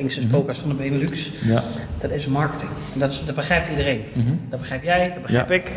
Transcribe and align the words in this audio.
Engelse 0.00 0.20
spookhuis 0.22 0.58
van 0.58 0.68
de 0.68 0.74
Benelux. 0.74 1.32
Ja. 1.44 1.62
Dat 2.00 2.10
is 2.10 2.26
marketing. 2.26 2.70
En 2.92 2.98
dat, 3.00 3.10
is, 3.10 3.22
dat 3.26 3.34
begrijpt 3.34 3.68
iedereen. 3.68 4.00
Mhm. 4.12 4.28
Dat 4.50 4.58
begrijp 4.60 4.82
jij, 4.82 5.08
dat 5.12 5.22
begrijp 5.22 5.48
Ja. 5.48 5.54
ik. 5.54 5.70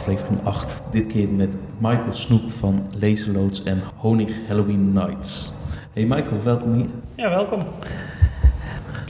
Aflevering 0.00 0.44
8. 0.44 0.82
Dit 0.90 1.06
keer 1.06 1.28
met 1.28 1.58
Michael 1.78 2.12
Snoek 2.12 2.50
van 2.50 2.86
Laserloods 3.00 3.62
en 3.62 3.82
Honig 3.96 4.32
Halloween 4.46 4.92
Nights. 4.92 5.52
Hey 5.92 6.04
Michael, 6.04 6.42
welkom 6.42 6.72
hier. 6.72 6.86
ja, 7.14 7.28
welkom. 7.28 7.64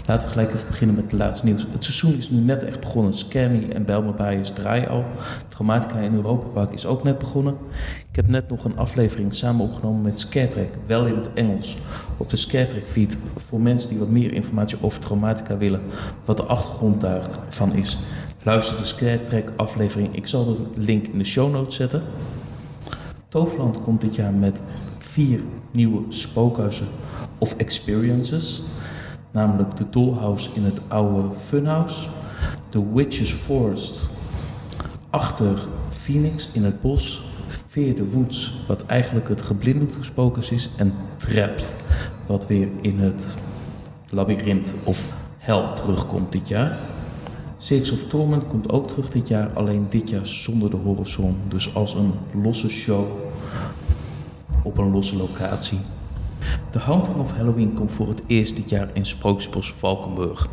Laten 0.06 0.26
we 0.26 0.32
gelijk 0.32 0.54
even 0.54 0.66
beginnen 0.66 0.96
met 0.96 1.04
het 1.04 1.20
laatste 1.20 1.46
nieuws. 1.46 1.66
Het 1.72 1.84
seizoen 1.84 2.18
is 2.18 2.30
nu 2.30 2.40
net 2.40 2.64
echt 2.64 2.80
begonnen. 2.80 3.12
Scammy 3.12 3.68
en 3.72 3.84
Belmabias 3.84 4.50
draaien 4.50 4.88
al. 4.88 5.04
Traumatica 5.48 5.98
in 5.98 6.14
Europa 6.14 6.46
Park 6.46 6.72
is 6.72 6.86
ook 6.86 7.04
net 7.04 7.18
begonnen. 7.18 7.56
Ik 8.10 8.16
heb 8.16 8.28
net 8.28 8.48
nog 8.48 8.64
een 8.64 8.76
aflevering 8.76 9.34
samen 9.34 9.64
opgenomen 9.64 10.02
met 10.02 10.20
Scaretrack, 10.20 10.68
wel 10.86 11.06
in 11.06 11.16
het 11.16 11.32
Engels, 11.34 11.78
op 12.16 12.30
de 12.30 12.36
Scaretrack 12.36 12.86
feed. 12.86 13.18
Voor 13.36 13.60
mensen 13.60 13.88
die 13.88 13.98
wat 13.98 14.08
meer 14.08 14.32
informatie 14.32 14.78
over 14.80 15.00
Traumatica 15.00 15.56
willen, 15.56 15.80
wat 16.24 16.36
de 16.36 16.44
achtergrond 16.44 17.00
daarvan 17.00 17.74
is. 17.74 17.98
Luister 18.42 18.76
de 18.76 18.84
Scaretrack 18.84 19.52
aflevering. 19.56 20.16
Ik 20.16 20.26
zal 20.26 20.44
de 20.44 20.80
link 20.80 21.06
in 21.06 21.18
de 21.18 21.24
show 21.24 21.52
notes 21.52 21.74
zetten. 21.74 22.02
Toverland 23.28 23.80
komt 23.80 24.00
dit 24.00 24.14
jaar 24.14 24.32
met 24.32 24.62
vier 24.98 25.40
nieuwe 25.70 26.02
spookhuizen 26.08 26.86
of 27.38 27.54
experiences. 27.56 28.62
Namelijk 29.30 29.76
de 29.76 29.84
Dollhouse 29.90 30.48
in 30.54 30.64
het 30.64 30.80
oude 30.88 31.28
Funhouse. 31.38 32.08
De 32.70 32.92
Witches 32.92 33.32
Forest 33.32 34.08
achter 35.10 35.58
Phoenix 35.90 36.48
in 36.52 36.64
het 36.64 36.80
bos. 36.80 37.22
Fear 37.68 37.94
the 37.94 38.08
Woods, 38.08 38.54
wat 38.66 38.86
eigenlijk 38.86 39.28
het 39.28 39.42
geblinddoekte 39.42 40.04
spookhuis 40.04 40.50
is. 40.50 40.70
En 40.76 40.94
Trapped, 41.16 41.76
wat 42.26 42.46
weer 42.46 42.68
in 42.80 42.98
het 42.98 43.34
labyrint 44.10 44.74
of 44.84 45.12
hel 45.38 45.72
terugkomt 45.72 46.32
dit 46.32 46.48
jaar. 46.48 46.78
Six 47.62 47.90
of 47.90 48.04
Torment 48.04 48.46
komt 48.46 48.72
ook 48.72 48.88
terug 48.88 49.10
dit 49.10 49.28
jaar, 49.28 49.50
alleen 49.54 49.86
dit 49.88 50.10
jaar 50.10 50.26
zonder 50.26 50.70
de 50.70 50.76
horrorzone. 50.76 51.34
Dus 51.48 51.74
als 51.74 51.94
een 51.94 52.12
losse 52.42 52.68
show 52.68 53.06
op 54.62 54.78
een 54.78 54.90
losse 54.90 55.16
locatie. 55.16 55.78
De 56.70 56.78
Haunting 56.78 57.16
of 57.16 57.32
Halloween 57.32 57.72
komt 57.72 57.90
voor 57.90 58.08
het 58.08 58.22
eerst 58.26 58.56
dit 58.56 58.70
jaar 58.70 58.88
in 58.92 59.06
Sprookjesbos 59.06 59.72
Valkenburg. 59.72 60.48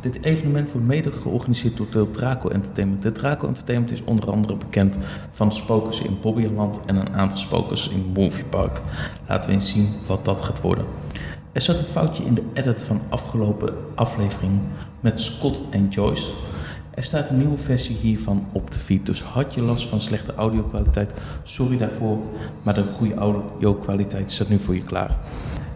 Dit 0.00 0.22
evenement 0.22 0.72
wordt 0.72 0.86
mede 0.86 1.12
georganiseerd 1.12 1.76
door 1.76 1.90
de 1.90 2.10
Draco 2.10 2.48
Entertainment. 2.48 3.02
De 3.02 3.12
Draco 3.12 3.46
Entertainment 3.46 3.92
is 3.92 4.04
onder 4.04 4.30
andere 4.30 4.56
bekend 4.56 4.98
van 5.30 5.52
spokers 5.52 6.00
in 6.00 6.18
Bobbyland 6.20 6.80
en 6.86 6.96
een 6.96 7.14
aantal 7.14 7.38
spokers 7.38 7.88
in 7.88 8.12
Movie 8.14 8.44
Park. 8.44 8.80
Laten 9.28 9.50
we 9.50 9.56
eens 9.56 9.70
zien 9.70 9.88
wat 10.06 10.24
dat 10.24 10.40
gaat 10.40 10.60
worden. 10.60 10.84
Er 11.52 11.60
zat 11.60 11.78
een 11.78 11.84
foutje 11.84 12.24
in 12.24 12.34
de 12.34 12.44
edit 12.52 12.82
van 12.82 13.00
afgelopen 13.08 13.74
aflevering 13.94 14.60
met 15.00 15.20
Scott 15.20 15.62
en 15.70 15.88
Joyce. 15.88 16.32
Er 17.00 17.06
staat 17.06 17.30
een 17.30 17.38
nieuwe 17.38 17.56
versie 17.56 17.96
hiervan 17.96 18.46
op 18.52 18.70
de 18.70 18.78
feed, 18.78 19.06
dus 19.06 19.22
had 19.22 19.54
je 19.54 19.62
last 19.62 19.88
van 19.88 20.00
slechte 20.00 20.34
audio-kwaliteit, 20.34 21.12
sorry 21.42 21.78
daarvoor, 21.78 22.18
maar 22.62 22.74
de 22.74 22.84
goede 22.96 23.14
audio-kwaliteit 23.14 24.30
staat 24.30 24.48
nu 24.48 24.58
voor 24.58 24.74
je 24.74 24.82
klaar. 24.82 25.16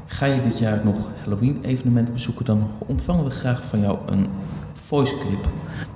Ga 0.06 0.26
je 0.26 0.42
dit 0.42 0.58
jaar 0.58 0.80
nog 0.84 0.96
Halloween-evenementen 1.22 2.14
bezoeken, 2.14 2.44
dan 2.44 2.70
ontvangen 2.78 3.24
we 3.24 3.30
graag 3.30 3.64
van 3.64 3.80
jou 3.80 3.98
een 4.06 4.26
voice 4.74 5.18
clip. 5.18 5.48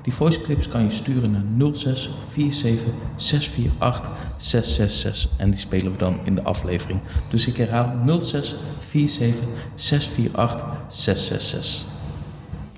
Die 0.03 0.13
voice 0.13 0.41
clips 0.41 0.69
kan 0.69 0.83
je 0.83 0.91
sturen 0.91 1.31
naar 1.31 1.75
06 1.75 2.11
47 2.33 2.93
648 3.17 4.13
666 4.37 5.31
en 5.39 5.51
die 5.51 5.59
spelen 5.59 5.93
we 5.93 5.99
dan 5.99 6.19
in 6.25 6.35
de 6.35 6.43
aflevering. 6.43 7.01
Dus 7.31 7.47
ik 7.47 7.57
herhaal 7.57 7.95
06 8.21 8.57
47 8.91 9.45
648 9.75 10.67
666. 10.89 11.97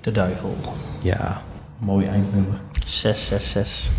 De 0.01 0.11
duivel. 0.11 0.55
Ja, 1.01 1.41
mooi 1.81 2.05
eindnummer. 2.05 2.59
666. 2.85 3.91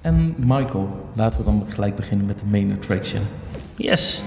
En 0.00 0.34
Michael, 0.36 1.10
laten 1.12 1.38
we 1.38 1.44
dan 1.44 1.66
gelijk 1.68 1.96
beginnen 1.96 2.26
met 2.26 2.38
de 2.38 2.46
main 2.46 2.72
attraction. 2.72 3.22
Yes. 3.76 4.22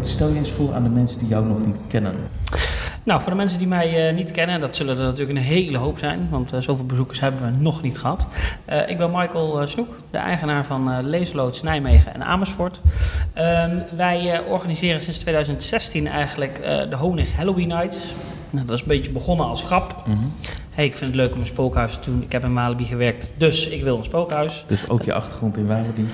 Stel 0.00 0.28
je 0.28 0.38
eens 0.38 0.50
voor 0.50 0.74
aan 0.74 0.82
de 0.82 0.88
mensen 0.88 1.18
die 1.18 1.28
jou 1.28 1.46
nog 1.46 1.66
niet 1.66 1.76
kennen. 1.88 2.14
Nou, 3.04 3.20
voor 3.20 3.30
de 3.30 3.36
mensen 3.36 3.58
die 3.58 3.66
mij 3.66 4.08
eh, 4.08 4.14
niet 4.14 4.30
kennen, 4.30 4.60
dat 4.60 4.76
zullen 4.76 4.98
er 4.98 5.04
natuurlijk 5.04 5.38
een 5.38 5.44
hele 5.44 5.78
hoop 5.78 5.98
zijn, 5.98 6.28
want 6.30 6.52
eh, 6.52 6.60
zoveel 6.60 6.86
bezoekers 6.86 7.20
hebben 7.20 7.42
we 7.42 7.62
nog 7.62 7.82
niet 7.82 7.98
gehad. 7.98 8.26
Eh, 8.64 8.88
ik 8.88 8.98
ben 8.98 9.10
Michael 9.10 9.66
Snoek, 9.66 9.98
de 10.10 10.18
eigenaar 10.18 10.64
van 10.64 11.06
Leesloods 11.08 11.62
Nijmegen 11.62 12.14
en 12.14 12.24
Amersfoort. 12.24 12.80
Ehm, 13.32 13.78
wij 13.96 14.40
organiseren 14.40 15.02
sinds 15.02 15.18
2016 15.18 16.06
eigenlijk 16.06 16.60
de 16.90 16.96
Honig 16.96 17.36
Halloween 17.36 17.68
Nights. 17.68 18.14
Nou, 18.50 18.66
dat 18.66 18.74
is 18.74 18.80
een 18.80 18.88
beetje 18.88 19.10
begonnen 19.10 19.46
als 19.46 19.62
grap. 19.62 20.04
Hey, 20.70 20.84
ik 20.84 20.96
vind 20.96 21.10
het 21.10 21.20
leuk 21.20 21.34
om 21.34 21.40
een 21.40 21.46
spookhuis 21.46 21.98
te 21.98 22.10
doen. 22.10 22.22
Ik 22.22 22.32
heb 22.32 22.44
in 22.44 22.54
Walibi 22.54 22.84
gewerkt, 22.84 23.30
dus 23.36 23.68
ik 23.68 23.82
wil 23.82 23.98
een 23.98 24.04
spookhuis. 24.04 24.64
Dus 24.66 24.88
ook 24.88 25.02
je 25.02 25.12
achtergrond 25.12 25.56
in 25.56 25.66
Walibi. 25.66 26.06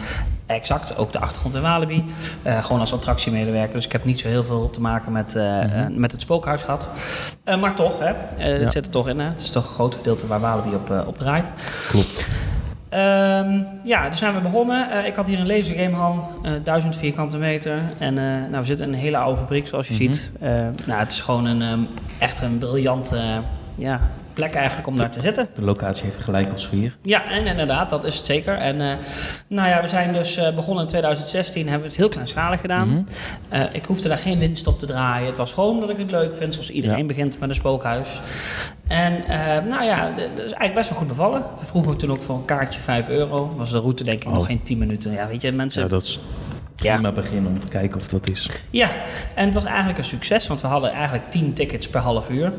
Exact, 0.50 0.96
ook 0.96 1.12
de 1.12 1.18
achtergrond 1.20 1.54
in 1.54 1.62
Walibi. 1.62 2.04
Eh, 2.42 2.64
gewoon 2.64 2.80
als 2.80 2.92
attractiemedewerker. 2.92 3.74
Dus 3.74 3.84
ik 3.84 3.92
heb 3.92 4.04
niet 4.04 4.20
zo 4.20 4.28
heel 4.28 4.44
veel 4.44 4.70
te 4.70 4.80
maken 4.80 5.12
met, 5.12 5.34
eh, 5.36 5.42
Mhm. 5.42 5.62
eh, 5.62 5.86
met 5.88 6.12
het 6.12 6.20
spookhuis 6.20 6.62
gehad. 6.62 6.88
Eh, 7.44 7.60
maar 7.60 7.74
toch, 7.74 7.98
hè, 7.98 8.12
het 8.36 8.60
Ja. 8.60 8.70
zit 8.70 8.86
er 8.86 8.92
toch 8.92 9.08
in. 9.08 9.18
Hè? 9.18 9.28
Het 9.28 9.40
is 9.40 9.50
toch 9.50 9.64
een 9.66 9.74
groot 9.74 9.94
gedeelte 9.94 10.26
waar 10.26 10.40
Walibi 10.40 10.74
op, 10.74 11.04
op 11.06 11.16
draait. 11.18 11.50
Klopt. 11.88 12.28
Ehm, 12.88 13.58
ja, 13.84 14.08
dus 14.08 14.18
zijn 14.18 14.34
we 14.34 14.40
begonnen. 14.40 15.04
Ik 15.06 15.14
had 15.14 15.26
hier 15.26 15.38
een 15.40 15.46
lasergamehal, 15.46 16.28
eh 16.42 16.52
1000 16.64 16.96
vierkante 16.96 17.38
meter. 17.38 17.78
En 17.98 18.14
nou, 18.14 18.56
we 18.60 18.64
zitten 18.64 18.86
in 18.86 18.92
een 18.92 18.98
hele 18.98 19.16
oude 19.16 19.40
fabriek, 19.40 19.66
zoals 19.66 19.88
je 19.88 19.94
Mhm. 19.94 20.02
ziet. 20.02 20.32
Nou, 20.86 20.98
het 21.00 21.12
is 21.12 21.20
gewoon 21.20 21.44
een, 21.44 21.62
ehm, 21.62 21.80
echt 22.18 22.40
een 22.40 22.58
briljante 22.58 23.20
ja, 23.74 24.00
plek 24.32 24.54
eigenlijk 24.54 24.86
om 24.86 24.96
daar 24.96 25.10
te 25.10 25.20
zitten. 25.20 25.48
De 25.54 25.62
locatie 25.62 26.04
heeft 26.04 26.18
gelijk 26.18 26.52
als 26.52 26.62
sfeer. 26.62 26.96
Ja, 27.02 27.28
en 27.30 27.46
inderdaad, 27.46 27.90
dat 27.90 28.04
is 28.04 28.16
het 28.16 28.26
zeker. 28.26 28.54
En 28.56 28.80
eh, 28.80 28.96
nou 29.46 29.68
ja, 29.68 29.80
we 29.80 29.88
zijn 29.88 30.12
dus 30.12 30.36
eh, 30.36 30.54
begonnen 30.54 30.82
in 30.82 30.88
2016, 30.88 31.62
hebben 31.62 31.80
we 31.82 31.86
het 31.88 31.96
heel 31.96 32.08
kleinschalig 32.08 32.60
gedaan. 32.60 32.88
Mhm. 32.88 33.02
Eh, 33.48 33.62
ik 33.72 33.84
hoefde 33.84 34.08
daar 34.08 34.18
geen 34.18 34.38
winst 34.38 34.66
op 34.66 34.78
te 34.78 34.86
draaien. 34.86 35.26
Het 35.26 35.36
was 35.36 35.52
gewoon 35.52 35.80
dat 35.80 35.90
ik 35.90 35.96
het 35.96 36.10
leuk 36.10 36.34
vind, 36.36 36.52
zoals 36.54 36.70
iedereen 36.70 36.98
Ja. 36.98 37.04
begint 37.04 37.38
met 37.38 37.48
een 37.48 37.54
spookhuis. 37.54 38.20
En 38.88 39.12
nou 39.68 39.84
ja, 39.84 40.06
dat 40.08 40.24
is 40.36 40.40
eigenlijk 40.40 40.74
best 40.74 40.88
wel 40.88 40.98
goed 40.98 41.08
bevallen. 41.08 41.42
We 41.60 41.66
vroegen 41.66 41.96
toen 41.96 42.10
ook 42.10 42.22
voor 42.22 42.34
een 42.36 42.44
kaartje 42.44 42.80
5 42.80 43.08
euro. 43.08 43.54
Was 43.56 43.70
de 43.70 43.78
route 43.78 44.04
denk 44.04 44.22
ik 44.22 44.28
Oh. 44.28 44.34
nog 44.34 44.46
geen 44.46 44.62
10 44.62 44.78
minuten. 44.78 45.12
Ja, 45.12 45.26
weet 45.28 45.42
je, 45.42 45.52
mensen... 45.52 45.82
Ja, 45.82 45.88
dat 45.88 46.02
is 46.02 46.20
Ja. 46.76 46.92
prima 46.94 47.12
begin 47.12 47.46
om 47.46 47.60
te 47.60 47.68
kijken 47.68 47.96
of 48.00 48.08
dat 48.08 48.28
is. 48.28 48.50
Ja, 48.70 48.88
en 49.34 49.44
het 49.44 49.54
was 49.54 49.64
eigenlijk 49.64 49.98
een 49.98 50.04
succes, 50.04 50.46
want 50.46 50.60
we 50.60 50.66
hadden 50.66 50.90
eigenlijk 50.92 51.30
10 51.30 51.52
tickets 51.52 51.88
per 51.88 52.00
half 52.00 52.30
uur. 52.30 52.52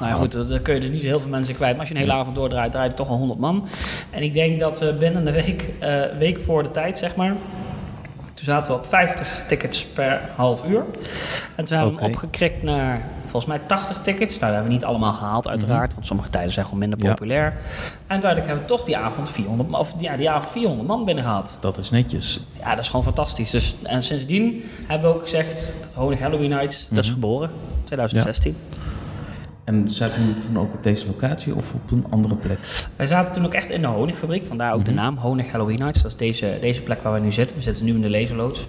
Nou 0.00 0.10
ja, 0.10 0.16
goed, 0.16 0.48
dan 0.48 0.62
kun 0.62 0.74
je 0.74 0.80
dus 0.80 0.90
niet 0.90 1.02
heel 1.02 1.20
veel 1.20 1.30
mensen 1.30 1.54
kwijt. 1.54 1.70
Maar 1.72 1.80
als 1.80 1.88
je 1.88 1.94
een 1.94 2.00
hele 2.00 2.12
avond 2.12 2.34
doordraait, 2.36 2.72
draait 2.72 2.90
er 2.90 2.96
toch 2.96 3.08
al 3.08 3.16
100 3.16 3.40
man. 3.40 3.68
En 4.10 4.22
ik 4.22 4.34
denk 4.34 4.60
dat 4.60 4.78
we 4.78 4.92
binnen 4.98 5.24
de 5.24 5.32
week, 5.32 5.70
eh, 5.78 6.00
week 6.18 6.40
voor 6.40 6.62
de 6.62 6.70
tijd, 6.70 6.98
zeg 6.98 7.16
maar... 7.16 7.34
Toen 8.34 8.44
zaten 8.44 8.72
we 8.72 8.78
op 8.78 8.86
50 8.86 9.44
tickets 9.48 9.84
per 9.86 10.20
half 10.34 10.64
uur. 10.64 10.84
En 11.54 11.64
toen 11.64 11.76
hebben 11.76 11.94
we 11.96 12.00
hem 12.02 12.10
opgekrikt 12.10 12.62
naar 12.62 13.02
volgens 13.20 13.46
mij 13.46 13.58
80 13.66 14.00
tickets. 14.02 14.30
Nou, 14.38 14.40
dat 14.40 14.50
hebben 14.50 14.68
we 14.68 14.72
niet 14.72 14.84
allemaal 14.84 15.12
gehaald 15.12 15.48
uiteraard, 15.48 15.94
want 15.94 16.06
sommige 16.06 16.28
tijden 16.30 16.52
zijn 16.52 16.64
gewoon 16.64 16.80
minder 16.80 16.98
Mhm. 16.98 17.06
Ja. 17.06 17.12
populair. 17.14 17.46
En 17.46 17.56
uiteindelijk 18.06 18.50
hebben 18.50 18.66
we 18.68 18.74
toch 18.74 18.84
die 18.84 18.96
avond 18.96 19.30
400, 19.30 19.68
man- 19.68 19.80
of 19.80 19.94
ja, 19.98 20.16
die 20.16 20.30
avond 20.30 20.50
400 20.52 20.88
man 20.88 21.04
binnen 21.04 21.24
gehad. 21.24 21.58
Dat 21.60 21.78
is 21.78 21.90
netjes. 21.90 22.40
Ja, 22.60 22.70
dat 22.70 22.78
is 22.78 22.88
gewoon 22.88 23.04
fantastisch. 23.04 23.50
Dus, 23.50 23.76
en 23.82 24.02
sindsdien 24.02 24.64
hebben 24.86 25.10
we 25.10 25.16
ook 25.16 25.22
gezegd, 25.22 25.72
het 25.80 25.94
Honig 25.94 26.20
Halloween 26.20 26.50
Nights, 26.50 26.86
dat 26.90 26.98
is 26.98 27.04
Mhm. 27.10 27.14
geboren, 27.14 27.50
2016. 27.84 28.56
En 29.66 29.88
zaten 29.88 30.20
jullie 30.20 30.38
toen 30.38 30.58
ook 30.58 30.74
op 30.74 30.82
deze 30.82 31.06
locatie 31.06 31.54
of 31.54 31.72
op 31.74 31.90
een 31.90 32.04
andere 32.10 32.34
plek? 32.34 32.58
Wij 32.96 33.06
zaten 33.06 33.32
toen 33.32 33.44
ook 33.44 33.54
echt 33.54 33.70
in 33.70 33.80
de 33.80 33.86
honingfabriek, 33.86 34.46
vandaar 34.46 34.72
ook 34.74 34.84
de 34.84 34.90
Mhm. 34.90 35.00
naam 35.00 35.16
Honig 35.16 35.50
Halloween 35.50 35.78
Nights. 35.78 36.02
Dat 36.02 36.10
is 36.10 36.16
deze, 36.16 36.58
deze 36.60 36.82
plek 36.82 37.02
waar 37.02 37.12
we 37.12 37.20
nu 37.20 37.32
zitten. 37.32 37.56
We 37.56 37.62
zitten 37.62 37.84
nu 37.84 37.94
in 37.94 38.00
de 38.00 38.10
laserloods. 38.10 38.66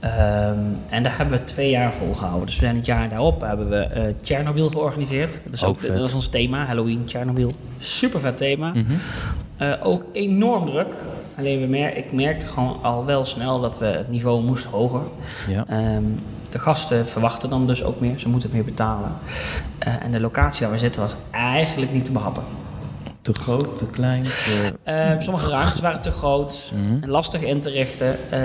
Ehm, 0.00 0.58
en 0.88 1.02
daar 1.02 1.16
hebben 1.16 1.38
we 1.38 1.44
twee 1.44 1.70
jaar 1.70 1.94
volgehouden. 1.94 2.46
Dus 2.46 2.54
we 2.54 2.60
zijn 2.64 2.76
het 2.76 2.86
jaar 2.86 3.08
daarop 3.08 3.40
hebben 3.40 3.68
we 3.68 3.88
uh, 3.96 4.02
Chernobyl 4.22 4.70
georganiseerd. 4.70 5.40
Dat 5.44 5.52
is 5.52 5.64
Ook 5.64 5.70
ook, 5.70 5.80
vet. 5.80 5.96
dat 5.96 6.06
is 6.08 6.14
ons 6.14 6.28
thema, 6.28 6.64
Halloween, 6.64 7.02
Chernobyl. 7.06 7.54
Super 7.78 8.20
vet 8.20 8.36
thema. 8.36 8.68
Mhm. 8.70 8.80
Eh, 9.56 9.72
ook 9.82 10.04
enorm 10.12 10.66
druk. 10.70 10.94
Alleen 11.38 11.60
we 11.60 11.66
mer 11.66 11.96
ik 11.96 12.12
merkte 12.12 12.46
gewoon 12.46 12.78
al 12.82 13.04
wel 13.04 13.24
snel 13.24 13.60
dat 13.60 13.78
we 13.78 13.86
het 13.86 14.08
niveau 14.10 14.42
moest 14.44 14.64
hoger. 14.64 15.00
Ja. 15.48 15.64
Ehm, 15.68 16.02
de 16.56 16.62
gasten 16.62 17.08
verwachten 17.08 17.50
dan 17.50 17.66
dus 17.66 17.84
ook 17.84 18.00
meer. 18.00 18.18
Ze 18.18 18.28
moeten 18.28 18.50
meer 18.52 18.64
betalen. 18.64 19.10
Eh, 19.78 20.02
en 20.02 20.12
de 20.12 20.20
locatie 20.20 20.62
waar 20.66 20.74
we 20.74 20.80
zitten 20.80 21.00
was 21.00 21.16
eigenlijk 21.30 21.92
niet 21.92 22.04
te 22.04 22.12
behappen. 22.12 22.42
Te 23.26 23.34
groot, 23.34 23.76
te 23.78 23.86
klein. 23.86 24.22
te- 24.22 24.72
Eh, 24.82 25.10
sommige 25.18 25.50
ruimtes 25.50 25.80
waren 25.80 26.00
te 26.00 26.10
groot 26.10 26.72
Mhm. 26.74 27.02
en 27.02 27.08
lastig 27.08 27.40
in 27.42 27.60
te 27.60 27.70
richten. 27.70 28.06
Eh, 28.30 28.38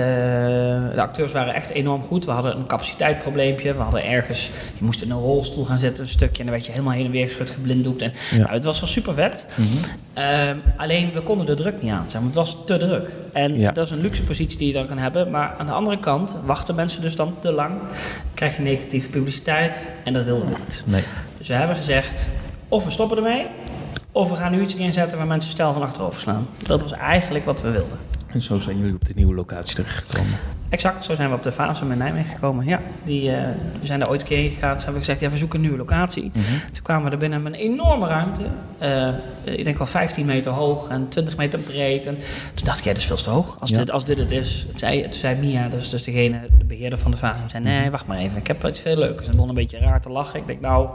de 0.94 1.00
acteurs 1.00 1.32
waren 1.32 1.54
echt 1.54 1.70
enorm 1.70 2.02
goed. 2.02 2.24
We 2.24 2.30
hadden 2.30 2.56
een 2.56 2.66
capaciteitsprobleempje. 2.66 3.74
We 3.74 3.82
hadden 3.82 4.04
ergens, 4.04 4.50
je 4.78 4.84
moest 4.84 5.02
in 5.02 5.10
een 5.10 5.18
rolstoel 5.18 5.64
gaan 5.64 5.78
zitten, 5.78 6.04
een 6.04 6.10
stukje. 6.10 6.38
En 6.38 6.42
dan 6.44 6.50
werd 6.52 6.66
je 6.66 6.72
helemaal 6.72 6.92
heen 6.94 7.04
en 7.04 7.10
weer 7.10 7.26
geschud, 7.26 7.50
geblinddoekt. 7.50 8.02
En, 8.02 8.12
Ja. 8.30 8.36
nou, 8.36 8.52
het 8.52 8.64
was 8.64 8.80
wel 8.80 8.88
super 8.88 9.14
vet. 9.14 9.46
Mhm. 9.54 9.68
Ehm, 10.12 10.56
alleen 10.76 11.12
we 11.12 11.22
konden 11.22 11.46
de 11.46 11.54
druk 11.54 11.82
niet 11.82 11.92
aan. 11.92 12.04
Zeg 12.06 12.14
maar. 12.20 12.24
Het 12.30 12.34
was 12.38 12.56
te 12.66 12.78
druk. 12.78 13.10
En 13.32 13.58
Ja. 13.58 13.72
dat 13.72 13.84
is 13.84 13.90
een 13.92 14.00
luxe 14.00 14.22
positie 14.22 14.58
die 14.58 14.66
je 14.66 14.72
dan 14.72 14.86
kan 14.86 14.98
hebben. 14.98 15.30
Maar 15.30 15.54
aan 15.58 15.66
de 15.66 15.72
andere 15.72 15.98
kant 15.98 16.36
wachten 16.44 16.74
mensen 16.74 17.02
dus 17.02 17.16
dan 17.16 17.34
te 17.38 17.52
lang. 17.52 17.72
Krijg 18.34 18.56
je 18.56 18.62
negatieve 18.62 19.08
publiciteit. 19.08 19.86
En 20.04 20.12
dat 20.12 20.24
wilden 20.24 20.48
we 20.48 20.54
niet. 20.58 20.82
Nee. 20.86 21.02
Dus 21.38 21.48
we 21.48 21.54
hebben 21.54 21.76
gezegd, 21.76 22.30
of 22.68 22.84
we 22.84 22.90
stoppen 22.90 23.16
ermee. 23.16 23.46
Of 24.12 24.30
we 24.30 24.36
gaan 24.36 24.52
nu 24.52 24.60
iets 24.62 24.74
inzetten 24.74 25.18
waar 25.18 25.26
mensen 25.26 25.50
stijl 25.50 25.72
van 25.72 25.82
achterover 25.82 26.20
slaan. 26.20 26.46
Dat 26.62 26.80
was 26.82 26.92
eigenlijk 26.92 27.44
wat 27.44 27.62
we 27.62 27.70
wilden. 27.70 27.98
En 28.28 28.42
zo 28.42 28.58
zijn 28.58 28.78
jullie 28.78 28.94
op 28.94 29.04
de 29.04 29.12
nieuwe 29.16 29.34
locatie 29.34 29.74
terechtgekomen. 29.74 30.32
Exact, 30.68 31.04
zo 31.04 31.14
zijn 31.14 31.28
we 31.28 31.34
op 31.34 31.42
de 31.42 31.52
Fasum 31.52 31.92
in 31.92 31.98
Nijmegen 31.98 32.30
gekomen. 32.34 32.66
Ja, 32.66 32.80
die, 33.04 33.30
eh, 33.32 33.42
we 33.80 33.86
zijn 33.86 33.98
daar 33.98 34.08
ooit 34.08 34.20
een 34.20 34.26
keer 34.26 34.50
gegaan. 34.50 34.70
Toen 34.76 34.84
hebben 34.84 34.92
we 34.92 34.98
gezegd, 34.98 35.20
ja, 35.20 35.30
we 35.30 35.36
zoeken 35.36 35.56
een 35.56 35.60
nieuwe 35.64 35.78
locatie. 35.78 36.30
Mhm. 36.34 36.42
Toen 36.70 36.82
kwamen 36.82 37.04
we 37.04 37.10
er 37.10 37.18
binnen 37.18 37.42
met 37.42 37.52
een 37.52 37.58
enorme 37.58 38.06
ruimte. 38.06 38.42
Eh, 38.78 39.08
ik 39.44 39.64
denk 39.64 39.78
wel 39.78 39.86
15 39.86 40.26
meter 40.26 40.52
hoog 40.52 40.88
en 40.88 41.08
20 41.08 41.36
meter 41.36 41.58
breed. 41.58 42.06
En 42.06 42.18
toen 42.54 42.66
dacht 42.66 42.78
ik, 42.78 42.84
ja, 42.84 42.90
dat 42.92 43.00
is 43.00 43.06
veel 43.06 43.16
te 43.16 43.30
hoog. 43.30 43.56
Als, 43.60 43.70
Ja. 43.70 43.76
dit, 43.78 43.90
als 43.90 44.04
dit 44.04 44.18
het 44.18 44.30
is. 44.30 44.64
Toen 44.68 44.78
zei, 44.78 45.02
toen 45.02 45.12
zei 45.20 45.36
Mia, 45.40 45.68
dus, 45.68 45.88
dus 45.90 46.02
degene, 46.02 46.40
de 46.58 46.64
beheerder 46.64 46.98
van 46.98 47.10
de 47.10 47.16
Fasum, 47.16 47.48
zei, 47.48 47.62
nee, 47.62 47.90
wacht 47.90 48.06
maar 48.06 48.18
even. 48.18 48.36
Ik 48.38 48.46
heb 48.46 48.66
iets 48.66 48.80
veel 48.80 48.96
leukers. 48.96 49.26
En 49.26 49.32
begon 49.32 49.48
een 49.48 49.54
beetje 49.54 49.78
raar 49.78 50.00
te 50.00 50.08
lachen. 50.10 50.40
Ik 50.40 50.46
denk, 50.46 50.60
nou, 50.60 50.88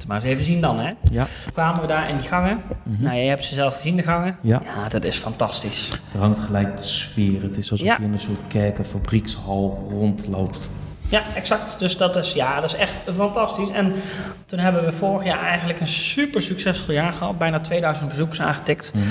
moeten 0.00 0.08
we 0.08 0.14
maar 0.14 0.22
eens 0.22 0.32
even 0.32 0.44
zien 0.44 0.60
dan, 0.60 0.78
hè. 0.78 0.92
Ja. 1.10 1.26
Toen 1.44 1.52
kwamen 1.52 1.80
we 1.80 1.86
daar 1.86 2.08
in 2.08 2.16
die 2.16 2.28
gangen. 2.28 2.62
Mhm. 2.82 3.02
Nou, 3.02 3.16
je 3.16 3.28
hebt 3.28 3.44
ze 3.44 3.54
zelf 3.54 3.74
gezien, 3.76 3.96
de 3.96 4.02
gangen. 4.02 4.36
Ja. 4.42 4.62
Ja, 4.64 4.88
dat 4.88 5.04
is 5.04 5.16
fantastisch. 5.16 5.92
Er 6.14 6.20
hangt 6.20 6.40
gelijk 6.40 6.76
de 6.76 6.82
sfeer. 6.82 7.42
Het 7.42 7.56
is 7.56 7.70
alsof 7.70 7.86
Ja. 7.86 7.96
je 7.98 8.04
in 8.04 8.12
een 8.12 8.18
soort 8.18 8.40
kerk, 8.48 8.78
een 8.78 8.84
fabriekshal 8.84 9.86
rondloopt. 9.90 10.68
Ja, 11.10 11.22
exact. 11.34 11.78
Dus 11.78 11.96
dat 11.96 12.16
is, 12.16 12.32
ja, 12.32 12.60
dat 12.60 12.70
is 12.72 12.76
echt 12.76 12.96
fantastisch. 13.14 13.68
En 13.70 13.94
toen 14.46 14.58
hebben 14.58 14.84
we 14.84 14.92
vorig 14.92 15.24
jaar 15.24 15.42
eigenlijk 15.42 15.80
een 15.80 15.88
super 15.88 16.42
succesvol 16.42 16.94
jaar 16.94 17.12
gehad. 17.12 17.38
Bijna 17.38 17.60
2000 17.60 18.08
bezoekers 18.08 18.40
aangetikt. 18.40 18.92
Mhm. 18.94 19.04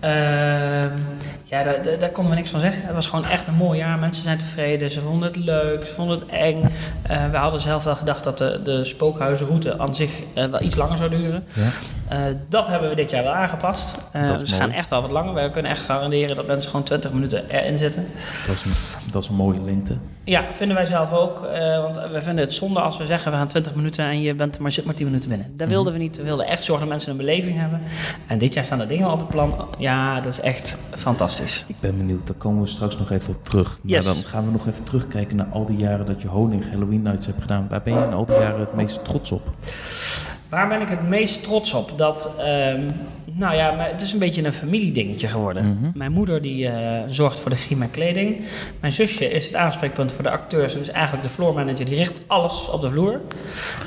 Ehm, 0.00 0.98
ja, 1.44 1.62
daar, 1.62 1.82
daar, 1.82 1.98
daar 1.98 2.10
konden 2.10 2.32
we 2.32 2.38
niks 2.38 2.50
van 2.50 2.60
zeggen. 2.60 2.82
Het 2.82 2.94
was 2.94 3.06
gewoon 3.06 3.24
echt 3.24 3.46
een 3.46 3.54
mooi 3.54 3.78
jaar. 3.78 3.98
Mensen 3.98 4.22
zijn 4.22 4.38
tevreden. 4.38 4.90
Ze 4.90 5.00
vonden 5.00 5.28
het 5.28 5.36
leuk. 5.36 5.86
Ze 5.86 5.94
vonden 5.94 6.18
het 6.18 6.28
eng. 6.28 6.62
Eh, 7.02 7.30
we 7.30 7.36
hadden 7.36 7.60
zelf 7.60 7.84
wel 7.84 7.96
gedacht 7.96 8.24
dat 8.24 8.38
de, 8.38 8.60
de 8.64 8.84
spookhuizenroute 8.84 9.78
aan 9.78 9.94
zich 9.94 10.20
eh, 10.34 10.44
wel 10.44 10.62
iets 10.62 10.76
langer 10.76 10.96
zou 10.96 11.10
duren. 11.10 11.44
Ja. 11.52 11.68
Eh, 12.08 12.18
dat 12.48 12.68
hebben 12.68 12.88
we 12.88 12.94
dit 12.94 13.10
jaar 13.10 13.22
wel 13.22 13.32
aangepast. 13.32 13.98
Dus 14.12 14.50
we 14.50 14.56
gaan 14.56 14.72
echt 14.72 14.90
wel 14.90 15.02
wat 15.02 15.10
langer. 15.10 15.34
We 15.34 15.50
kunnen 15.50 15.70
echt 15.70 15.84
garanderen 15.84 16.36
dat 16.36 16.46
mensen 16.46 16.70
gewoon 16.70 16.86
20 16.86 17.12
minuten 17.12 17.48
erin 17.48 17.78
zitten. 17.78 18.06
Dat, 18.46 18.54
is 18.54 18.64
een, 18.64 19.10
dat 19.10 19.22
is 19.22 19.28
een 19.28 19.34
mooie 19.34 19.62
lengte. 19.62 19.96
Ja, 20.24 20.44
vinden 20.50 20.76
wij 20.76 20.86
zelf 20.86 21.12
ook. 21.12 21.44
eh, 21.44 21.82
want 21.82 21.96
we 22.12 22.22
vinden 22.22 22.44
het 22.44 22.52
zonde 22.54 22.80
als 22.80 22.96
we 22.98 23.06
zeggen 23.06 23.30
we 23.32 23.36
gaan 23.38 23.46
20 23.48 23.74
minuten 23.74 24.04
en 24.04 24.20
je 24.20 24.34
bent 24.34 24.58
maar, 24.58 24.72
zit 24.72 24.84
maar 24.84 24.94
10 24.94 25.06
minuten 25.06 25.28
binnen. 25.28 25.46
Dat 25.50 25.58
Mhm. 25.66 25.68
wilden 25.68 25.92
we 25.92 25.98
niet. 25.98 26.16
We 26.16 26.22
wilden 26.22 26.46
echt 26.46 26.64
zorgen 26.64 26.84
dat 26.86 26.94
mensen 26.94 27.10
een 27.10 27.16
beleving 27.16 27.58
hebben. 27.60 27.80
En 28.26 28.38
dit 28.38 28.54
jaar 28.54 28.64
staan 28.64 28.80
er 28.80 28.88
dingen 28.88 29.10
op 29.12 29.18
het 29.18 29.28
plan. 29.28 29.68
Ja, 29.78 30.20
dat 30.20 30.32
is 30.32 30.40
echt 30.40 30.78
fantastisch. 30.90 31.64
Ik 31.66 31.74
ben 31.80 31.96
benieuwd, 31.96 32.26
daar 32.26 32.36
komen 32.36 32.62
we 32.62 32.68
straks 32.68 32.98
nog 32.98 33.10
even 33.10 33.34
op 33.34 33.44
terug. 33.44 33.68
Maar 33.82 33.92
Yes. 33.92 34.04
dan 34.04 34.14
gaan 34.14 34.44
we 34.44 34.50
nog 34.50 34.66
even 34.68 34.84
terugkijken 34.84 35.36
naar 35.36 35.48
al 35.52 35.66
die 35.66 35.76
jaren 35.76 36.06
dat 36.06 36.22
je 36.22 36.28
Honing 36.28 36.70
Halloween 36.70 37.02
Nights 37.02 37.26
hebt 37.26 37.40
gedaan. 37.40 37.66
Waar 37.70 37.82
ben 37.82 37.94
je 37.98 38.04
in 38.04 38.12
al 38.12 38.24
die 38.26 38.34
jaren 38.38 38.60
het 38.60 38.74
meest 38.74 39.04
trots 39.04 39.30
op? 39.32 39.42
Waar 40.50 40.68
ben 40.68 40.80
ik 40.80 40.88
het 40.88 41.08
meest 41.08 41.42
trots 41.42 41.72
op? 41.72 41.92
Dat, 41.96 42.34
ehm, 42.38 42.80
nou 43.24 43.54
ja, 43.54 43.76
het 43.76 44.00
is 44.00 44.12
een 44.12 44.18
beetje 44.18 44.44
een 44.44 44.52
familiedingetje 44.52 45.28
geworden. 45.28 45.64
Mhm. 45.64 45.90
Mijn 45.94 46.12
moeder 46.12 46.42
die 46.42 46.68
eh, 46.68 47.02
zorgt 47.08 47.40
voor 47.40 47.50
de 47.50 47.66
en 47.80 47.90
kleding. 47.90 48.36
Mijn 48.80 48.92
zusje 48.92 49.30
is 49.30 49.46
het 49.46 49.54
aanspreekpunt 49.54 50.12
voor 50.12 50.22
de 50.22 50.30
acteurs. 50.30 50.72
En 50.72 50.78
dus 50.78 50.90
eigenlijk 50.90 51.22
de 51.22 51.30
floor 51.30 51.54
manager 51.54 51.84
die 51.84 51.96
richt 51.96 52.22
alles 52.26 52.68
op 52.68 52.80
de 52.80 52.90
vloer. 52.90 53.20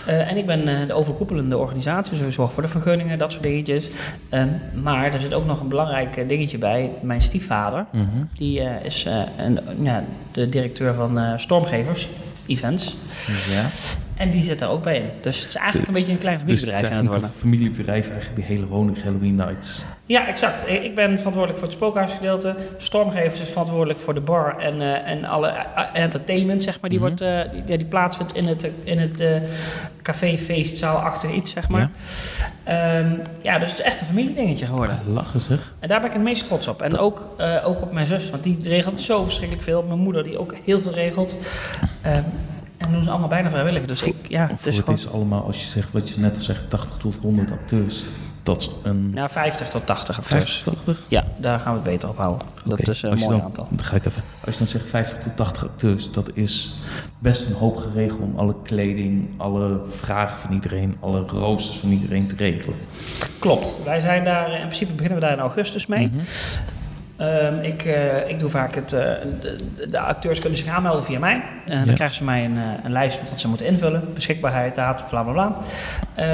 Eh, 0.05 0.31
en 0.31 0.37
ik 0.37 0.45
ben 0.45 0.67
eh, 0.67 0.87
de 0.87 0.93
overkoepelende 0.93 1.57
organisatie. 1.57 2.17
Dus 2.17 2.27
ik 2.27 2.33
zorg 2.33 2.53
voor 2.53 2.63
de 2.63 2.69
vergunningen, 2.69 3.17
dat 3.17 3.31
soort 3.31 3.43
dingetjes. 3.43 3.89
Ehm, 4.29 4.47
maar 4.73 5.13
er 5.13 5.19
zit 5.19 5.33
ook 5.33 5.45
nog 5.45 5.59
een 5.59 5.69
belangrijk 5.69 6.29
dingetje 6.29 6.57
bij. 6.57 6.89
Mijn 7.01 7.21
stiefvader. 7.21 7.85
Mhm. 7.91 8.05
Die 8.37 8.61
is 8.83 9.07
een, 9.37 9.59
ja, 9.81 10.03
de 10.31 10.49
directeur 10.49 10.93
van 10.93 11.39
Stormgevers. 11.39 12.09
Events. 12.47 12.95
Ja. 13.27 13.65
En 14.17 14.29
die 14.29 14.43
zit 14.43 14.61
er 14.61 14.67
ook 14.67 14.83
bij 14.83 14.95
in. 14.95 15.09
Dus 15.21 15.39
het 15.39 15.47
is 15.47 15.55
eigenlijk 15.55 15.87
een 15.87 15.93
beetje 15.93 16.11
een 16.11 16.17
klein 16.17 16.39
Dus 16.45 16.61
het 16.61 16.69
familiebedrijf 16.69 16.91
aan 16.93 16.97
het 16.97 17.07
worden. 17.07 17.23
een 17.29 17.39
familiebedrijf, 17.39 18.09
eigenlijk 18.09 18.35
die 18.35 18.45
hele 18.57 18.65
Honing 18.65 19.03
Halloween 19.03 19.35
Nights. 19.35 19.85
Ja, 20.05 20.27
exact. 20.27 20.67
Ik 20.69 20.95
ben 20.95 21.17
verantwoordelijk 21.17 21.59
voor 21.59 21.67
het 21.67 21.77
spookhuisgedeelte. 21.77 22.55
Stormgevers 22.77 23.39
is 23.41 23.49
verantwoordelijk 23.49 23.99
voor 23.99 24.13
de 24.13 24.19
bar 24.21 24.57
en, 24.59 24.81
eh, 24.81 25.11
en 25.11 25.25
alle 25.25 25.47
eh, 25.47 25.83
entertainment, 25.93 26.63
zeg 26.63 26.81
maar. 26.81 26.89
Die, 26.89 26.99
Mhm. 26.99 27.07
wordt, 27.07 27.21
eh, 27.21 27.51
die, 27.51 27.63
ja, 27.65 27.77
die 27.77 27.85
plaatsvindt 27.85 28.35
in 28.35 28.45
het, 28.47 28.69
in 28.83 28.99
het 28.99 29.19
eh, 29.19 29.29
café, 30.01 30.37
feestzaalachtig 30.37 31.31
iets, 31.31 31.51
zeg 31.51 31.69
maar. 31.69 31.89
Ja. 32.65 33.05
ja, 33.41 33.59
dus 33.59 33.69
het 33.69 33.79
is 33.79 33.85
echt 33.85 33.99
een 33.99 34.05
familiedingetje 34.07 34.65
geworden. 34.65 34.99
Ah, 35.07 35.13
lachen 35.13 35.39
zeg. 35.39 35.73
En 35.79 35.87
daar 35.87 35.99
ben 35.99 36.07
ik 36.07 36.13
het 36.13 36.23
meest 36.23 36.47
trots 36.47 36.67
op. 36.67 36.81
En 36.81 36.97
ook, 36.97 37.29
ook 37.63 37.81
op 37.81 37.91
mijn 37.91 38.05
zus, 38.05 38.29
want 38.29 38.43
die 38.43 38.57
regelt 38.61 38.99
zo 38.99 39.23
verschrikkelijk 39.23 39.63
veel. 39.65 39.83
Mijn 39.83 39.99
moeder, 39.99 40.23
die 40.23 40.37
ook 40.39 40.55
heel 40.65 40.81
veel 40.81 40.93
regelt. 40.93 41.35
Ehm, 42.01 42.21
en 42.85 42.91
doen 42.91 43.03
ze 43.03 43.09
allemaal 43.09 43.27
bijna 43.27 43.49
vrijwillig. 43.49 43.85
Dus 43.85 44.03
ik, 44.03 44.15
ja, 44.27 44.47
het 44.47 44.65
is 44.65 44.75
het 44.75 44.85
gewoon... 44.85 44.99
is 44.99 45.11
allemaal, 45.11 45.43
als 45.45 45.59
je 45.61 45.67
zegt 45.67 45.91
wat 45.91 46.09
je 46.09 46.19
net 46.19 46.35
al 46.37 46.41
zegt, 46.43 46.69
80 46.69 46.97
tot 46.97 47.15
100 47.21 47.51
acteurs. 47.51 48.05
Dat 48.43 48.61
is 48.61 48.69
een... 48.83 49.11
Ja, 49.15 49.29
50 49.29 49.67
tot 49.69 49.85
80 49.85 50.17
acteurs. 50.17 50.51
50, 50.53 50.73
80? 50.73 51.05
Ja, 51.07 51.23
daar 51.37 51.59
gaan 51.59 51.73
we 51.73 51.79
het 51.79 51.89
beter 51.89 52.09
op 52.09 52.17
houden. 52.17 52.47
Dat 52.65 52.87
is 52.87 53.01
een 53.01 53.09
mooi 53.09 53.27
dan- 53.37 53.41
aantal. 53.43 53.67
Dan 53.69 53.85
ga 53.85 53.95
ik 53.95 54.05
even. 54.05 54.23
Als 54.45 54.51
je 54.53 54.57
dan 54.59 54.67
zegt 54.67 54.89
50 54.89 55.23
tot 55.23 55.35
80 55.35 55.63
acteurs, 55.63 56.11
dat 56.11 56.29
is 56.33 56.73
best 57.19 57.47
een 57.47 57.53
hoop 57.53 57.77
geregeld 57.77 58.19
om 58.19 58.33
alle 58.37 58.55
kleding, 58.63 59.29
alle 59.37 59.79
vragen 59.89 60.39
van 60.39 60.51
iedereen, 60.53 60.97
alle 60.99 61.19
roosters 61.19 61.77
van 61.77 61.89
iedereen 61.91 62.27
te 62.27 62.35
regelen. 62.35 62.75
Klopt. 63.39 63.75
Wij 63.83 63.99
zijn 63.99 64.23
daar, 64.23 64.51
in 64.53 64.59
principe 64.67 64.91
beginnen 64.93 65.19
we 65.19 65.25
daar 65.25 65.33
in 65.33 65.39
augustus 65.41 65.85
mee. 65.85 66.07
Mhm. 66.07 66.23
Ehm, 67.17 67.59
ik, 67.61 67.83
eh, 67.85 68.29
ik 68.29 68.39
doe 68.39 68.49
vaak 68.49 68.75
het. 68.75 68.93
eh, 68.93 68.99
de, 69.41 69.87
de 69.89 69.99
acteurs 69.99 70.39
kunnen 70.39 70.57
zich 70.59 70.67
aanmelden 70.67 71.03
via 71.03 71.19
mij. 71.19 71.41
En 71.65 71.85
dan 71.85 71.95
krijgen 71.95 72.15
ze 72.15 72.23
mij 72.23 72.45
een, 72.45 72.57
een 72.83 72.91
lijst 72.91 73.19
met 73.19 73.29
wat 73.29 73.39
ze 73.39 73.47
moeten 73.47 73.65
invullen. 73.65 74.13
Beschikbaarheid, 74.13 74.75
datum, 74.75 75.05
bla 75.09 75.23
bla 75.23 75.31
bla. 75.31 75.55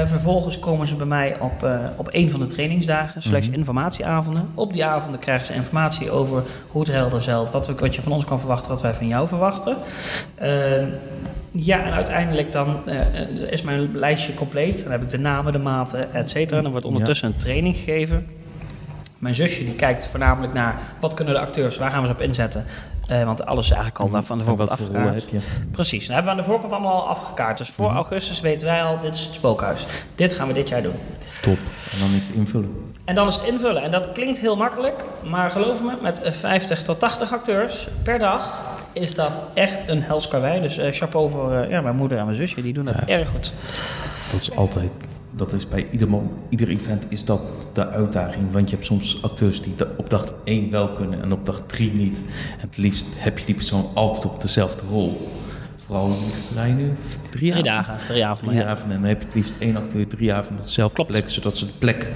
Vervolgens 0.06 0.58
komen 0.58 0.86
ze 0.86 0.94
bij 0.94 1.06
mij 1.06 1.36
op, 1.40 1.68
op 1.96 2.08
een 2.10 2.30
van 2.30 2.40
de 2.40 2.46
trainingsdagen, 2.46 3.22
slash 3.22 3.46
Mhm. 3.46 3.54
informatieavonden. 3.54 4.48
Op 4.54 4.72
die 4.72 4.84
avonden 4.84 5.20
krijgen 5.20 5.46
ze 5.46 5.54
informatie 5.54 6.10
over 6.10 6.42
hoe 6.68 6.80
het 6.82 6.90
helder 6.92 7.22
zeilt, 7.22 7.50
wat, 7.50 7.66
we, 7.66 7.74
wat 7.74 7.94
je 7.94 8.02
van 8.02 8.12
ons 8.12 8.24
kan 8.24 8.38
verwachten, 8.38 8.70
wat 8.72 8.82
wij 8.82 8.94
van 8.94 9.06
jou 9.06 9.28
verwachten. 9.28 9.76
Ehm, 10.34 10.86
ja, 11.52 11.84
en 11.84 11.92
uiteindelijk 11.92 12.52
dan 12.52 12.76
is 13.50 13.62
mijn 13.62 13.90
lijstje 13.98 14.34
compleet. 14.34 14.82
Dan 14.82 14.92
heb 14.92 15.02
ik 15.02 15.10
de 15.10 15.18
namen, 15.18 15.52
de 15.52 15.58
maten, 15.58 16.14
et 16.14 16.30
cetera. 16.30 16.56
En 16.56 16.62
dan 16.62 16.72
wordt 16.72 16.86
ondertussen 16.86 17.28
een 17.28 17.36
training 17.36 17.76
gegeven. 17.76 18.26
Mijn 19.20 19.34
zusje 19.34 19.64
die 19.64 19.74
kijkt 19.74 20.06
voornamelijk 20.08 20.52
naar 20.52 20.74
wat 21.00 21.14
kunnen 21.14 21.34
de 21.34 21.40
acteurs, 21.40 21.76
waar 21.78 21.90
gaan 21.90 22.00
we 22.00 22.06
ze 22.06 22.12
op 22.12 22.20
inzetten. 22.20 22.64
Eh, 23.06 23.24
want 23.24 23.46
alles 23.46 23.64
is 23.64 23.70
eigenlijk 23.70 24.14
al 24.14 24.22
van 24.22 24.38
de 24.38 24.44
voorkant 24.44 24.70
afgekaart. 24.70 25.14
heb 25.14 25.28
je? 25.28 25.38
Precies, 25.70 26.06
dan 26.06 26.14
hebben 26.14 26.32
we 26.34 26.38
aan 26.38 26.44
de 26.46 26.50
voorkant 26.52 26.72
allemaal 26.72 26.92
al 27.02 27.08
afgekaart. 27.08 27.58
Dus 27.58 27.68
voor 27.68 27.86
Mhm. 27.86 27.96
augustus 27.96 28.40
weten 28.40 28.66
wij 28.66 28.82
al, 28.82 28.98
dit 29.00 29.14
is 29.14 29.24
het 29.24 29.34
spookhuis. 29.34 29.86
Dit 30.14 30.32
gaan 30.32 30.46
we 30.48 30.52
dit 30.54 30.68
jaar 30.68 30.82
doen. 30.82 30.94
Top. 31.42 31.56
En 31.92 31.98
dan 31.98 32.08
is 32.08 32.26
het 32.26 32.36
invullen. 32.36 32.92
En 33.04 33.14
dan 33.14 33.26
is 33.28 33.34
het 33.34 33.44
invullen. 33.44 33.82
En 33.82 33.90
dat 33.90 34.12
klinkt 34.12 34.38
heel 34.38 34.56
makkelijk, 34.56 35.04
maar 35.24 35.50
geloof 35.50 35.80
me, 35.82 35.92
met 36.02 36.22
eh, 36.22 36.32
50 36.32 36.82
tot 36.82 36.98
80 36.98 37.32
acteurs 37.32 37.88
per 38.02 38.18
dag 38.18 38.60
is 38.92 39.14
dat 39.14 39.40
echt 39.54 39.88
een 39.88 40.02
hels 40.02 40.28
karwei. 40.28 40.60
Dus 40.60 40.78
eh, 40.78 40.92
chapeau 40.92 41.30
voor 41.30 41.52
eh, 41.54 41.70
ja, 41.70 41.80
mijn 41.80 41.96
moeder 41.96 42.18
en 42.18 42.24
mijn 42.24 42.36
zusje, 42.36 42.62
die 42.62 42.72
doen 42.72 42.84
dat 42.84 42.94
Ja. 43.06 43.06
erg 43.06 43.28
goed. 43.28 43.52
Dat 44.30 44.40
is 44.40 44.54
altijd, 44.54 44.90
dat 45.30 45.52
is 45.52 45.68
bij 45.68 45.86
ieder, 45.90 46.08
ieder 46.48 46.68
event 46.68 47.06
is 47.08 47.24
dat 47.24 47.40
de 47.72 47.88
uitdaging. 47.88 48.52
Want 48.52 48.70
je 48.70 48.76
hebt 48.76 48.86
soms 48.86 49.22
acteurs 49.22 49.62
die 49.62 49.74
op 49.96 50.10
dag 50.10 50.32
1 50.44 50.70
wel 50.70 50.88
kunnen 50.88 51.22
en 51.22 51.32
op 51.32 51.46
dag 51.46 51.62
3 51.66 51.92
niet. 51.92 52.18
En 52.58 52.68
het 52.68 52.76
liefst 52.76 53.06
heb 53.16 53.38
je 53.38 53.44
die 53.46 53.54
persoon 53.54 53.90
altijd 53.94 54.24
op 54.24 54.42
dezelfde 54.42 54.86
rol. 54.90 55.28
Vooral 55.76 56.16
je 56.54 56.72
nu? 56.72 56.92
Drie, 57.30 57.50
Drie 57.50 57.62
dagen, 57.62 57.98
drie 58.06 58.24
avonden. 58.24 58.54
Drie 58.54 58.66
ja. 58.66 58.72
avonden. 58.72 58.96
En 58.96 59.02
dan 59.02 59.10
heb 59.10 59.20
je 59.20 59.26
het 59.26 59.34
liefst 59.34 59.54
één 59.58 59.76
acteur 59.76 60.06
drie 60.06 60.32
avonden 60.32 60.60
op 60.60 60.66
dezelfde 60.66 60.94
Klopt. 60.94 61.10
plek. 61.10 61.30
Zodat 61.30 61.56
ze 61.56 61.66
de 61.66 61.72
plek 61.78 62.08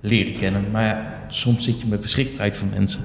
leren 0.00 0.36
kennen. 0.36 0.70
Maar 0.70 0.86
ja, 0.86 1.14
soms 1.28 1.64
zit 1.64 1.80
je 1.80 1.86
met 1.86 2.00
beschikbaarheid 2.00 2.56
van 2.56 2.68
mensen. 2.74 3.00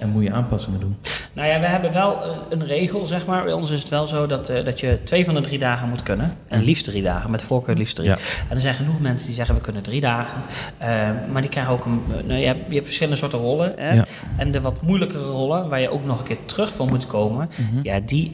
En 0.00 0.08
moet 0.10 0.22
je 0.22 0.32
aanpassingen 0.32 0.80
doen. 0.80 0.96
Nou 1.32 1.48
ja, 1.48 1.60
we 1.60 1.66
hebben 1.66 1.92
wel 1.92 2.24
een, 2.24 2.60
een 2.60 2.66
regel, 2.66 3.06
zeg 3.06 3.26
maar. 3.26 3.44
Bij 3.44 3.52
ons 3.52 3.70
is 3.70 3.80
het 3.80 3.88
wel 3.88 4.06
zo 4.06 4.26
dat, 4.26 4.48
eh, 4.48 4.64
dat 4.64 4.80
je 4.80 4.98
twee 5.04 5.24
van 5.24 5.34
de 5.34 5.40
drie 5.40 5.58
dagen 5.58 5.88
moet 5.88 6.02
kunnen. 6.02 6.36
En 6.48 6.62
liefst 6.62 6.84
drie 6.84 7.02
dagen, 7.02 7.30
met 7.30 7.42
voorkeur 7.42 7.74
liefst 7.76 7.94
drie. 7.96 8.08
Ja. 8.08 8.16
En 8.48 8.54
er 8.54 8.60
zijn 8.60 8.74
genoeg 8.74 9.00
mensen 9.00 9.26
die 9.26 9.36
zeggen 9.36 9.54
we 9.54 9.60
kunnen 9.60 9.82
drie 9.82 10.00
dagen. 10.00 10.40
Eh, 10.78 11.08
maar 11.32 11.40
die 11.40 11.50
krijgen 11.50 11.72
ook 11.72 11.84
een. 11.84 12.02
eh, 12.18 12.24
nou, 12.24 12.40
je, 12.40 12.46
hebt, 12.46 12.58
je 12.68 12.74
hebt 12.74 12.84
verschillende 12.86 13.18
soorten 13.18 13.38
rollen. 13.38 13.72
Hè? 13.76 13.92
Ja. 13.92 14.04
En 14.36 14.50
de 14.50 14.60
wat 14.60 14.82
moeilijkere 14.82 15.22
rollen, 15.24 15.68
waar 15.68 15.80
je 15.80 15.90
ook 15.90 16.04
nog 16.04 16.18
een 16.18 16.24
keer 16.24 16.44
terug 16.44 16.72
voor 16.72 16.86
moet 16.86 17.06
komen. 17.06 17.50
Mhm. 17.56 17.80
Ja, 17.82 18.00
die 18.00 18.32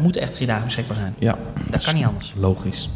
moeten 0.00 0.22
echt 0.22 0.34
drie 0.34 0.46
dagen 0.46 0.64
beschikbaar 0.64 0.96
zijn. 0.96 1.14
Ja, 1.18 1.36
Dat 1.70 1.84
kan 1.84 1.94
niet 1.94 2.04
anders. 2.06 2.32
logisch. 2.36 2.88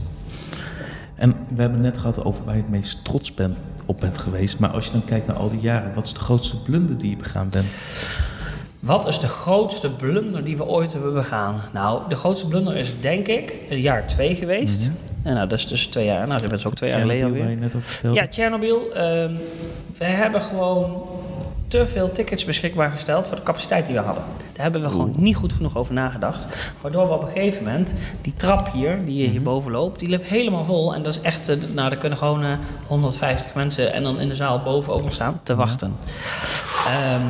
En 1.14 1.34
we 1.54 1.60
hebben 1.60 1.80
net 1.80 1.98
gehad 1.98 2.24
over 2.24 2.44
waar 2.44 2.54
je 2.56 2.60
het 2.60 2.70
meest 2.70 3.04
trots 3.04 3.34
bent, 3.34 3.56
op 3.86 4.00
bent 4.00 4.18
geweest. 4.18 4.58
Maar 4.58 4.70
als 4.70 4.86
je 4.86 4.92
dan 4.92 5.04
kijkt 5.04 5.26
naar 5.26 5.36
al 5.36 5.50
die 5.50 5.60
jaren, 5.60 5.94
wat 5.94 6.04
is 6.04 6.12
de 6.14 6.20
grootste 6.20 6.62
blunder 6.62 6.98
die 6.98 7.10
je 7.10 7.16
begaan 7.16 7.48
bent? 7.48 7.66
Wat 8.80 9.06
is 9.06 9.18
de 9.18 9.26
grootste 9.26 9.90
blunder 9.90 10.44
die 10.44 10.56
we 10.56 10.64
ooit 10.64 10.92
hebben 10.92 11.14
begaan? 11.14 11.60
Nou, 11.72 12.00
de 12.08 12.16
grootste 12.16 12.46
blunder 12.46 12.76
is 12.76 12.94
denk 13.00 13.26
ik 13.26 13.54
het 13.68 13.78
jaar 13.78 14.06
twee 14.06 14.34
geweest. 14.34 14.80
Mhm. 14.80 14.90
En 15.22 15.34
nou, 15.34 15.48
dat 15.48 15.58
is 15.58 15.66
dus 15.66 15.86
twee 15.86 16.04
jaar. 16.04 16.26
Nou, 16.28 16.42
dat 16.42 16.52
is 16.52 16.66
ook 16.66 16.74
twee 16.74 16.90
jaar 16.90 17.00
geleden 17.00 17.26
alweer. 17.26 17.56
net. 17.56 18.00
Ja, 18.12 18.28
Tsjernobyl. 18.28 18.92
ehm 18.94 19.32
we 19.98 20.04
hebben 20.04 20.40
gewoon 20.40 21.02
te 21.74 21.86
veel 21.86 22.12
tickets 22.12 22.44
beschikbaar 22.44 22.90
gesteld 22.90 23.28
voor 23.28 23.36
de 23.36 23.42
capaciteit 23.42 23.86
die 23.86 23.94
we 23.94 24.00
hadden. 24.00 24.24
Daar 24.52 24.62
hebben 24.62 24.82
we 24.82 24.88
gewoon 24.88 25.14
niet 25.16 25.36
goed 25.36 25.52
genoeg 25.52 25.76
over 25.76 25.94
nagedacht. 25.94 26.46
Waardoor 26.80 27.06
we 27.08 27.14
op 27.14 27.22
een 27.22 27.28
gegeven 27.28 27.64
moment 27.64 27.94
die 28.22 28.32
trap 28.36 28.72
hier, 28.72 29.04
die 29.04 29.22
je 29.22 29.28
hierboven 29.28 29.70
loopt, 29.70 29.98
die 29.98 30.08
liep 30.08 30.28
helemaal 30.28 30.64
vol. 30.64 30.94
En 30.94 31.02
dat 31.02 31.14
is 31.14 31.20
echt, 31.20 31.48
eh, 31.48 31.56
nou, 31.56 31.88
daar 31.88 31.98
kunnen 31.98 32.18
gewoon 32.18 32.44
eh, 32.44 32.52
150 32.86 33.54
mensen 33.54 33.92
en 33.92 34.02
dan 34.02 34.20
in 34.20 34.28
de 34.28 34.36
zaal 34.36 34.62
boven 34.62 34.92
ook 34.92 35.02
nog 35.02 35.12
staan 35.12 35.40
te 35.42 35.54
wachten. 35.54 35.96
Ehm, 36.86 37.22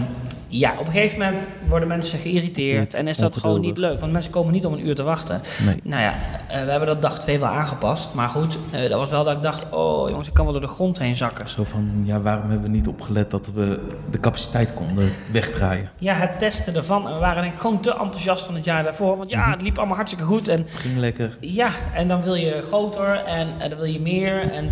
ja, 0.58 0.72
op 0.78 0.86
een 0.86 0.92
gegeven 0.92 1.18
moment 1.18 1.48
worden 1.68 1.88
mensen 1.88 2.18
geïrriteerd 2.18 2.94
en 2.94 3.08
is 3.08 3.16
dat 3.18 3.36
gewoon 3.36 3.60
niet 3.60 3.76
leuk. 3.78 4.00
Want 4.00 4.12
mensen 4.12 4.30
komen 4.30 4.52
niet 4.52 4.66
om 4.66 4.72
een 4.72 4.86
uur 4.86 4.94
te 4.94 5.02
wachten. 5.02 5.40
Nee. 5.66 5.80
Nou 5.82 6.02
ja, 6.02 6.14
eh, 6.48 6.64
we 6.64 6.70
hebben 6.70 6.88
dat 6.88 7.02
dag 7.02 7.18
twee 7.20 7.38
wel 7.38 7.48
aangepast. 7.48 8.14
Maar 8.14 8.28
goed, 8.28 8.58
eh, 8.70 8.80
dat 8.80 8.98
was 8.98 9.10
wel 9.10 9.24
dat 9.24 9.36
ik 9.36 9.42
dacht, 9.42 9.66
oh 9.70 10.08
jongens, 10.08 10.28
ik 10.28 10.34
kan 10.34 10.44
wel 10.44 10.52
door 10.52 10.62
de 10.62 10.66
grond 10.68 10.98
heen 10.98 11.16
zakken. 11.16 11.48
Zo 11.48 11.64
van, 11.64 11.90
ja, 12.04 12.20
waarom 12.20 12.50
hebben 12.50 12.62
we 12.70 12.76
niet 12.76 12.88
opgelet 12.88 13.30
dat 13.30 13.50
we 13.54 13.80
de 14.10 14.20
capaciteit 14.20 14.74
konden 14.74 15.12
wegdraaien? 15.32 15.90
Ja, 15.98 16.14
het 16.14 16.38
testen 16.38 16.74
ervan. 16.76 17.06
En 17.08 17.14
we 17.14 17.20
waren 17.20 17.42
denk 17.42 17.54
ik 17.54 17.60
gewoon 17.60 17.80
te 17.80 17.90
enthousiast 17.90 18.44
van 18.44 18.54
het 18.54 18.64
jaar 18.64 18.82
daarvoor. 18.82 19.16
Want 19.16 19.30
Mhm. 19.30 19.40
ja, 19.40 19.50
het 19.50 19.62
liep 19.62 19.76
allemaal 19.78 19.96
hartstikke 19.96 20.26
goed. 20.26 20.48
En 20.48 20.58
Het 20.58 20.76
ging 20.76 20.96
lekker. 20.96 21.36
ja, 21.40 21.68
en 21.94 22.08
dan 22.08 22.22
wil 22.22 22.34
je 22.34 22.62
groter 22.62 23.22
en, 23.26 23.48
en 23.58 23.68
dan 23.70 23.78
wil 23.78 23.88
je 23.88 24.00
meer. 24.00 24.52
En 24.52 24.70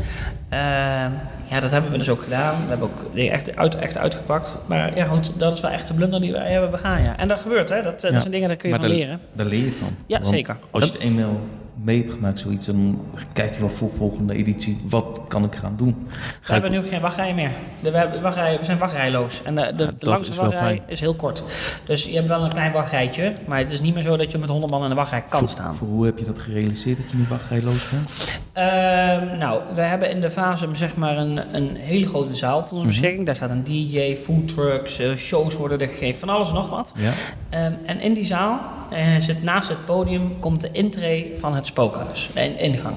ja, 1.51 1.61
dat 1.61 1.71
hebben 1.71 1.91
we 1.91 1.99
dus 1.99 2.09
ook 2.09 2.23
gedaan. 2.23 2.55
We 2.63 2.69
hebben 2.69 2.89
ook 2.89 3.17
echt, 3.17 3.57
uit, 3.57 3.77
echt 3.77 3.99
uitgepakt. 3.99 4.55
Maar 4.67 4.97
ja, 4.97 5.05
goed, 5.05 5.31
dat 5.39 5.55
is 5.55 5.61
wel 5.61 5.71
echt 5.73 5.87
de 5.87 5.95
blunder 5.95 6.21
die 6.21 6.33
wij 6.33 6.53
hebben 6.53 6.71
begaan. 6.71 7.03
Ja. 7.03 7.17
En 7.17 7.29
dat 7.29 7.39
gebeurt, 7.41 7.69
hè. 7.69 7.83
Dat, 7.83 8.05
eh, 8.05 8.11
dat 8.13 8.21
zijn 8.21 8.33
dingen, 8.33 8.49
daar 8.49 8.57
kun 8.57 8.69
je 8.71 8.75
Maar 8.79 8.85
van 8.89 8.97
daar- 8.97 9.07
leren. 9.07 9.21
Daar 9.33 9.47
leer 9.47 9.65
je 9.65 9.73
van. 9.73 9.89
Ja, 10.07 10.17
Want 10.21 10.35
zeker. 10.35 10.57
Als 10.71 10.85
je 10.85 10.93
het 10.93 11.01
eenmaal 11.01 11.41
mee 11.85 11.99
hebt 11.99 12.13
gemaakt, 12.13 12.39
zoiets, 12.39 12.67
dan 12.67 13.01
kijk 13.33 13.55
je 13.55 13.61
wel 13.61 13.69
voor 13.69 13.91
volgende 13.91 14.35
editie, 14.35 14.81
wat 14.89 15.21
kan 15.29 15.45
ik 15.45 15.55
gaan 15.55 15.75
doen? 15.77 16.03
We 16.05 16.11
Ga 16.41 16.55
ik- 16.57 16.63
hebben 16.63 16.71
nu 16.71 16.83
geen 16.89 17.01
wachtrij 17.01 17.35
meer. 17.35 17.51
De, 17.83 17.91
we, 17.91 17.97
hebben 17.97 18.23
wachtrij, 18.23 18.59
we 18.59 18.65
zijn 18.65 18.79
wachtrijloos. 18.79 19.43
En 19.45 19.55
de, 19.55 19.73
de, 19.77 19.85
Ja, 19.85 19.91
de 19.99 20.07
langste 20.07 20.35
wachtrij 20.41 20.83
is 20.87 21.01
heel 21.01 21.15
kort. 21.15 21.43
Dus 21.87 22.05
je 22.05 22.15
hebt 22.15 22.29
wel 22.29 22.43
een 22.45 22.53
klein 22.53 22.73
wachtrijtje. 22.73 23.35
Maar 23.49 23.59
het 23.59 23.73
is 23.73 23.81
niet 23.81 23.95
meer 23.95 24.03
zo 24.03 24.17
dat 24.17 24.31
je 24.33 24.39
met 24.39 24.49
100 24.49 24.73
man 24.73 24.83
in 24.83 24.89
de 24.89 24.95
wachtrij 24.95 25.23
kan 25.29 25.39
voor, 25.39 25.49
staan. 25.49 25.75
voor 25.75 25.89
hoe 25.89 26.05
heb 26.05 26.19
je 26.19 26.25
dat 26.25 26.39
gerealiseerd 26.39 26.97
dat 26.97 27.11
je 27.11 27.17
nu 27.17 27.25
wachtrijloos 27.29 27.91
bent? 27.91 28.13
Ehm, 28.53 29.39
nou, 29.39 29.61
we 29.75 29.81
hebben 29.81 30.11
in 30.11 30.21
de 30.21 30.31
fase 30.31 30.69
zeg 30.73 30.97
maar 30.97 31.17
een, 31.17 31.41
een 31.55 31.77
hele 31.77 32.09
grote 32.09 32.35
zaal 32.35 32.59
tot 32.59 32.67
Mhm. 32.67 32.75
onze 32.77 32.87
beschikking. 32.87 33.27
Daar 33.27 33.35
staat 33.35 33.51
een 33.51 33.65
DJ, 33.65 34.17
foodtrucks, 34.17 34.99
eh, 34.99 35.15
shows 35.17 35.57
worden 35.57 35.81
er 35.81 35.89
gegeven, 35.89 36.21
van 36.21 36.29
alles 36.29 36.49
en 36.49 36.55
nog 36.55 36.71
wat. 36.71 36.93
Ja. 36.97 37.13
Ehm, 37.51 37.73
en 37.87 38.01
in 38.01 38.13
die 38.15 38.25
zaal 38.25 38.61
eh, 38.91 39.07
zit 39.19 39.43
naast 39.43 39.69
het 39.69 39.85
podium 39.85 40.39
komt 40.39 40.61
de 40.61 40.69
intree 40.73 41.33
van 41.39 41.55
het 41.55 41.67
spookhuis, 41.67 42.31
een 42.35 42.59
ingang. 42.59 42.95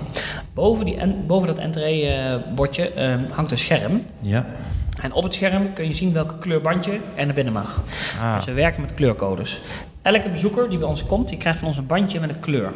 Boven, 0.53 0.85
die 0.85 0.97
en, 0.97 1.23
boven 1.27 1.47
dat 1.47 1.57
entreebordje 1.57 2.89
ehm 2.93 3.19
hangt 3.31 3.51
een 3.51 3.57
scherm. 3.57 4.05
Ja. 4.21 4.45
En 5.01 5.13
op 5.13 5.23
het 5.23 5.33
scherm 5.33 5.73
kun 5.73 5.87
je 5.87 5.93
zien 5.93 6.13
welke 6.13 6.37
kleurbandje 6.37 6.91
er 7.15 7.25
naar 7.25 7.35
binnen 7.35 7.53
mag. 7.53 7.81
Ah, 8.21 8.35
Dus 8.35 8.45
we 8.45 8.53
werken 8.53 8.81
met 8.81 8.93
kleurcodes. 8.93 9.61
Elke 10.01 10.29
bezoeker 10.29 10.69
die 10.69 10.77
bij 10.77 10.87
ons 10.87 11.05
komt, 11.05 11.27
die 11.29 11.37
krijgt 11.37 11.59
van 11.59 11.67
ons 11.67 11.77
een 11.77 11.85
bandje 11.85 12.19
met 12.19 12.29
een 12.29 12.39
kleur. 12.39 12.71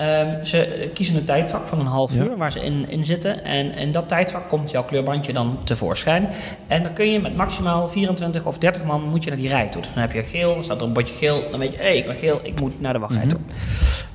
Ehm, 0.00 0.44
ze 0.44 0.90
kiezen 0.94 1.16
een 1.16 1.24
tijdvak 1.24 1.66
van 1.66 1.80
een 1.80 1.86
half 1.86 2.14
Ja. 2.14 2.22
uur 2.22 2.36
waar 2.36 2.52
ze 2.52 2.60
in, 2.64 2.88
in 2.88 3.04
zitten. 3.04 3.44
En 3.44 3.74
in 3.74 3.92
dat 3.92 4.08
tijdvak 4.08 4.48
komt 4.48 4.70
jouw 4.70 4.84
kleurbandje 4.84 5.32
dan 5.32 5.58
tevoorschijn. 5.64 6.28
En 6.66 6.82
dan 6.82 6.92
kun 6.92 7.10
je 7.10 7.20
met 7.20 7.36
maximaal 7.36 7.88
24 7.88 8.44
of 8.44 8.58
30 8.58 8.84
man 8.84 9.02
moet 9.02 9.24
je 9.24 9.30
naar 9.30 9.38
die 9.38 9.48
rij 9.48 9.68
toe. 9.68 9.82
Dan 9.94 10.02
heb 10.02 10.12
je 10.12 10.22
geel, 10.22 10.54
dan 10.54 10.64
staat 10.64 10.80
er 10.80 10.86
een 10.86 10.92
bordje 10.92 11.14
geel. 11.14 11.42
Dan 11.50 11.60
weet 11.60 11.72
je, 11.72 11.78
hé, 11.78 11.84
hey, 11.84 11.96
ik 11.96 12.06
ben 12.06 12.16
geel, 12.16 12.40
ik 12.42 12.60
moet 12.60 12.80
naar 12.80 12.92
de 12.92 12.98
wachtrij 12.98 13.24
Mhm. 13.24 13.28
toe. 13.28 13.40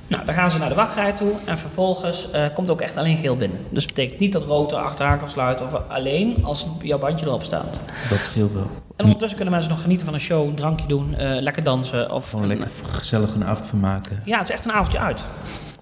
Nou, 0.08 0.24
dan 0.24 0.34
gaan 0.34 0.50
ze 0.50 0.58
naar 0.58 0.68
de 0.68 0.74
wachtrij 0.74 1.12
toe 1.12 1.32
en 1.44 1.58
vervolgens 1.58 2.30
eh, 2.30 2.44
komt 2.54 2.70
ook 2.70 2.80
echt 2.80 2.96
alleen 2.96 3.16
geel 3.16 3.36
binnen. 3.36 3.58
Dus 3.70 3.86
dat 3.86 3.94
betekent 3.94 4.20
niet 4.20 4.32
dat 4.32 4.42
rood 4.42 4.72
er 4.72 4.78
achteraan 4.78 5.18
kan 5.18 5.30
sluiten, 5.30 5.66
of 5.66 5.80
alleen 5.88 6.36
als 6.44 6.66
jouw 6.82 6.98
bandje 6.98 7.26
erop 7.26 7.42
staat. 7.44 7.80
dat 8.10 8.22
scheelt 8.22 8.52
wel. 8.52 8.66
En 8.96 9.04
ondertussen 9.04 9.36
kunnen 9.36 9.54
mensen 9.54 9.72
nog 9.72 9.80
genieten 9.82 10.06
van 10.06 10.14
een 10.14 10.20
show, 10.20 10.48
een 10.48 10.54
drankje 10.54 10.86
doen, 10.86 11.14
eh, 11.14 11.40
lekker 11.42 11.62
dansen. 11.64 12.12
Of 12.12 12.30
Gewoon 12.30 12.46
lekker 12.46 12.68
gezellig 12.92 13.34
een 13.34 13.44
avond 13.44 13.66
vermaken. 13.66 14.22
Ja, 14.24 14.38
het 14.38 14.48
is 14.48 14.54
echt 14.54 14.64
een 14.64 14.72
avondje 14.72 14.98
uit. 14.98 15.24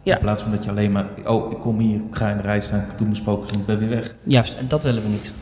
Ja. 0.04 0.14
In 0.14 0.20
plaats 0.20 0.42
van 0.42 0.50
dat 0.50 0.64
je 0.64 0.70
alleen 0.70 0.92
maar, 0.92 1.06
oh, 1.26 1.52
ik 1.52 1.58
kom 1.58 1.78
hier, 1.78 1.96
ik 1.96 2.14
ga 2.14 2.30
in 2.30 2.37
de 2.37 2.42
rij 2.42 2.61
staan, 2.61 2.80
ik 2.80 2.99
doe 2.99 3.06
mijn 3.06 3.16
spookjes 3.16 3.52
en 3.52 3.58
ik 3.58 3.66
ben 3.66 3.78
weer 3.78 3.88
weg. 3.88 4.14
Juist, 4.23 4.54
en 4.54 4.68
dat 4.68 4.82
willen 4.82 5.02
we 5.02 5.08
niet. 5.08 5.32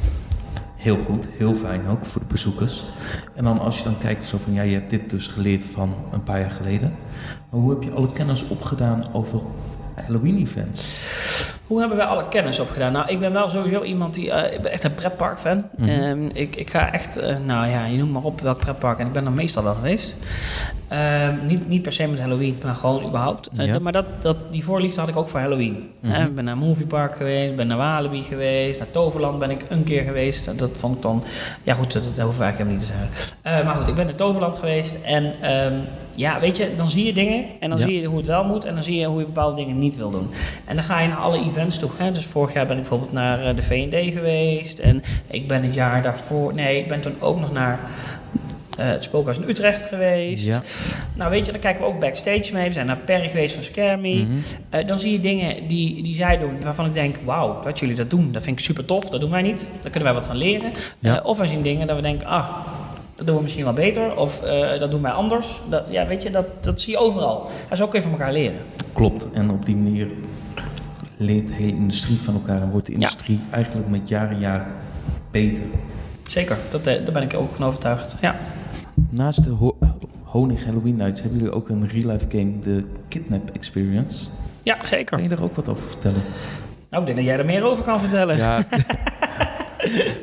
Heel 0.76 0.96
goed, 0.96 1.28
heel 1.30 1.54
fijn 1.54 1.86
ook 1.86 2.04
voor 2.04 2.20
de 2.20 2.26
bezoekers. 2.26 2.84
En 3.34 3.44
dan 3.44 3.58
als 3.58 3.78
je 3.78 3.84
dan 3.84 3.98
kijkt, 3.98 4.24
zo 4.24 4.38
van, 4.38 4.52
ja, 4.52 4.62
je 4.62 4.74
hebt 4.74 4.90
dit 4.90 5.10
dus 5.10 5.26
geleerd 5.26 5.64
van 5.64 5.94
een 6.12 6.22
paar 6.22 6.40
jaar 6.40 6.50
geleden. 6.50 6.94
Maar 7.50 7.60
hoe 7.60 7.70
heb 7.70 7.82
je 7.82 7.90
alle 7.90 8.12
kennis 8.12 8.48
opgedaan 8.48 9.12
over 9.12 9.40
Halloween-events? 9.94 10.94
Hoe 11.72 11.80
hebben 11.80 11.98
wij 11.98 12.06
alle 12.06 12.28
kennis 12.28 12.58
opgedaan? 12.60 12.92
Nou, 12.92 13.08
ik 13.08 13.18
ben 13.20 13.32
wel 13.32 13.48
sowieso 13.48 13.82
iemand 13.82 14.14
die... 14.14 14.30
eh, 14.30 14.54
ik 14.54 14.60
ben 14.62 14.72
echt 14.72 14.84
een 14.84 14.94
pretpark-fan. 14.94 15.64
Mhm. 15.76 15.88
Ehm, 15.88 16.26
ik, 16.32 16.56
ik 16.56 16.70
ga 16.70 16.92
echt... 16.92 17.16
eh, 17.16 17.36
nou 17.46 17.68
ja, 17.68 17.84
je 17.84 17.96
noemt 17.98 18.12
maar 18.12 18.22
op 18.22 18.40
welk 18.40 18.58
pretpark. 18.58 18.98
En 18.98 19.06
ik 19.06 19.12
ben 19.12 19.24
er 19.26 19.32
meestal 19.32 19.62
wel 19.62 19.74
geweest. 19.74 20.14
Ehm, 20.88 21.34
niet, 21.46 21.68
niet 21.68 21.82
per 21.82 21.92
se 21.92 22.08
met 22.08 22.20
Halloween, 22.20 22.58
maar 22.64 22.74
gewoon 22.74 23.04
überhaupt. 23.06 23.48
Eh, 23.56 23.66
Ja. 23.66 23.78
maar 23.78 23.92
dat, 23.92 24.04
dat, 24.20 24.46
die 24.50 24.64
voorliefde 24.64 25.00
had 25.00 25.08
ik 25.08 25.16
ook 25.16 25.28
voor 25.28 25.40
Halloween. 25.40 25.90
Mhm. 26.00 26.22
Ik 26.22 26.34
ben 26.34 26.44
naar 26.44 26.56
Moviepark 26.56 27.16
geweest, 27.16 27.56
ben 27.56 27.66
naar 27.66 27.76
Walibi 27.76 28.22
geweest, 28.22 28.78
naar 28.78 28.90
Toverland 28.90 29.38
ben 29.38 29.50
ik 29.50 29.64
een 29.68 29.84
keer 29.84 30.02
geweest. 30.02 30.58
Dat 30.58 30.70
vond 30.72 30.96
ik 30.96 31.02
dan... 31.02 31.24
Ja 31.62 31.74
goed, 31.74 31.92
dat, 31.92 32.02
dat 32.16 32.24
hoef 32.24 32.34
ik 32.36 32.40
eigenlijk 32.42 32.56
helemaal 32.58 32.78
niet 32.78 32.86
te 32.86 32.92
zeggen. 33.42 33.66
Maar 33.66 33.74
goed, 33.74 33.88
ik 33.88 33.94
ben 33.94 34.08
in 34.08 34.16
Toverland 34.16 34.56
geweest. 34.56 34.98
En 35.04 35.32
ehm, 35.40 35.74
ja, 36.14 36.40
weet 36.40 36.56
je, 36.56 36.68
dan 36.76 36.90
zie 36.90 37.04
je 37.06 37.12
dingen. 37.12 37.44
En 37.60 37.70
dan 37.70 37.78
Ja. 37.78 37.84
zie 37.86 38.00
je 38.00 38.06
hoe 38.06 38.16
het 38.16 38.26
wel 38.26 38.44
moet. 38.44 38.64
En 38.64 38.74
dan 38.74 38.82
zie 38.82 38.96
je 38.98 39.06
hoe 39.06 39.18
je 39.20 39.24
bepaalde 39.26 39.56
dingen 39.56 39.78
niet 39.78 39.96
wil 39.96 40.10
doen. 40.10 40.30
En 40.64 40.74
dan 40.74 40.84
ga 40.84 41.00
je 41.00 41.08
naar 41.08 41.16
alle 41.18 41.38
events 41.44 41.78
toe. 41.78 41.90
Hè? 41.96 42.12
Dus 42.12 42.26
vorig 42.26 42.52
jaar 42.54 42.66
ben 42.66 42.74
ik 42.76 42.80
bijvoorbeeld 42.82 43.12
naar 43.12 43.46
eh, 43.46 43.56
de 43.56 43.62
V&D 43.62 44.12
geweest. 44.12 44.78
En 44.78 45.02
ik 45.30 45.48
ben 45.48 45.62
het 45.62 45.74
jaar 45.74 46.02
daarvoor... 46.02 46.54
Nee, 46.54 46.78
ik 46.78 46.88
ben 46.88 47.00
toen 47.00 47.14
ook 47.18 47.40
nog 47.40 47.52
naar... 47.52 47.78
eh, 48.78 48.86
het 48.86 49.04
spookhuis 49.04 49.38
in 49.38 49.48
Utrecht 49.48 49.84
geweest. 49.84 50.46
Ja. 50.46 50.62
Nou, 51.16 51.30
weet 51.30 51.46
je, 51.46 51.52
dan 51.52 51.60
kijken 51.60 51.82
we 51.82 51.88
ook 51.88 52.00
backstage 52.00 52.52
mee. 52.52 52.66
We 52.66 52.72
zijn 52.72 52.86
naar 52.86 52.96
Perry 52.96 53.28
geweest 53.28 53.58
van 53.74 54.00
Me. 54.00 54.14
Mhm. 54.14 54.26
Eh, 54.70 54.86
dan 54.86 54.98
zie 54.98 55.12
je 55.12 55.20
dingen 55.20 55.68
die, 55.68 56.02
die 56.02 56.14
zij 56.14 56.38
doen, 56.38 56.62
waarvan 56.62 56.86
ik 56.86 56.94
denk, 56.94 57.16
wauw, 57.24 57.62
dat 57.64 57.78
jullie 57.78 57.94
dat 57.94 58.10
doen, 58.10 58.32
dat 58.32 58.42
vind 58.42 58.58
ik 58.58 58.64
super 58.64 58.84
tof, 58.84 59.10
dat 59.10 59.20
doen 59.20 59.30
wij 59.30 59.42
niet. 59.42 59.68
Daar 59.82 59.90
kunnen 59.90 60.02
wij 60.02 60.12
wat 60.12 60.26
van 60.26 60.36
leren. 60.36 60.72
Ja. 60.98 61.20
Of 61.24 61.38
wij 61.38 61.46
zien 61.46 61.62
dingen 61.62 61.86
dat 61.86 61.96
we 61.96 62.02
denken, 62.02 62.26
ah, 62.26 62.48
dat 63.22 63.26
doen 63.26 63.36
we 63.36 63.42
misschien 63.42 63.64
wel 63.64 63.72
beter, 63.72 64.16
of 64.16 64.42
eh, 64.42 64.80
dat 64.80 64.90
doen 64.90 65.02
wij 65.02 65.10
anders. 65.10 65.60
Dat, 65.70 65.84
ja, 65.88 66.06
weet 66.06 66.22
je, 66.22 66.30
dat, 66.30 66.46
dat 66.60 66.80
zie 66.80 66.92
je 66.92 66.98
overal. 66.98 67.48
En 67.68 67.76
zo 67.76 67.88
kun 67.88 67.98
je 67.98 68.02
van 68.04 68.12
elkaar 68.12 68.32
leren. 68.32 68.58
Klopt. 68.92 69.30
En 69.30 69.50
op 69.50 69.66
die 69.66 69.76
manier 69.76 70.08
leert 71.16 71.48
de 71.48 71.54
hele 71.54 71.72
industrie 71.74 72.18
van 72.18 72.34
elkaar 72.34 72.62
en 72.62 72.70
wordt 72.70 72.86
de 72.86 72.92
Ja. 72.92 72.98
industrie 72.98 73.40
eigenlijk 73.50 73.88
met 73.88 74.08
jaar 74.08 74.30
en 74.30 74.38
jaar 74.38 74.66
beter. 75.30 75.64
Zeker, 76.26 76.56
dat, 76.70 76.86
eh, 76.86 77.02
daar 77.04 77.12
ben 77.12 77.22
ik 77.22 77.34
ook 77.34 77.54
van 77.54 77.64
overtuigd. 77.66 78.14
Ja. 78.20 78.36
Naast 79.10 79.44
de 79.44 79.50
ho 79.50 79.76
Honig 80.24 80.64
Halloween 80.64 80.96
Nights 80.96 81.20
hebben 81.20 81.38
jullie 81.38 81.54
ook 81.54 81.68
een 81.68 81.88
real-life 81.88 82.26
game, 82.28 82.58
de 82.58 82.84
Kidnap 83.08 83.50
Experience. 83.52 84.30
ja, 84.62 84.76
zeker. 84.84 85.04
Kan 85.04 85.22
je 85.22 85.28
daar 85.28 85.42
ook 85.42 85.56
wat 85.56 85.68
over 85.68 85.84
vertellen? 85.84 86.22
Nou, 86.90 87.02
ik 87.02 87.06
denk 87.06 87.16
dat 87.16 87.26
jij 87.26 87.38
er 87.38 87.44
meer 87.44 87.64
over 87.64 87.84
kan 87.84 88.00
vertellen. 88.00 88.36
Ja, 88.36 88.62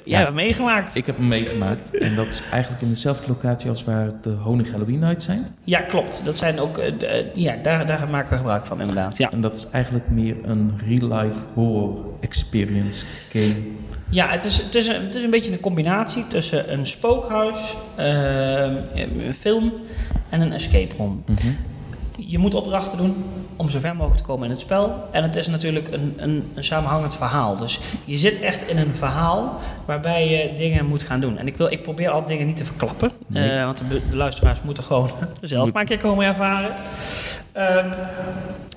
Jij 0.03 0.17
hebt 0.17 0.27
het 0.27 0.35
meegemaakt. 0.35 0.95
ik 0.95 1.05
heb 1.05 1.17
hem 1.17 1.27
meegemaakt. 1.27 1.97
En 1.97 2.15
dat 2.15 2.27
is 2.27 2.41
eigenlijk 2.51 2.81
in 2.81 2.89
dezelfde 2.89 3.27
locatie 3.27 3.69
als 3.69 3.83
waar 3.83 4.11
de 4.21 4.29
Honig 4.29 4.71
Halloween 4.71 4.99
Nights 4.99 5.25
zijn. 5.25 5.47
Ja, 5.63 5.81
klopt. 5.81 6.21
Dat 6.23 6.37
zijn 6.37 6.59
ook, 6.59 6.77
eh, 6.77 7.19
eh, 7.19 7.25
ja, 7.33 7.55
daar, 7.61 7.85
daar 7.85 8.07
maken 8.09 8.29
we 8.29 8.37
gebruik 8.37 8.65
van 8.65 8.79
inderdaad. 8.79 9.17
Ja. 9.17 9.31
En 9.31 9.41
dat 9.41 9.55
is 9.55 9.67
eigenlijk 9.71 10.09
meer 10.09 10.35
een 10.43 10.79
real-life 10.85 11.39
horror 11.53 12.05
experience 12.19 13.05
game. 13.31 13.55
Ja, 14.09 14.29
het 14.29 14.45
is, 14.45 14.57
het, 14.57 14.75
is 14.75 14.87
een, 14.87 15.05
het 15.05 15.15
is 15.15 15.23
een 15.23 15.29
beetje 15.29 15.51
een 15.51 15.59
combinatie 15.59 16.27
tussen 16.27 16.73
een 16.73 16.87
spookhuis, 16.87 17.75
ehm, 17.95 18.75
een 18.95 19.33
film 19.33 19.73
en 20.29 20.41
een 20.41 20.53
escape 20.53 20.95
room. 20.97 21.23
Mhm. 21.25 21.47
je 22.17 22.37
moet 22.37 22.53
opdrachten 22.53 22.97
doen 22.97 23.15
om 23.59 23.69
zo 23.69 23.79
ver 23.79 23.95
mogelijk 23.95 24.21
te 24.21 24.27
komen 24.27 24.45
in 24.45 24.51
het 24.51 24.59
spel. 24.59 25.07
En 25.11 25.23
het 25.23 25.35
is 25.35 25.47
natuurlijk 25.47 25.87
een, 25.91 26.13
een, 26.17 26.51
een 26.55 26.63
samenhangend 26.63 27.15
verhaal. 27.15 27.57
Dus 27.57 27.79
je 28.05 28.17
zit 28.17 28.39
echt 28.41 28.67
in 28.67 28.77
een 28.77 28.95
verhaal 28.95 29.59
waarbij 29.85 30.27
je 30.29 30.55
dingen 30.57 30.85
moet 30.85 31.03
gaan 31.03 31.19
doen. 31.19 31.37
En 31.37 31.47
ik, 31.47 31.57
wil, 31.57 31.71
ik 31.71 31.83
probeer 31.83 32.09
al 32.09 32.25
dingen 32.25 32.45
niet 32.45 32.57
te 32.57 32.65
verklappen. 32.65 33.11
Nee. 33.27 33.49
Eh, 33.51 33.65
want 33.65 33.77
de, 33.89 34.01
de 34.09 34.15
luisteraars 34.17 34.61
moeten 34.61 34.83
gewoon 34.83 35.09
zelf 35.41 35.63
Moet- 35.63 35.73
maar 35.73 35.81
een 35.81 35.87
keer 35.87 35.97
komen 35.97 36.25
ervaren. 36.25 36.69
Ehm, 37.51 37.89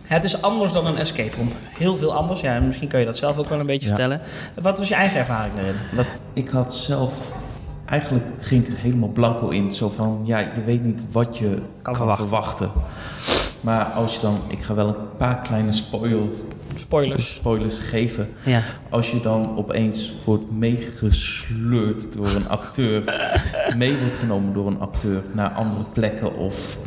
het 0.02 0.24
is 0.24 0.42
anders 0.42 0.72
dan 0.72 0.86
een 0.86 0.96
escape 0.98 1.36
room. 1.36 1.52
Heel 1.78 1.96
veel 1.96 2.14
anders. 2.14 2.40
Ja, 2.40 2.60
misschien 2.60 2.88
kun 2.88 2.98
je 3.00 3.04
dat 3.06 3.16
zelf 3.18 3.38
ook 3.38 3.48
wel 3.48 3.60
een 3.60 3.66
beetje 3.66 3.88
Ja. 3.88 3.94
vertellen. 3.94 4.20
Wat 4.60 4.78
was 4.78 4.88
je 4.88 4.94
eigen 4.94 5.18
ervaring 5.18 5.54
daarin? 5.54 5.74
Wat, 5.92 6.06
Ik 6.32 6.48
had 6.48 6.74
zelf... 6.74 7.32
Eigenlijk 7.92 8.24
ging 8.38 8.66
ik 8.66 8.72
er 8.72 8.78
helemaal 8.78 9.08
blanco 9.08 9.48
in. 9.48 9.72
Zo 9.72 9.88
van, 9.88 10.22
ja, 10.24 10.38
je 10.38 10.64
weet 10.64 10.84
niet 10.84 11.12
wat 11.12 11.38
je 11.38 11.58
kan, 11.82 11.96
verwachten. 11.96 12.26
verwachten. 12.28 12.70
Maar 13.60 13.84
als 13.84 14.14
je 14.14 14.20
dan... 14.20 14.38
Ik 14.46 14.62
ga 14.62 14.74
wel 14.74 14.88
een 14.88 15.16
paar 15.16 15.38
kleine 15.42 15.72
spoilers, 15.72 16.42
spoilers. 16.74 17.34
spoilers 17.34 17.78
geven. 17.78 18.28
Ja. 18.44 18.62
Als 18.90 19.10
je 19.10 19.20
dan 19.20 19.56
opeens 19.56 20.14
wordt 20.24 20.50
meegesleurd 20.50 22.12
door 22.14 22.28
een 22.34 22.48
acteur, 22.48 23.02
mee 23.76 23.98
wordt 23.98 24.14
genomen 24.14 24.52
door 24.52 24.66
een 24.66 24.80
acteur 24.80 25.22
naar 25.32 25.50
andere 25.50 25.84
plekken 25.92 26.36
of 26.36 26.78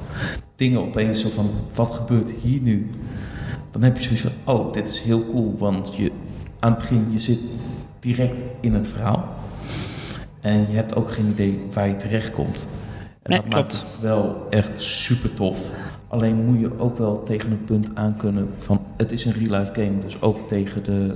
dingen 0.56 0.80
opeens 0.80 1.22
zo 1.22 1.30
van, 1.30 1.52
wat 1.76 1.92
gebeurt 1.92 2.32
hier 2.42 2.62
nu? 2.62 2.90
Dan 3.72 3.82
heb 3.82 3.98
je 3.98 4.04
zoiets 4.04 4.22
van, 4.22 4.56
oh, 4.56 4.74
dit 4.74 4.90
is 4.90 5.00
heel 5.00 5.26
cool, 5.32 5.58
want 5.58 5.96
je, 5.96 6.12
aan 6.60 6.72
het 6.72 6.80
begin, 6.80 7.08
je 7.12 7.20
zit 7.20 7.40
direct 8.00 8.44
in 8.62 8.74
het 8.74 8.88
verhaal. 8.88 9.44
En 10.46 10.66
je 10.70 10.76
hebt 10.76 10.96
ook 10.96 11.12
geen 11.12 11.28
idee 11.28 11.66
waar 11.74 11.88
je 11.88 11.96
terechtkomt. 11.96 12.68
En 13.22 13.32
Nee, 13.32 13.40
dat 13.40 13.48
klopt. 13.50 13.74
maakt 13.74 13.92
het 13.92 14.00
wel 14.02 14.48
echt 14.50 14.82
super 14.82 15.34
tof. 15.34 15.58
Alleen 16.08 16.36
moet 16.36 16.60
je 16.60 16.80
ook 16.80 16.98
wel 16.98 17.24
tegen 17.24 17.52
een 17.52 17.64
punt 17.66 17.90
aankunnen 17.94 18.50
van 18.60 18.82
het 18.98 19.12
is 19.12 19.26
een 19.26 19.34
real 19.34 19.60
life 19.60 19.74
game. 19.74 20.00
Dus 20.02 20.22
ook 20.22 20.48
tegen 20.48 20.84
de, 20.84 21.16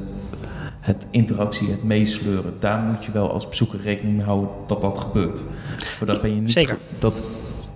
het 0.80 1.08
interactie, 1.12 1.70
het 1.70 1.84
meesleuren. 1.84 2.54
Daar 2.60 2.80
moet 2.80 3.06
je 3.06 3.12
wel 3.12 3.32
als 3.32 3.50
bezoeker 3.50 3.82
rekening 3.82 4.16
mee 4.18 4.26
houden 4.26 4.50
dat 4.68 4.82
dat 4.82 4.98
gebeurt. 4.98 5.44
Voor 5.78 6.08
dat 6.08 6.22
ben 6.22 6.36
je 6.36 6.42
niet 6.42 6.52
Zeker. 6.52 6.78
dat 7.00 7.22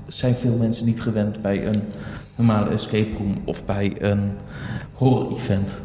zijn 0.08 0.34
veel 0.36 0.56
mensen 0.56 0.86
niet 0.86 1.02
gewend 1.02 1.42
bij 1.42 1.66
een 1.68 1.84
normale 2.36 2.70
escape 2.70 3.18
room 3.18 3.38
of 3.46 3.66
bij 3.66 3.96
een 4.00 4.32
horror 4.94 5.32
event. 5.32 5.82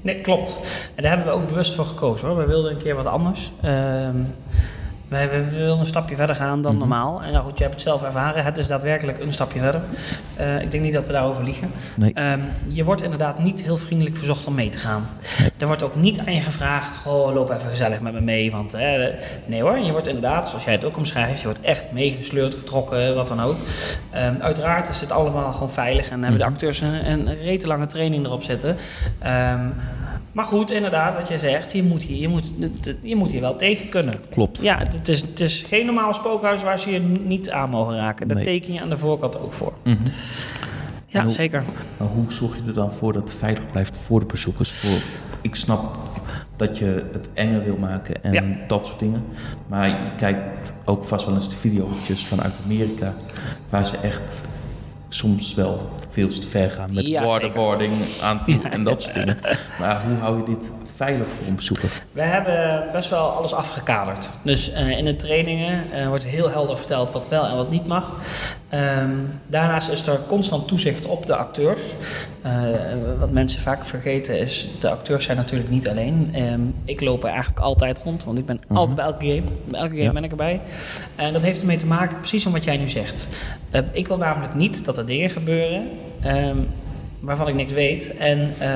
Nee, 0.00 0.20
klopt. 0.20 0.58
En 0.94 1.02
daar 1.02 1.16
hebben 1.16 1.32
we 1.32 1.40
ook 1.40 1.48
bewust 1.48 1.74
voor 1.74 1.84
gekozen 1.84 2.28
hoor. 2.28 2.36
We 2.36 2.46
wilden 2.46 2.70
een 2.70 2.76
keer 2.76 2.94
wat 2.94 3.06
anders. 3.06 3.52
Ehm, 3.60 4.16
wij, 5.08 5.30
we 5.30 5.44
wilden 5.56 5.78
een 5.78 5.86
stapje 5.86 6.16
verder 6.16 6.36
gaan 6.36 6.62
dan 6.62 6.70
Mhm. 6.70 6.80
normaal. 6.80 7.22
En 7.22 7.32
nou 7.32 7.44
goed, 7.44 7.56
je 7.58 7.62
hebt 7.62 7.74
het 7.74 7.84
zelf 7.84 8.02
ervaren. 8.02 8.44
Het 8.44 8.58
is 8.58 8.66
daadwerkelijk 8.66 9.20
een 9.20 9.32
stapje 9.32 9.58
verder. 9.58 9.80
Eh, 10.36 10.60
ik 10.60 10.70
denk 10.70 10.82
niet 10.82 10.92
dat 10.92 11.06
we 11.06 11.12
daarover 11.12 11.44
liegen. 11.44 11.70
Nee. 11.96 12.12
Ehm, 12.14 12.38
je 12.68 12.84
wordt 12.84 13.02
inderdaad 13.02 13.38
niet 13.38 13.62
heel 13.62 13.76
vriendelijk 13.76 14.16
verzocht 14.16 14.46
om 14.46 14.54
mee 14.54 14.68
te 14.68 14.78
gaan. 14.78 15.08
Er 15.58 15.66
wordt 15.66 15.82
ook 15.82 15.94
niet 15.94 16.18
aan 16.18 16.34
je 16.34 16.40
gevraagd, 16.40 16.96
goh, 16.96 17.34
loop 17.34 17.50
even 17.50 17.68
gezellig 17.70 18.00
met 18.00 18.12
me 18.12 18.20
mee. 18.20 18.50
Want 18.50 18.74
eh, 18.74 18.90
nee 19.46 19.62
hoor, 19.62 19.78
je 19.78 19.92
wordt 19.92 20.06
inderdaad, 20.06 20.48
zoals 20.48 20.64
jij 20.64 20.72
het 20.72 20.84
ook 20.84 20.96
omschrijft, 20.96 21.38
je 21.40 21.44
wordt 21.44 21.60
echt 21.60 21.84
meegesleurd, 21.92 22.54
getrokken, 22.54 23.14
wat 23.14 23.28
dan 23.28 23.42
ook. 23.42 23.56
Ehm, 24.10 24.34
uiteraard 24.40 24.88
is 24.88 25.00
het 25.00 25.12
allemaal 25.12 25.52
gewoon 25.52 25.70
veilig 25.70 26.08
en 26.10 26.20
hebben 26.22 26.38
de 26.38 26.44
Mhm. 26.44 26.52
acteurs 26.52 26.80
een, 26.80 27.10
een 27.10 27.40
rete 27.42 27.66
lange 27.66 27.86
training 27.86 28.24
erop 28.24 28.42
zitten. 28.42 28.76
Ehm, 29.18 29.66
maar 30.32 30.44
goed, 30.44 30.70
inderdaad, 30.70 31.14
wat 31.14 31.28
jij 31.28 31.38
zegt, 31.38 31.72
je 31.72 31.82
moet 31.82 32.02
hier, 32.02 32.20
je 32.20 32.28
moet, 32.28 32.50
je 33.02 33.16
moet 33.16 33.30
hier 33.30 33.40
wel 33.40 33.56
tegen 33.56 33.88
kunnen. 33.88 34.14
Klopt. 34.30 34.62
Ja, 34.62 34.78
het, 34.78 35.08
is, 35.08 35.20
het 35.20 35.40
is 35.40 35.64
geen 35.68 35.86
normaal 35.86 36.14
spookhuis 36.14 36.62
waar 36.62 36.78
ze 36.78 36.90
je 36.90 37.00
niet 37.24 37.50
aan 37.50 37.70
mogen 37.70 37.96
raken. 37.98 38.28
Daar 38.28 38.36
Nee. 38.36 38.44
teken 38.46 38.72
je 38.72 38.80
aan 38.80 38.88
de 38.90 38.98
voorkant 38.98 39.40
ook 39.40 39.52
voor. 39.52 39.72
Mhm. 39.82 39.96
Ja, 41.06 41.22
hoe- 41.22 41.30
zeker. 41.30 41.62
Maar 41.96 42.08
hoe 42.08 42.32
zorg 42.32 42.56
je 42.56 42.62
er 42.66 42.74
dan 42.74 42.92
voor 42.92 43.12
dat 43.12 43.22
het 43.22 43.32
veilig 43.38 43.70
blijft 43.70 43.96
voor 43.96 44.20
de 44.20 44.26
bezoekers? 44.26 44.70
Voor, 44.72 44.98
ik 45.40 45.54
snap 45.54 45.96
dat 46.56 46.78
je 46.78 47.04
het 47.12 47.28
enger 47.34 47.64
wil 47.64 47.76
maken 47.76 48.22
en 48.24 48.32
Ja. 48.32 48.42
dat 48.66 48.86
soort 48.86 48.98
dingen. 48.98 49.24
Maar 49.66 49.88
je 49.88 50.14
kijkt 50.16 50.74
ook 50.84 51.04
vast 51.04 51.26
wel 51.26 51.34
eens 51.34 51.48
de 51.50 51.56
video's 51.56 52.24
vanuit 52.26 52.54
Amerika... 52.64 53.14
waar 53.70 53.86
ze 53.86 53.96
echt 53.96 54.42
soms 55.08 55.54
wel 55.54 55.88
veel 56.10 56.28
te 56.28 56.46
ver 56.46 56.70
gaan 56.70 56.94
met 56.94 57.06
Ja, 57.06 57.24
waterboarding 57.24 57.92
aan 58.22 58.42
toe 58.42 58.60
en 58.70 58.84
dat 58.84 59.02
soort 59.02 59.14
dingen. 59.14 59.38
Maar 59.78 60.02
hoe 60.06 60.16
hou 60.16 60.36
je 60.38 60.44
dit 60.44 60.72
veilig 60.98 61.26
voor 61.28 61.46
een 61.46 61.56
bezoeker? 61.56 61.88
We 62.12 62.22
hebben 62.22 62.84
best 62.92 63.10
wel 63.10 63.28
alles 63.30 63.52
afgekaderd. 63.52 64.30
Dus 64.42 64.72
eh, 64.72 64.90
in 64.98 65.04
de 65.04 65.16
trainingen 65.16 65.92
eh, 65.92 66.08
wordt 66.08 66.24
heel 66.24 66.50
helder 66.50 66.78
verteld 66.78 67.10
wat 67.10 67.28
wel 67.28 67.46
en 67.46 67.56
wat 67.56 67.70
niet 67.70 67.86
mag. 67.86 68.12
Ehm, 68.68 69.10
daarnaast 69.46 69.88
is 69.88 70.06
er 70.06 70.18
constant 70.26 70.68
toezicht 70.68 71.06
op 71.06 71.26
de 71.26 71.36
acteurs. 71.36 71.80
Eh, 72.42 72.52
wat 73.18 73.30
mensen 73.30 73.60
vaak 73.60 73.84
vergeten 73.84 74.38
is, 74.40 74.68
de 74.80 74.90
acteurs 74.90 75.24
zijn 75.24 75.36
natuurlijk 75.36 75.70
niet 75.70 75.88
alleen. 75.88 76.30
Ehm, 76.32 76.60
ik 76.84 77.00
loop 77.00 77.22
er 77.24 77.28
eigenlijk 77.30 77.60
altijd 77.60 78.00
rond, 78.04 78.24
want 78.24 78.38
ik 78.38 78.46
ben 78.46 78.60
Mhm. 78.68 78.76
altijd 78.78 78.96
bij 78.96 79.04
elke 79.04 79.26
game. 79.26 79.42
Bij 79.64 79.80
elke 79.80 79.90
game 79.94 80.02
Ja. 80.02 80.12
ben 80.12 80.24
ik 80.24 80.30
erbij. 80.30 80.60
En 81.16 81.32
dat 81.32 81.42
heeft 81.42 81.60
ermee 81.60 81.76
te 81.76 81.86
maken, 81.86 82.18
precies 82.18 82.46
om 82.46 82.52
wat 82.52 82.64
jij 82.64 82.76
nu 82.76 82.88
zegt. 82.88 83.26
Ik 83.92 84.08
wil 84.08 84.16
namelijk 84.16 84.54
niet 84.54 84.84
dat 84.84 84.96
er 84.96 85.06
dingen 85.06 85.30
gebeuren... 85.30 85.88
ehm, 86.22 86.56
waarvan 87.20 87.48
ik 87.48 87.54
niks 87.54 87.72
weet 87.72 88.16
en 88.16 88.54
eh, 88.58 88.68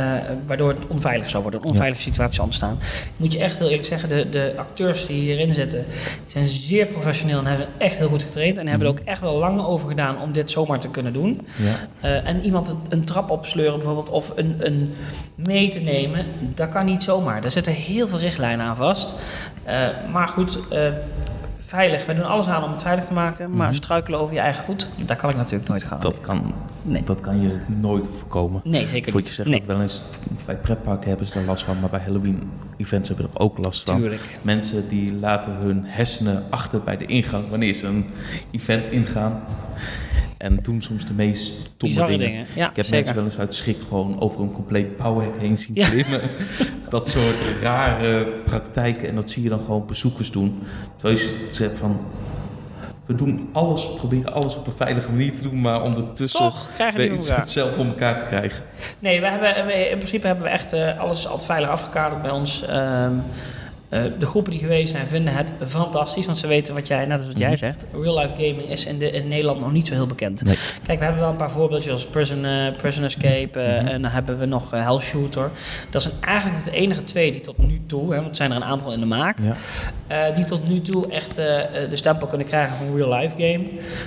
waardoor 0.46 0.68
het 0.68 0.86
onveilig 0.86 1.30
zou 1.30 1.42
worden, 1.42 1.60
een 1.62 1.68
onveilige 1.68 2.02
situatie 2.02 2.34
zal 2.34 2.44
ontstaan. 2.44 2.78
Moet 3.16 3.32
je 3.32 3.38
echt 3.38 3.58
heel 3.58 3.68
eerlijk 3.68 3.86
zeggen, 3.86 4.08
de, 4.08 4.28
de 4.30 4.52
acteurs 4.56 5.06
die 5.06 5.20
hierin 5.20 5.54
zitten, 5.54 5.84
zijn 6.26 6.46
zeer 6.48 6.86
professioneel 6.86 7.38
en 7.38 7.46
hebben 7.46 7.66
echt 7.78 7.98
heel 7.98 8.08
goed 8.08 8.22
getraind 8.22 8.58
en 8.58 8.66
hebben 8.66 8.86
er 8.86 8.92
ook 8.92 9.00
echt 9.04 9.20
wel 9.20 9.38
lang 9.38 9.64
over 9.64 9.88
gedaan 9.88 10.20
om 10.20 10.32
dit 10.32 10.50
zomaar 10.50 10.80
te 10.80 10.90
kunnen 10.90 11.12
doen. 11.12 11.46
Ja. 11.56 11.88
Eh, 12.00 12.28
en 12.28 12.40
iemand 12.40 12.74
een, 12.88 13.04
trap 13.04 13.30
opsleuren 13.30 13.76
bijvoorbeeld 13.76 14.10
of 14.10 14.32
een, 14.36 14.56
een 14.58 14.92
mee 15.34 15.68
te 15.68 15.80
nemen, 15.80 16.26
dat 16.54 16.68
kan 16.68 16.84
niet 16.84 17.02
zomaar. 17.02 17.40
Daar 17.40 17.50
zitten 17.50 17.72
heel 17.72 18.08
veel 18.08 18.18
richtlijnen 18.18 18.66
aan 18.66 18.76
vast. 18.76 19.12
Eh, 19.64 19.88
maar 20.12 20.28
goed, 20.28 20.58
veilig. 21.72 22.06
We 22.06 22.14
doen 22.14 22.24
alles 22.24 22.46
aan 22.46 22.62
om 22.64 22.70
het 22.70 22.82
veilig 22.82 23.04
te 23.04 23.12
maken, 23.12 23.50
maar 23.56 23.66
Mhm. 23.66 23.76
struikelen 23.76 24.20
over 24.20 24.34
je 24.34 24.40
eigen 24.40 24.64
voet, 24.64 24.90
daar 25.06 25.16
kan 25.16 25.30
ik 25.30 25.36
natuurlijk 25.36 25.68
nooit 25.68 25.82
gaan. 25.84 26.00
Dat 26.00 26.20
kan, 26.20 26.54
Nee. 26.82 27.02
dat 27.04 27.20
kan 27.20 27.40
je 27.40 27.58
nooit 27.66 28.06
voorkomen. 28.06 28.60
Nee, 28.64 28.88
zeker 28.88 29.14
niet. 29.16 29.28
je 29.28 29.34
zegt 29.34 29.48
nee, 29.48 29.62
wel 29.66 29.80
eens, 29.80 30.02
bij 30.46 30.56
pretparken 30.56 31.08
hebben 31.08 31.26
ze 31.26 31.38
er 31.38 31.44
last 31.44 31.64
van, 31.64 31.80
maar 31.80 31.90
bij 31.90 32.00
Halloween-events 32.00 33.08
hebben 33.08 33.26
ze 33.28 33.34
er 33.38 33.40
ook 33.44 33.64
last 33.64 33.82
van. 33.82 33.96
tuurlijk. 33.96 34.38
Mensen 34.42 34.88
die 34.88 35.14
laten 35.14 35.52
hun 35.52 35.82
hersenen 35.86 36.42
achter 36.50 36.80
bij 36.82 36.96
de 36.96 37.06
ingang 37.06 37.48
wanneer 37.50 37.74
ze 37.74 37.86
een 37.86 38.06
event 38.50 38.86
ingaan. 38.86 39.42
En 40.42 40.58
doen 40.62 40.82
soms 40.82 41.06
de 41.06 41.12
meest 41.14 41.52
stomme 41.76 41.94
dingen. 42.06 42.18
dingen. 42.18 42.46
Ja, 42.54 42.70
Ik 42.70 42.76
heb 42.76 42.84
zeker. 42.84 42.94
mensen 42.96 43.14
wel 43.14 43.24
eens 43.24 43.38
uit 43.38 43.54
schrik 43.54 43.76
gewoon 43.88 44.20
over 44.20 44.40
een 44.40 44.52
compleet 44.52 44.96
bouwhek 44.96 45.30
heen 45.38 45.58
zien 45.58 45.74
Ja. 45.74 45.88
klimmen. 45.88 46.20
dat 46.88 47.08
soort 47.08 47.36
rare 47.62 48.24
praktijken. 48.44 49.08
En 49.08 49.14
dat 49.14 49.30
zie 49.30 49.42
je 49.42 49.48
dan 49.48 49.60
gewoon 49.60 49.86
bezoekers 49.86 50.30
doen. 50.30 50.62
Terwijl 50.96 51.18
je 51.20 51.48
zegt 51.50 51.76
van... 51.78 52.00
We 53.06 53.14
doen 53.14 53.48
alles, 53.52 53.94
proberen 53.96 54.32
alles 54.32 54.56
op 54.56 54.66
een 54.66 54.72
veilige 54.72 55.10
manier 55.10 55.32
te 55.32 55.42
doen, 55.42 55.60
maar 55.60 55.82
ondertussen 55.82 56.40
Toch 56.40 56.70
krijgen 56.74 56.96
we 56.96 57.02
het 57.02 57.10
weten 57.10 57.24
voor 57.24 57.28
elkaar. 57.34 57.44
het 57.44 57.50
zelf 57.50 57.78
om 57.78 57.86
elkaar 57.86 58.18
te 58.18 58.24
krijgen. 58.24 58.62
Nee, 58.98 59.20
we 59.20 59.26
hebben, 59.28 59.66
we- 59.66 59.88
in 59.90 59.96
principe 59.96 60.26
hebben 60.26 60.44
we 60.44 60.50
echt 60.50 60.72
eh, 60.72 60.98
alles 60.98 61.26
altijd 61.26 61.44
veilig 61.44 61.70
afgekaderd 61.70 62.22
bij 62.22 62.30
ons. 62.30 62.62
Ehm, 62.62 63.12
eh, 63.92 64.02
de 64.18 64.26
groepen 64.26 64.50
die 64.52 64.60
geweest 64.60 64.90
zijn 64.92 65.06
vinden 65.06 65.34
het 65.34 65.52
fantastisch, 65.66 66.26
want 66.26 66.38
ze 66.38 66.46
weten 66.46 66.74
wat 66.74 66.86
jij, 66.86 67.06
net 67.06 67.18
als 67.18 67.26
wat 67.26 67.38
jij 67.38 67.48
Mhm. 67.48 67.56
zegt, 67.58 67.84
real 68.02 68.18
life 68.18 68.34
gaming 68.34 68.68
is 68.68 68.86
in, 68.86 68.98
de, 68.98 69.10
in 69.10 69.28
Nederland 69.28 69.60
nog 69.60 69.72
niet 69.72 69.86
zo 69.88 69.94
heel 69.94 70.06
bekend. 70.06 70.44
Nee. 70.44 70.56
Kijk, 70.86 70.98
we 70.98 71.04
hebben 71.04 71.22
wel 71.22 71.30
een 71.30 71.36
paar 71.36 71.50
voorbeeldjes 71.50 71.92
als 71.92 72.06
Prison, 72.06 72.46
Prison 72.76 73.04
Escape 73.04 73.60
eh, 73.60 73.78
Mhm. 73.80 73.86
en 73.86 74.02
dan 74.02 74.10
hebben 74.10 74.38
we 74.38 74.46
nog 74.46 74.70
Hell 74.70 74.98
Shooter. 75.00 75.50
Dat 75.90 76.02
zijn 76.02 76.14
eigenlijk 76.20 76.64
de 76.64 76.70
enige 76.70 77.04
twee 77.04 77.32
die 77.32 77.40
tot 77.40 77.58
nu 77.58 77.80
toe, 77.86 78.10
hè, 78.10 78.16
want 78.16 78.28
er 78.28 78.36
zijn 78.36 78.50
er 78.50 78.56
een 78.56 78.64
aantal 78.64 78.92
in 78.92 78.98
de 78.98 79.06
maak, 79.06 79.38
Ja. 79.42 80.30
die 80.30 80.44
tot 80.44 80.68
nu 80.68 80.80
toe 80.80 81.10
echt 81.12 81.34
de 81.34 81.88
stempel 81.92 82.26
kunnen 82.26 82.46
krijgen 82.46 82.76
van 82.76 82.96
real 82.96 83.18
life 83.18 83.34
game. 83.36 83.64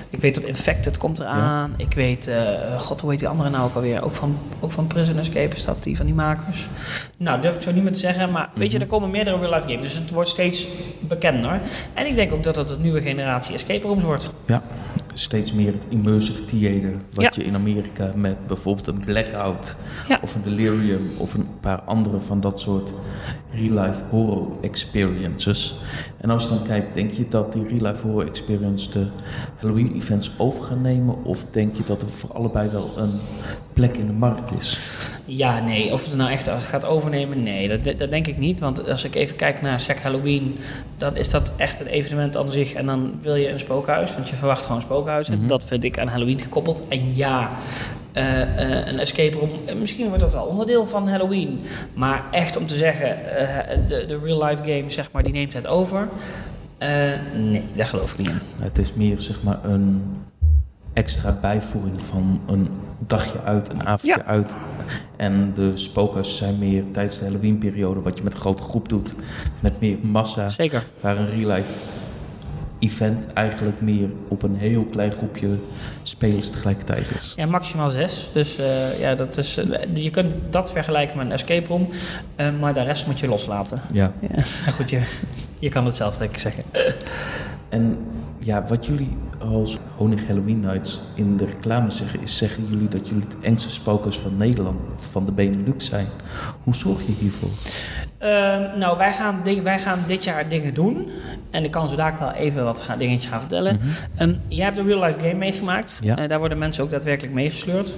Ik 0.09 0.19
weet 0.19 0.35
dat 0.35 0.43
Infected 0.43 0.97
komt 0.97 1.19
eraan. 1.19 1.73
Ik 1.77 1.93
weet, 1.93 2.31
god 2.79 3.01
hoe 3.01 3.09
heet 3.09 3.19
die 3.19 3.27
andere 3.27 3.49
nou 3.49 3.63
ook 3.65 3.75
alweer? 3.75 4.03
Ook 4.03 4.13
van, 4.15 4.37
ook 4.59 4.71
van 4.71 4.87
Prison 4.87 5.17
Escape 5.19 5.55
is 5.55 5.65
dat, 5.65 5.83
die 5.83 5.97
van 5.97 6.05
die 6.05 6.15
makers. 6.15 6.67
Nou, 7.17 7.41
durf 7.41 7.55
ik 7.55 7.61
zo 7.61 7.71
niet 7.71 7.83
meer 7.83 7.91
te 7.93 7.99
zeggen, 7.99 8.31
maar 8.31 8.49
weet 8.55 8.67
je, 8.71 8.73
Mhm. 8.77 8.83
er 8.85 8.91
komen 8.91 9.09
meerdere 9.11 9.37
real 9.39 9.53
life 9.53 9.61
games. 9.61 9.73
Dus 9.81 9.93
het 9.93 10.11
wordt 10.11 10.29
steeds 10.29 10.67
bekender. 10.99 11.61
En 11.93 12.05
ik 12.07 12.15
denk 12.15 12.31
ook 12.33 12.43
dat 12.43 12.55
het 12.55 12.69
een 12.69 12.81
nieuwe 12.81 13.01
generatie 13.01 13.55
escape 13.55 13.87
rooms 13.87 14.03
wordt. 14.03 14.33
Ja, 14.45 14.63
steeds 15.13 15.51
meer 15.53 15.71
het 15.73 15.85
immersive 15.89 16.45
theater. 16.45 16.93
Wat 17.13 17.23
Ja. 17.23 17.31
je 17.33 17.43
in 17.43 17.55
Amerika 17.55 18.11
met 18.15 18.47
bijvoorbeeld 18.47 18.87
een 18.87 18.99
Blackout 19.05 19.77
Ja. 20.07 20.19
of 20.21 20.35
een 20.35 20.41
Delirium 20.41 21.11
of 21.17 21.33
een 21.33 21.47
paar 21.61 21.81
andere 21.81 22.19
van 22.19 22.41
dat 22.41 22.59
soort 22.59 22.93
real-life 23.55 24.01
horror 24.09 24.47
experiences. 24.61 25.75
En 26.21 26.29
als 26.29 26.43
je 26.43 26.49
dan 26.49 26.63
kijkt, 26.63 26.93
denk 26.93 27.11
je 27.11 27.27
dat 27.29 27.53
die 27.53 27.63
real-life 27.67 28.07
horror 28.07 28.27
experience 28.27 28.89
de 28.91 29.05
Halloween 29.59 29.95
events 29.95 30.31
over 30.37 30.63
gaan 30.63 30.81
nemen? 30.81 31.23
Of 31.23 31.45
denk 31.49 31.75
je 31.77 31.83
dat 31.85 32.01
er 32.01 32.09
voor 32.09 32.33
allebei 32.33 32.69
wel 32.69 32.93
een 32.97 33.19
plek 33.73 33.97
in 33.97 34.07
de 34.07 34.13
markt 34.13 34.51
is? 34.57 34.79
Ja, 35.25 35.59
nee. 35.63 35.91
Of 35.93 36.01
het 36.03 36.11
er 36.11 36.17
nou 36.17 36.31
echt 36.31 36.49
gaat 36.59 36.85
overnemen, 36.85 37.43
nee. 37.43 37.67
Dat, 37.67 37.97
dat 37.99 38.11
denk 38.11 38.27
ik 38.27 38.37
niet. 38.37 38.59
Want 38.59 38.89
als 38.89 39.03
ik 39.03 39.15
even 39.15 39.35
kijk 39.35 39.61
naar 39.61 39.79
Sec 39.79 39.99
Halloween, 39.99 40.57
dan 40.97 41.15
is 41.15 41.29
dat 41.29 41.51
echt 41.57 41.79
een 41.79 41.87
evenement 41.87 42.37
aan 42.37 42.51
zich. 42.51 42.73
En 42.73 42.85
dan 42.85 43.13
wil 43.21 43.35
je 43.35 43.49
een 43.49 43.59
spookhuis, 43.59 44.13
want 44.15 44.29
je 44.29 44.35
verwacht 44.35 44.61
gewoon 44.61 44.77
een 44.77 44.83
spookhuis. 44.83 45.29
En 45.29 45.37
Mhm. 45.39 45.47
dat 45.47 45.63
vind 45.63 45.83
ik 45.83 45.99
aan 45.99 46.07
Halloween 46.07 46.39
gekoppeld. 46.41 46.83
En 46.89 47.15
ja, 47.15 47.49
eh, 48.15 48.41
eh, 48.41 48.87
een 48.87 48.99
escape 48.99 49.37
room. 49.37 49.49
Misschien 49.79 50.07
wordt 50.07 50.21
dat 50.21 50.33
wel 50.33 50.43
onderdeel 50.45 50.85
van 50.85 51.09
Halloween. 51.09 51.59
Maar 51.93 52.23
echt 52.31 52.57
om 52.57 52.65
te 52.67 52.75
zeggen, 52.75 53.37
eh, 53.37 53.77
de, 53.87 54.05
de 54.05 54.19
real 54.23 54.43
life 54.45 54.63
game, 54.63 54.83
zeg 54.87 55.11
maar, 55.11 55.23
die 55.23 55.31
neemt 55.33 55.53
het 55.53 55.67
over. 55.67 56.07
Nee, 57.35 57.63
daar 57.75 57.87
geloof 57.87 58.11
ik 58.11 58.17
niet 58.17 58.27
in. 58.27 58.39
Het 58.61 58.77
is 58.77 58.93
meer 58.93 59.21
zeg 59.21 59.43
maar 59.43 59.59
een 59.63 60.03
extra 60.93 61.37
bijvoering 61.41 62.01
van 62.01 62.41
een 62.47 62.69
dagje 62.99 63.41
uit, 63.45 63.69
een 63.69 63.83
avondje 63.87 64.17
Ja. 64.17 64.25
uit. 64.25 64.55
En 65.15 65.51
de 65.55 65.71
spokers 65.73 66.37
zijn 66.37 66.57
meer 66.59 66.83
tijdens 66.91 67.19
de 67.19 67.25
Halloween-periode, 67.25 68.01
wat 68.01 68.17
je 68.17 68.23
met 68.23 68.33
een 68.33 68.39
grote 68.39 68.63
groep 68.63 68.89
doet, 68.89 69.15
met 69.59 69.79
meer 69.79 69.97
massa. 70.01 70.49
Zeker. 70.49 70.83
Waar 70.99 71.17
een 71.17 71.29
real 71.29 71.51
life 71.51 71.79
event 72.79 73.33
eigenlijk 73.33 73.81
meer 73.81 74.09
op 74.27 74.43
een 74.43 74.55
heel 74.55 74.83
klein 74.83 75.11
groepje 75.11 75.49
spelers 76.03 76.49
tegelijkertijd 76.49 77.11
is. 77.15 77.33
Ja, 77.35 77.45
maximaal 77.45 77.89
zes. 77.89 78.29
Dus 78.33 78.57
eh, 78.57 78.99
ja, 78.99 79.15
dat 79.15 79.37
is, 79.37 79.57
eh, 79.57 79.95
je 79.95 80.09
kunt 80.09 80.33
dat 80.49 80.71
vergelijken 80.71 81.17
met 81.17 81.25
een 81.25 81.31
escape 81.31 81.67
room. 81.67 81.89
eh, 82.35 82.47
maar 82.59 82.73
de 82.73 82.81
rest 82.83 83.07
moet 83.07 83.19
je 83.19 83.27
loslaten. 83.27 83.81
Ja. 83.91 84.11
Ja, 84.21 84.27
maar 84.35 84.73
goed, 84.75 84.89
je, 84.89 85.01
je 85.59 85.69
kan 85.69 85.85
het 85.85 85.95
zelf 85.95 86.17
denk 86.17 86.31
ik 86.31 86.37
zeggen. 86.37 86.63
En 87.69 87.97
ja, 88.39 88.65
wat 88.67 88.85
jullie 88.85 89.17
als 89.39 89.77
Honig 89.97 90.27
Halloween 90.27 90.59
Nights 90.59 91.01
in 91.13 91.37
de 91.37 91.45
reclame 91.45 91.91
zeggen, 91.91 92.21
is 92.21 92.37
zeggen 92.37 92.67
jullie 92.69 92.87
dat 92.87 93.07
jullie 93.07 93.27
de 93.27 93.35
engste 93.41 93.71
spokers 93.71 94.17
van 94.17 94.37
Nederland, 94.37 94.79
van 95.11 95.25
de 95.25 95.31
Benelux 95.31 95.85
zijn. 95.85 96.07
Hoe 96.63 96.75
zorg 96.75 97.05
je 97.05 97.13
hiervoor? 97.19 97.49
Ehm, 98.25 98.79
nou, 98.79 98.97
wij 98.97 99.13
gaan, 99.13 99.39
ding- 99.43 99.63
wij 99.63 99.79
gaan 99.79 100.03
dit 100.07 100.23
jaar 100.23 100.47
dingen 100.49 100.73
doen. 100.73 101.09
En 101.51 101.63
ik 101.63 101.71
kan 101.71 101.89
zo 101.89 101.95
dadelijk 101.95 102.19
wel 102.23 102.43
even 102.43 102.63
wat 102.63 102.87
dingetjes 102.97 103.31
gaan 103.31 103.39
vertellen. 103.39 103.79
Ehm, 104.17 104.33
jij 104.47 104.65
hebt 104.65 104.77
een 104.77 104.87
real-life 104.87 105.19
game 105.19 105.33
meegemaakt. 105.33 105.99
Ja. 106.03 106.17
Eh, 106.17 106.29
daar 106.29 106.39
worden 106.39 106.57
mensen 106.57 106.83
ook 106.83 106.89
daadwerkelijk 106.89 107.33
meegesleurd. 107.33 107.93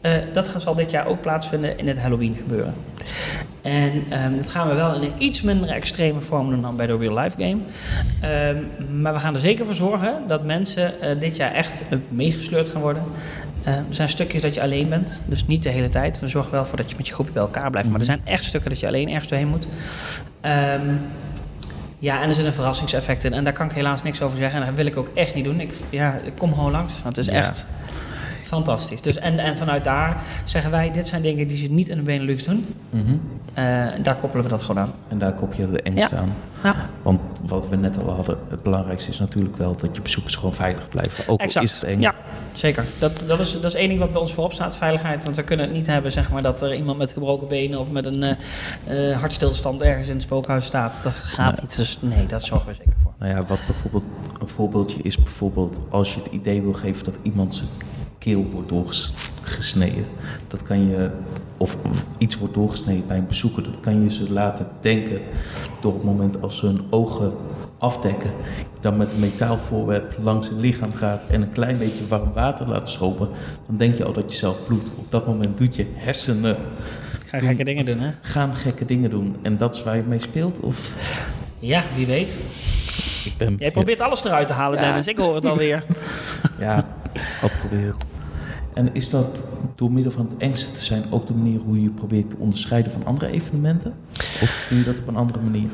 Eh, 0.00 0.12
dat 0.32 0.48
gaat- 0.48 0.62
zal 0.62 0.74
dit 0.74 0.90
jaar 0.90 1.06
ook 1.06 1.20
plaatsvinden 1.20 1.78
in 1.78 1.88
het 1.88 1.98
Halloween 1.98 2.36
gebeuren. 2.40 2.74
En 3.62 4.04
ehm, 4.08 4.36
dat 4.36 4.48
gaan 4.48 4.68
we 4.68 4.74
wel 4.74 4.94
in 4.94 5.02
een 5.02 5.12
iets 5.18 5.42
minder 5.42 5.68
extreme 5.68 6.20
vorm 6.20 6.50
doen 6.50 6.62
dan 6.62 6.76
bij 6.76 6.86
de 6.86 6.96
real-life 6.96 7.36
game. 7.38 7.58
Maar 9.00 9.12
we 9.12 9.18
gaan 9.18 9.34
er 9.34 9.40
zeker 9.40 9.64
voor 9.64 9.74
zorgen 9.74 10.14
dat 10.26 10.44
mensen 10.44 11.00
eh, 11.00 11.20
dit 11.20 11.36
jaar 11.36 11.52
echt 11.52 11.82
meegesleurd 12.08 12.68
gaan 12.68 12.80
worden. 12.80 13.02
Eh, 13.64 13.74
er 13.74 13.84
zijn 13.90 14.08
stukjes 14.08 14.42
dat 14.42 14.54
je 14.54 14.62
alleen 14.62 14.88
bent, 14.88 15.20
dus 15.24 15.46
niet 15.46 15.62
de 15.62 15.68
hele 15.68 15.88
tijd. 15.88 16.20
We 16.20 16.28
zorgen 16.28 16.52
wel 16.52 16.64
voor 16.66 16.76
dat 16.76 16.90
je 16.90 16.96
met 16.96 17.06
je 17.08 17.14
groepje 17.14 17.32
bij 17.32 17.42
elkaar 17.42 17.70
blijft. 17.70 17.88
Maar 17.90 17.98
er 18.00 18.06
zijn 18.06 18.20
echt 18.24 18.44
stukken 18.44 18.70
dat 18.70 18.80
je 18.80 18.86
alleen 18.86 19.08
ergens 19.08 19.28
doorheen 19.28 19.48
moet. 19.48 19.66
Ehm, 20.40 20.80
ja, 21.98 22.22
en 22.22 22.28
er 22.28 22.34
zit 22.34 22.44
een 22.44 22.52
verrassingseffect 22.52 23.24
in. 23.24 23.32
En 23.32 23.44
daar 23.44 23.52
kan 23.52 23.66
ik 23.66 23.72
helaas 23.72 24.02
niks 24.02 24.22
over 24.22 24.38
zeggen. 24.38 24.60
En 24.60 24.66
dat 24.66 24.74
wil 24.74 24.86
ik 24.86 24.96
ook 24.96 25.10
echt 25.14 25.34
niet 25.34 25.44
doen. 25.44 25.60
Ik, 25.60 25.72
ja, 25.90 26.18
ik 26.24 26.32
kom 26.38 26.54
gewoon 26.54 26.70
langs. 26.70 26.94
Want 27.02 27.16
het 27.16 27.26
is 27.26 27.32
Ja. 27.32 27.38
echt 27.46 27.66
fantastisch. 28.50 29.00
Dus, 29.00 29.16
en, 29.18 29.38
en 29.38 29.58
vanuit 29.58 29.84
daar 29.84 30.22
zeggen 30.44 30.70
wij, 30.70 30.90
dit 30.90 31.06
zijn 31.08 31.22
dingen 31.22 31.48
die 31.48 31.56
ze 31.56 31.66
niet 31.70 31.88
in 31.88 31.96
de 31.96 32.02
Benelux 32.02 32.42
doen. 32.44 32.66
Mhm. 32.90 33.02
Eh, 33.54 33.64
daar 34.02 34.16
koppelen 34.16 34.44
we 34.44 34.50
dat 34.50 34.62
gewoon 34.62 34.82
aan. 34.82 34.92
En 35.08 35.18
daar 35.18 35.32
kop 35.32 35.54
je 35.54 35.70
de 35.70 35.82
engste 35.82 36.16
aan. 36.16 36.34
Ja. 36.62 36.74
Want 37.02 37.20
wat 37.46 37.68
we 37.68 37.76
net 37.76 38.02
al 38.04 38.10
hadden, 38.14 38.38
het 38.48 38.62
belangrijkste 38.62 39.10
is 39.10 39.18
natuurlijk 39.18 39.56
wel 39.56 39.76
dat 39.76 39.96
je 39.96 40.02
bezoekers 40.02 40.34
gewoon 40.34 40.54
veilig 40.54 40.88
blijven. 40.88 41.28
Ook 41.28 41.40
Exact. 41.40 41.66
is 41.66 41.74
het 41.74 41.82
eng. 41.84 42.00
Ja, 42.00 42.14
zeker. 42.52 42.84
Dat, 42.98 43.24
dat, 43.26 43.40
is, 43.40 43.52
dat 43.52 43.64
is 43.64 43.74
één 43.74 43.88
ding 43.88 44.00
wat 44.00 44.12
bij 44.12 44.20
ons 44.20 44.32
voorop 44.32 44.52
staat, 44.52 44.76
veiligheid. 44.76 45.24
Want 45.24 45.36
we 45.36 45.42
kunnen 45.42 45.66
het 45.66 45.74
niet 45.74 45.86
hebben 45.86 46.12
zeg 46.12 46.30
maar, 46.30 46.42
dat 46.42 46.62
er 46.62 46.74
iemand 46.74 46.98
met 46.98 47.12
gebroken 47.12 47.48
benen 47.48 47.78
of 47.80 47.90
met 47.90 48.06
een 48.06 48.22
eh, 48.22 49.10
eh, 49.10 49.18
hartstilstand 49.18 49.82
ergens 49.82 50.08
in 50.08 50.14
het 50.14 50.22
spookhuis 50.22 50.64
staat. 50.66 51.00
Dat 51.02 51.12
gaat 51.12 51.52
Nee. 51.52 51.60
niet. 51.60 51.76
Dus 51.76 51.98
nee, 52.00 52.26
dat 52.26 52.42
zorgen 52.42 52.68
we 52.68 52.74
zeker 52.74 52.92
voor. 53.02 53.12
Nou 53.18 53.32
ja, 53.32 53.44
wat 53.44 53.58
bijvoorbeeld 53.66 54.04
een 54.40 54.48
voorbeeldje 54.48 55.02
is 55.02 55.16
bijvoorbeeld 55.16 55.80
als 55.90 56.14
je 56.14 56.20
het 56.20 56.32
idee 56.32 56.62
wil 56.62 56.72
geven 56.72 57.04
dat 57.04 57.18
iemand 57.22 57.54
zijn 57.54 57.68
keel 58.20 58.44
wordt 58.52 58.68
doorgesneden. 58.68 60.04
Dat 60.48 60.62
kan 60.62 60.88
je, 60.88 61.10
of 61.56 61.76
iets 62.18 62.38
wordt 62.38 62.54
doorgesneden 62.54 63.06
bij 63.06 63.16
een 63.16 63.26
bezoeker, 63.26 63.62
dat 63.62 63.80
kan 63.80 64.02
je 64.02 64.10
ze 64.10 64.32
laten 64.32 64.66
denken 64.80 65.20
door 65.80 65.92
het 65.94 66.02
moment 66.02 66.42
als 66.42 66.56
ze 66.58 66.66
hun 66.66 66.80
ogen 66.90 67.32
afdekken, 67.78 68.30
dan 68.80 68.96
met 68.96 69.12
een 69.12 69.18
metaalvoorwerp 69.20 70.14
langs 70.22 70.48
het 70.48 70.58
lichaam 70.58 70.92
gaat 70.94 71.26
en 71.26 71.42
een 71.42 71.50
klein 71.52 71.78
beetje 71.78 72.06
warm 72.06 72.32
water 72.32 72.68
laat 72.68 72.88
stromen, 72.88 73.28
dan 73.66 73.76
denk 73.76 73.96
je 73.96 74.04
al 74.04 74.12
dat 74.12 74.32
je 74.32 74.38
zelf 74.38 74.64
bloedt. 74.66 74.92
Op 74.96 75.10
dat 75.10 75.26
moment 75.26 75.58
doet 75.58 75.76
je 75.76 75.86
hersenen 75.94 76.56
Ga 77.26 77.38
gekke 77.38 77.64
dingen 77.64 77.84
doen, 77.84 77.98
hè? 77.98 78.10
gaan 78.20 78.54
gekke 78.54 78.84
dingen 78.84 79.10
doen 79.10 79.36
en 79.42 79.56
dat 79.56 79.74
is 79.74 79.82
waar 79.82 79.96
je 79.96 80.02
mee 80.02 80.20
speelt? 80.20 80.60
Of 80.60 80.94
Ja, 81.58 81.82
wie 81.96 82.06
weet. 82.06 82.38
ik 83.24 83.34
ben 83.36 83.56
Jij 83.58 83.70
probeert 83.70 84.00
alles 84.00 84.24
eruit 84.24 84.46
te 84.46 84.52
halen, 84.52 84.78
Ja. 84.80 84.84
Dennis. 84.86 85.06
Ik 85.06 85.18
hoor 85.18 85.34
het 85.34 85.46
alweer. 85.46 85.84
Ja, 86.58 86.74
al 87.42 87.48
proberen. 87.60 87.94
En 88.80 88.90
is 88.92 89.10
dat 89.10 89.48
door 89.74 89.92
middel 89.92 90.12
van 90.12 90.24
het 90.24 90.36
engste 90.36 90.72
te 90.72 90.82
zijn 90.82 91.02
ook 91.10 91.26
de 91.26 91.34
manier 91.34 91.60
hoe 91.60 91.82
je 91.82 91.88
probeert 91.88 92.30
te 92.30 92.36
onderscheiden 92.38 92.92
van 92.92 93.06
andere 93.06 93.30
evenementen? 93.30 93.94
Of 94.16 94.66
doe 94.68 94.78
je 94.78 94.84
dat 94.84 94.98
op 94.98 95.08
een 95.08 95.16
andere 95.16 95.40
manier? 95.40 95.68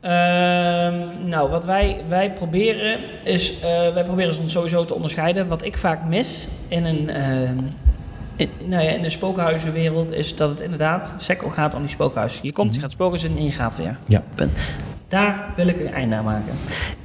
Ehm, 0.00 1.28
nou, 1.28 1.50
wat 1.50 1.64
wij, 1.64 2.04
wij 2.08 2.32
proberen 2.32 2.98
is, 3.24 3.60
eh, 3.60 3.92
wij 3.94 4.04
proberen 4.04 4.38
ons 4.40 4.52
sowieso 4.52 4.84
te 4.84 4.94
onderscheiden. 4.94 5.48
Wat 5.48 5.64
ik 5.64 5.78
vaak 5.78 6.08
mis 6.08 6.48
in 6.68 6.84
een, 6.84 7.08
ehm, 7.08 7.58
in, 8.36 8.48
nou 8.64 8.84
ja, 8.84 8.90
in 8.90 9.02
de 9.02 9.10
spookhuizenwereld 9.10 10.12
is 10.12 10.36
dat 10.36 10.50
het 10.50 10.60
inderdaad 10.60 11.14
sekko 11.18 11.48
gaat 11.48 11.74
om 11.74 11.80
die 11.80 11.90
spookhuis. 11.90 12.38
Je 12.42 12.52
komt, 12.52 12.74
je 12.74 12.80
gaat 12.80 12.92
spookhuis 12.92 13.24
in 13.24 13.36
en 13.36 13.44
je 13.44 13.52
gaat 13.52 13.76
weer. 13.76 13.98
Ja. 14.06 14.22
Punt. 14.34 14.58
Daar 15.08 15.52
wil 15.56 15.66
ik 15.66 15.80
een 15.80 15.92
einde 15.92 16.16
aan 16.16 16.24
maken. 16.24 16.52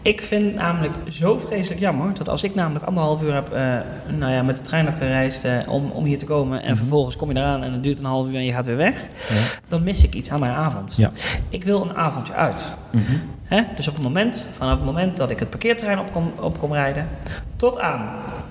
Ik 0.01 0.21
vind 0.21 0.45
het 0.45 0.55
namelijk 0.55 0.93
zo 1.07 1.37
vreselijk 1.37 1.79
jammer 1.79 2.13
dat 2.13 2.29
als 2.29 2.43
ik 2.43 2.55
namelijk 2.55 2.85
anderhalf 2.85 3.21
uur 3.23 3.33
heb 3.33 3.51
eh, 3.53 3.73
nou 4.17 4.31
ja, 4.31 4.43
met 4.43 4.55
de 4.57 4.61
trein 4.61 4.85
heb 4.85 4.97
gereisd 4.97 5.43
eh, 5.45 5.51
om, 5.67 5.89
om 5.91 6.05
hier 6.05 6.17
te 6.17 6.25
komen 6.25 6.61
en 6.61 6.67
Mhm. 6.69 6.77
vervolgens 6.77 7.15
kom 7.15 7.31
je 7.31 7.35
eraan 7.37 7.63
en 7.63 7.73
het 7.73 7.83
duurt 7.83 7.99
een 7.99 8.05
half 8.05 8.27
uur 8.27 8.35
en 8.35 8.45
je 8.45 8.51
gaat 8.51 8.65
weer 8.65 8.75
weg, 8.77 8.93
Ja. 9.29 9.35
dan 9.67 9.83
mis 9.83 10.03
ik 10.03 10.13
iets 10.13 10.31
aan 10.31 10.39
mijn 10.39 10.51
avond. 10.53 10.95
Ja. 10.97 11.11
Ik 11.49 11.63
wil 11.63 11.81
een 11.81 11.95
avondje 11.95 12.33
uit. 12.33 12.63
Mhm. 12.91 13.03
Hè? 13.43 13.61
Dus 13.75 13.87
op 13.87 13.93
het 13.93 14.03
moment, 14.03 14.45
vanaf 14.57 14.75
het 14.75 14.85
moment 14.85 15.17
dat 15.17 15.29
ik 15.29 15.39
het 15.39 15.49
parkeerterrein 15.49 15.99
op 15.99 16.11
kom, 16.11 16.31
op 16.39 16.59
kom 16.59 16.73
rijden, 16.73 17.07
tot 17.55 17.79
aan 17.79 18.09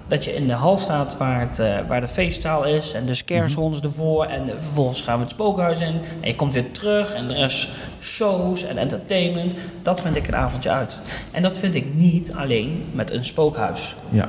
dat 0.09 0.25
je 0.25 0.35
in 0.35 0.47
de 0.47 0.53
hal 0.53 0.79
staat 0.79 1.17
waar, 1.17 1.41
het, 1.41 1.59
eh, 1.59 1.79
waar 1.89 2.01
de 2.01 2.09
feestzaal 2.09 2.65
is 2.65 2.93
en 2.93 3.07
de 3.07 3.15
scarezones 3.15 3.81
ervoor 3.81 4.25
en 4.25 4.49
vervolgens 4.49 5.01
gaan 5.01 5.17
we 5.17 5.23
het 5.23 5.33
spookhuis 5.33 5.81
in 5.81 6.01
en 6.21 6.29
je 6.29 6.35
komt 6.35 6.53
weer 6.53 6.71
terug 6.71 7.15
en 7.15 7.31
er 7.31 7.45
is 7.45 7.69
shows 8.01 8.65
en 8.65 8.79
entertainment. 8.79 9.57
Dat 9.83 10.01
vind 10.01 10.17
ik 10.17 10.29
een 10.29 10.37
avondje 10.37 10.71
uit. 10.71 11.01
En 11.31 11.43
dat 11.43 11.59
vind 11.59 11.75
ik 11.75 11.95
niet 11.95 12.33
alleen 12.33 12.85
met 12.93 13.11
een 13.11 13.25
spookhuis. 13.25 13.97
Ja. 14.09 14.29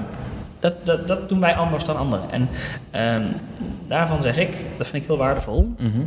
Dat, 0.60 0.86
dat, 0.86 1.08
dat 1.08 1.30
doen 1.30 1.40
wij 1.40 1.56
anders 1.56 1.84
dan 1.84 1.98
anderen. 1.98 2.32
En 2.32 2.50
ehm, 2.92 3.24
daarvan 3.88 4.22
zeg 4.22 4.38
ik, 4.38 4.58
dat 4.78 4.88
vind 4.88 5.02
ik 5.02 5.10
heel 5.10 5.18
waardevol. 5.18 5.74
Mhm. 5.78 6.02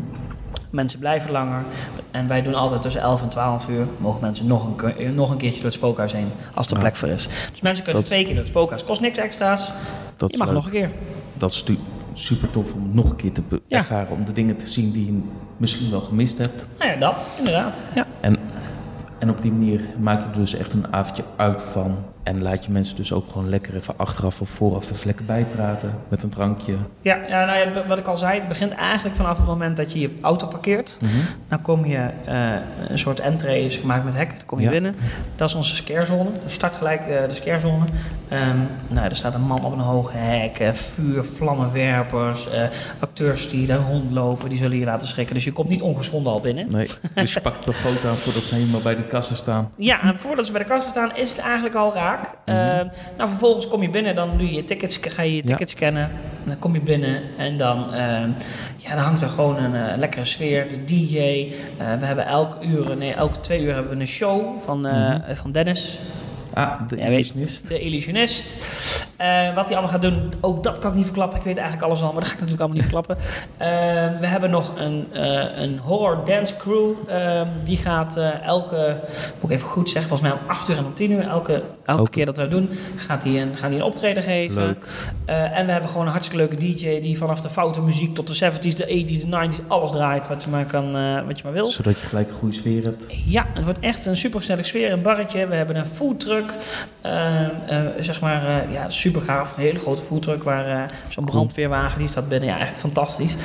Mensen 0.72 0.98
blijven 0.98 1.30
langer. 1.30 1.62
En 2.10 2.28
wij 2.28 2.42
doen 2.42 2.54
altijd 2.54 2.82
tussen 2.82 3.00
11 3.00 3.22
en 3.22 3.28
12 3.28 3.68
uur. 3.68 3.86
Mogen 3.98 4.20
mensen 4.20 4.46
nog 4.46 4.82
een, 4.82 5.14
nog 5.14 5.30
een 5.30 5.36
keertje 5.36 5.56
door 5.56 5.70
het 5.70 5.74
spookhuis 5.78 6.12
heen. 6.12 6.28
Als 6.54 6.66
er 6.70 6.78
plek 6.78 6.96
voor 6.96 7.08
is. 7.08 7.28
Dus 7.50 7.60
mensen 7.60 7.84
kunnen 7.84 8.00
Dat- 8.02 8.10
twee 8.10 8.22
keer 8.24 8.32
door 8.34 8.42
het 8.42 8.52
spookhuis. 8.52 8.84
Kost 8.84 9.00
niks 9.00 9.18
extra's. 9.18 9.72
Dat 10.16 10.32
je 10.32 10.38
mag 10.38 10.46
leuk. 10.46 10.56
nog 10.56 10.64
een 10.64 10.70
keer. 10.70 10.90
Dat 11.34 11.50
is 11.52 11.64
super 12.14 12.50
tof 12.50 12.72
om 12.72 12.90
nog 12.92 13.10
een 13.10 13.16
keer 13.16 13.32
te 13.32 13.42
Ja. 13.66 13.78
ervaren. 13.78 14.10
Om 14.10 14.24
de 14.24 14.32
dingen 14.32 14.56
te 14.56 14.66
zien 14.66 14.92
die 14.92 15.06
je 15.06 15.20
misschien 15.56 15.90
wel 15.90 16.00
gemist 16.00 16.38
hebt. 16.38 16.66
Nou 16.78 16.90
ja, 16.90 16.96
dat. 16.96 17.30
Inderdaad. 17.38 17.82
Ja. 17.94 18.06
En, 18.20 18.36
en 19.18 19.30
op 19.30 19.42
die 19.42 19.52
manier 19.52 19.80
maak 19.98 20.20
je 20.22 20.28
er 20.28 20.34
dus 20.38 20.54
echt 20.54 20.72
een 20.72 20.92
avondje 20.92 21.24
uit 21.36 21.62
van. 21.62 21.96
En 22.22 22.42
laat 22.42 22.64
je 22.64 22.70
mensen 22.70 22.96
dus 22.96 23.12
ook 23.12 23.28
gewoon 23.32 23.48
lekker 23.48 23.76
even 23.76 23.94
achteraf 23.96 24.40
of 24.40 24.48
vooraf 24.48 24.90
even 24.90 25.06
lekker 25.06 25.24
bijpraten. 25.24 25.94
Met 26.08 26.22
een 26.22 26.28
drankje. 26.30 26.74
Ja, 27.00 27.18
ja, 27.28 27.44
nou 27.44 27.58
ja, 27.58 27.86
wat 27.86 27.98
ik 27.98 28.06
al 28.06 28.16
zei. 28.16 28.38
Het 28.38 28.48
begint 28.48 28.72
eigenlijk 28.72 29.16
vanaf 29.16 29.36
het 29.36 29.46
moment 29.46 29.76
dat 29.76 29.92
je 29.92 30.00
je 30.00 30.18
auto 30.20 30.46
parkeert. 30.46 30.96
Mhm. 31.00 31.12
Dan 31.48 31.62
kom 31.62 31.86
je, 31.86 32.08
eh, 32.24 32.50
een 32.88 32.98
soort 32.98 33.20
entree 33.20 33.64
is 33.64 33.76
gemaakt 33.76 34.04
met 34.04 34.14
hek. 34.14 34.28
Dan 34.28 34.46
kom 34.46 34.58
je 34.58 34.64
Ja. 34.64 34.70
binnen. 34.70 34.94
Dat 35.36 35.48
is 35.48 35.54
onze 35.54 35.74
scarezone. 35.74 36.30
Start 36.46 36.76
gelijk 36.76 37.00
eh, 37.00 37.28
de 37.28 37.34
scarezone. 37.34 37.84
Ehm 38.28 38.56
nou, 38.88 39.08
er 39.08 39.16
staat 39.16 39.34
een 39.34 39.40
man 39.46 39.64
op 39.64 39.72
een 39.72 39.78
hoog 39.78 40.10
hek. 40.14 40.58
eh, 40.58 40.72
vuur, 40.72 41.24
vlammenwerpers. 41.24 42.48
acteurs 42.98 43.48
die 43.48 43.66
daar 43.66 43.78
rondlopen. 43.90 44.48
Die 44.48 44.58
zullen 44.58 44.78
je 44.78 44.84
laten 44.84 45.08
schrikken. 45.08 45.34
Dus 45.34 45.44
je 45.44 45.52
komt 45.52 45.68
niet 45.68 45.82
ongeschonden 45.82 46.32
al 46.32 46.40
binnen. 46.40 46.66
Nee, 46.70 46.88
dus 47.14 47.32
je 47.32 47.40
pakt 47.40 47.64
de 47.64 47.72
foto 47.72 48.08
aan 48.08 48.14
voordat 48.16 48.42
ze 48.42 48.54
helemaal 48.54 48.80
bij 48.82 48.94
de 48.96 49.02
kassa 49.02 49.34
staan. 49.34 49.70
Ja, 49.76 50.02
en 50.02 50.18
voordat 50.18 50.46
ze 50.46 50.52
bij 50.52 50.60
de 50.62 50.68
kassa 50.68 50.88
staan 50.88 51.16
is 51.16 51.30
het 51.30 51.38
eigenlijk 51.38 51.74
al 51.74 51.92
raak. 52.12 52.30
Eh, 52.44 52.54
nou, 53.16 53.28
vervolgens 53.28 53.68
kom 53.68 53.82
je 53.82 53.90
binnen, 53.90 54.14
dan 54.14 54.38
doe 54.38 54.46
je 54.46 54.54
je 54.54 54.64
tickets, 54.64 54.96
ga 55.02 55.22
je 55.22 55.30
je 55.30 55.36
Ja. 55.36 55.42
tickets 55.44 55.72
scannen. 55.72 56.02
En 56.02 56.48
dan 56.48 56.58
kom 56.58 56.74
je 56.74 56.80
binnen 56.80 57.20
en 57.38 57.56
dan, 57.58 57.94
eh, 57.94 58.00
ja, 58.76 58.94
dan 58.94 58.98
hangt 59.04 59.20
er 59.22 59.28
gewoon 59.28 59.56
een 59.56 59.74
eh, 59.74 59.96
lekkere 59.98 60.24
sfeer. 60.24 60.66
De 60.70 60.84
DJ. 60.84 61.16
eh, 61.18 61.94
we 62.00 62.06
hebben 62.06 62.26
elke 62.26 62.66
uur, 62.66 62.96
nee, 62.96 63.12
elke 63.14 63.40
twee 63.40 63.60
uur 63.62 63.74
hebben 63.74 63.94
we 63.94 64.00
een 64.00 64.06
show 64.08 64.60
van, 64.60 64.86
eh, 64.86 64.92
Mhm. 65.08 65.34
van 65.34 65.52
Dennis, 65.52 65.98
Ah, 66.54 66.88
de 66.88 66.96
illusionist. 66.96 67.68
de 67.68 67.80
illusionist. 67.80 68.56
Eh, 69.22 69.54
wat 69.54 69.68
hij 69.68 69.76
allemaal 69.76 70.00
gaat 70.00 70.02
doen, 70.02 70.32
ook 70.40 70.62
dat 70.62 70.78
kan 70.78 70.90
ik 70.90 70.96
niet 70.96 71.04
verklappen. 71.04 71.38
Ik 71.38 71.44
weet 71.44 71.56
eigenlijk 71.56 71.86
alles 71.86 72.02
al, 72.02 72.12
maar 72.12 72.20
dat 72.20 72.28
ga 72.28 72.34
ik 72.34 72.40
natuurlijk 72.40 72.60
allemaal 72.60 72.82
niet 72.82 72.90
verklappen. 72.92 73.16
Eh, 73.56 73.68
we 74.20 74.26
hebben 74.26 74.50
nog 74.50 74.72
een, 74.76 75.06
eh, 75.12 75.62
een 75.62 75.78
horror 75.78 76.24
dance 76.24 76.56
crew. 76.56 76.90
Ehm, 77.06 77.46
die 77.64 77.76
gaat 77.76 78.16
elke, 78.42 79.00
moet 79.40 79.50
ik 79.50 79.56
even 79.56 79.68
goed 79.68 79.90
zeggen, 79.90 80.08
volgens 80.08 80.30
mij 80.30 80.40
om 80.40 80.48
8 80.50 80.68
uur 80.68 80.76
en 80.76 80.84
om 80.84 80.94
10 80.94 81.10
uur, 81.10 81.28
elke, 81.28 81.62
elke 81.84 82.10
keer 82.10 82.26
dat 82.26 82.36
we 82.36 82.48
doen, 82.48 82.70
gaat 82.96 83.22
hij 83.22 83.42
een, 83.42 83.50
gaat 83.54 83.68
hij 83.70 83.78
een 83.78 83.84
optreden 83.84 84.22
geven. 84.22 84.62
Leuk. 84.62 84.86
En 85.26 85.66
we 85.66 85.72
hebben 85.72 85.90
gewoon 85.90 86.06
een 86.06 86.12
hartstikke 86.12 86.44
leuke 86.44 86.56
DJ 86.56 87.00
die 87.00 87.18
vanaf 87.18 87.40
de 87.40 87.50
foute 87.50 87.80
muziek 87.80 88.14
tot 88.14 88.26
de 88.26 88.52
70s, 88.52 88.76
de 88.76 89.04
80s, 89.06 89.28
de 89.28 89.48
90s, 89.48 89.66
alles 89.66 89.90
draait 89.90 90.28
wat 90.28 90.42
je 90.44 90.50
maar, 90.50 90.64
kan, 90.64 90.92
wat 91.26 91.38
je 91.38 91.44
maar 91.44 91.52
wil. 91.52 91.66
Zodat 91.66 92.00
je 92.00 92.06
gelijk 92.06 92.28
een 92.28 92.34
goede 92.34 92.54
sfeer 92.54 92.82
hebt. 92.82 93.06
Ja, 93.26 93.46
het 93.54 93.64
wordt 93.64 93.80
echt 93.80 94.06
een 94.06 94.16
super 94.16 94.38
gezellig 94.40 94.66
sfeer, 94.66 94.92
een 94.92 95.02
barretje. 95.02 95.46
We 95.46 95.54
hebben 95.54 95.76
een 95.76 95.86
foodtruck, 96.42 96.62
eh, 97.00 97.86
eh, 97.86 97.92
zeg 98.00 98.20
maar, 98.20 98.46
eh, 98.46 98.72
ja, 98.72 98.88
super 98.88 99.20
gaaf. 99.20 99.56
Een 99.56 99.62
hele 99.62 99.78
grote 99.78 100.02
foodtruck 100.02 100.42
waar 100.42 100.86
zo'n 101.08 101.24
brandweerwagen 101.24 101.98
die 101.98 102.08
staat 102.08 102.28
binnen. 102.28 102.48
Ja, 102.48 102.58
echt 102.58 102.76
fantastisch. 102.76 103.36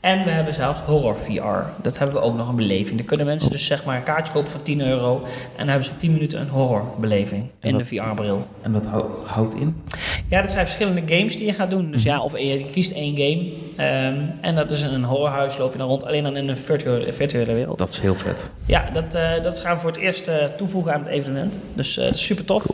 En 0.00 0.24
we 0.24 0.30
hebben 0.30 0.54
zelfs 0.54 0.80
horror 0.80 1.16
VR. 1.16 1.82
Dat 1.82 1.98
hebben 1.98 2.16
we 2.16 2.22
ook 2.22 2.36
nog 2.36 2.48
een 2.48 2.56
beleving. 2.56 2.96
Dan 2.96 3.06
kunnen 3.06 3.26
mensen 3.26 3.50
dus 3.50 3.66
zeg 3.66 3.84
maar 3.84 3.96
een 3.96 4.02
kaartje 4.02 4.32
kopen 4.32 4.50
voor 4.50 4.62
10 4.62 4.80
euro. 4.80 5.16
En 5.16 5.22
dan 5.56 5.68
hebben 5.68 5.84
ze 5.84 5.96
10 5.96 6.12
minuten 6.12 6.40
een 6.40 6.48
horrorbeleving 6.48 7.46
in 7.60 7.78
de 7.78 7.84
VR-bril. 7.84 8.46
En 8.62 8.72
dat 8.72 8.86
hou- 8.86 9.04
houdt 9.26 9.54
in. 9.54 9.82
Ja, 10.28 10.42
dat 10.42 10.50
zijn 10.50 10.64
verschillende 10.66 11.14
games 11.16 11.36
die 11.36 11.46
je 11.46 11.52
gaat 11.52 11.70
doen. 11.70 11.90
Dus 11.90 12.00
Mhm. 12.04 12.08
ja, 12.14 12.20
of 12.22 12.38
je 12.38 12.66
kiest 12.72 12.92
één 12.92 13.16
game. 13.16 13.48
ehm, 13.76 14.16
en 14.40 14.54
dat 14.54 14.70
is 14.70 14.82
in 14.82 14.92
een 14.92 15.04
horrorhuis, 15.04 15.56
loop 15.56 15.72
je 15.72 15.78
dan 15.78 15.88
rond. 15.88 16.04
Alleen 16.04 16.22
dan 16.22 16.36
in 16.36 16.48
een 16.48 16.56
virtuele, 16.56 17.12
virtuele 17.12 17.52
wereld. 17.54 17.78
Dat 17.78 17.88
is 17.88 17.98
heel 17.98 18.14
vet. 18.14 18.50
Ja, 18.66 18.90
dat, 18.92 19.14
eh, 19.14 19.42
dat 19.42 19.60
gaan 19.60 19.74
we 19.74 19.80
voor 19.80 19.90
het 19.90 20.00
eerst 20.00 20.28
eh, 20.28 20.44
toevoegen 20.44 20.92
aan 20.92 21.00
het 21.00 21.08
evenement. 21.08 21.58
Dus 21.74 21.96
eh, 21.98 22.04
dat 22.04 22.14
is 22.14 22.24
super 22.24 22.44
tof. 22.44 22.66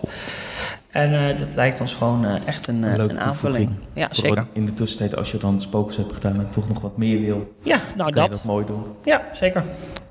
En 0.97 1.29
eh, 1.29 1.39
dat 1.39 1.55
lijkt 1.55 1.81
ons 1.81 1.95
gewoon 1.95 2.25
eh, 2.25 2.47
echt 2.47 2.67
een, 2.67 2.85
eh, 2.85 2.91
Een 2.91 2.97
leuke 2.97 3.13
een 3.13 3.21
aanvulling. 3.21 3.71
Ja, 3.93 4.09
zeker. 4.11 4.47
in 4.53 4.67
de 4.67 4.75
tussentijd, 4.75 5.17
als 5.17 5.31
je 5.31 5.39
dan 5.39 5.61
spokers 5.61 5.97
hebt 5.97 6.13
gedaan 6.13 6.39
en 6.39 6.51
toch 6.51 6.69
nog 6.69 6.81
wat 6.81 6.97
meer 6.97 7.21
wil, 7.21 7.55
Ja, 7.63 7.81
nou 7.97 8.11
kan 8.11 8.23
je 8.23 8.29
dat. 8.29 8.39
dat 8.39 8.45
mooi 8.45 8.67
doen. 8.67 8.83
Ja, 9.05 9.23
zeker. 9.33 9.65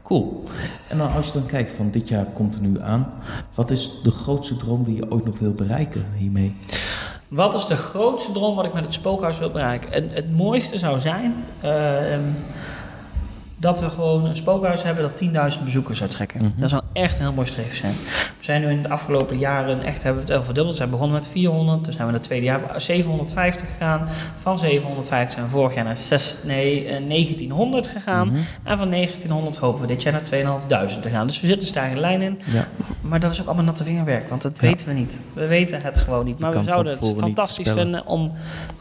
Cool. 0.03 0.43
En 0.89 0.97
dan 0.97 1.11
als 1.13 1.25
je 1.27 1.33
dan 1.33 1.45
kijkt 1.45 1.71
van 1.71 1.91
dit 1.91 2.07
jaar 2.07 2.25
komt 2.25 2.55
er 2.55 2.61
nu 2.61 2.81
aan. 2.81 3.13
Wat 3.53 3.71
is 3.71 4.01
de 4.03 4.11
grootste 4.11 4.57
droom 4.57 4.83
die 4.83 4.95
je 4.95 5.11
ooit 5.11 5.25
nog 5.25 5.39
wil 5.39 5.51
bereiken 5.51 6.05
hiermee? 6.15 6.55
Wat 7.27 7.53
is 7.53 7.65
de 7.65 7.75
grootste 7.75 8.31
droom 8.31 8.55
wat 8.55 8.65
ik 8.65 8.73
met 8.73 8.85
het 8.85 8.93
spookhuis 8.93 9.39
wil 9.39 9.51
bereiken? 9.51 9.91
Het, 9.91 10.13
het 10.13 10.31
mooiste 10.37 10.79
zou 10.79 10.99
zijn 10.99 11.33
ehm, 11.61 12.21
dat 13.57 13.79
we 13.79 13.89
gewoon 13.89 14.25
een 14.25 14.35
spookhuis 14.35 14.83
hebben 14.83 15.03
dat 15.03 15.53
10.000 15.57 15.63
bezoekers 15.63 15.97
zou 15.97 16.09
trekken. 16.09 16.41
Mhm. 16.41 16.61
Dat 16.61 16.69
zou 16.69 16.81
echt 16.93 17.17
een 17.17 17.23
heel 17.23 17.33
mooi 17.33 17.47
streven 17.47 17.77
zijn. 17.77 17.93
We 18.37 18.43
zijn 18.43 18.61
nu 18.61 18.69
in 18.69 18.81
de 18.81 18.89
afgelopen 18.89 19.37
jaren 19.37 19.81
echt 19.83 20.03
hebben 20.03 20.25
we 20.25 20.27
het 20.27 20.37
al 20.39 20.45
verdubbeld. 20.45 20.71
We 20.71 20.77
zijn 20.77 20.89
begonnen 20.89 21.15
met 21.17 21.27
400, 21.27 21.83
toen 21.83 21.93
zijn 21.93 22.05
we 22.05 22.09
in 22.13 22.17
het 22.19 22.27
tweede 22.27 22.45
jaar 22.45 22.61
750 22.77 23.67
gegaan. 23.67 24.07
Van 24.37 24.57
750 24.57 25.33
zijn 25.33 25.45
we 25.45 25.51
vorig 25.51 25.75
jaar 25.75 25.83
naar 25.83 25.97
6, 25.97 26.37
nee, 26.43 26.87
eh, 26.87 27.03
1900 27.03 27.87
gegaan. 27.87 28.27
Mhm. 28.27 28.37
En 28.63 28.77
van 28.77 28.89
1900 28.89 29.57
hopen 29.57 29.81
we 29.81 29.87
dit 29.87 30.01
jaar 30.03 30.13
naar 30.13 30.23
2500 30.23 31.01
te 31.01 31.09
gaan. 31.09 31.27
Dus 31.27 31.41
we 31.41 31.47
zitten 31.47 31.67
stijgende 31.67 32.01
lijn 32.01 32.21
in. 32.21 32.39
Ja. 32.45 32.67
Maar 33.01 33.19
dat 33.19 33.31
is 33.31 33.41
ook 33.41 33.47
allemaal 33.47 33.65
natte 33.65 33.83
vingerwerk, 33.83 34.29
want 34.29 34.41
dat 34.41 34.59
Ja. 34.61 34.67
weten 34.67 34.87
we 34.87 34.93
niet. 34.93 35.19
We 35.33 35.47
weten 35.47 35.83
het 35.83 35.97
gewoon 35.97 36.25
niet. 36.25 36.39
Maar 36.39 36.51
we 36.51 36.63
zouden 36.63 36.97
het 36.99 37.13
fantastisch 37.17 37.71
vinden 37.71 38.05
om 38.05 38.31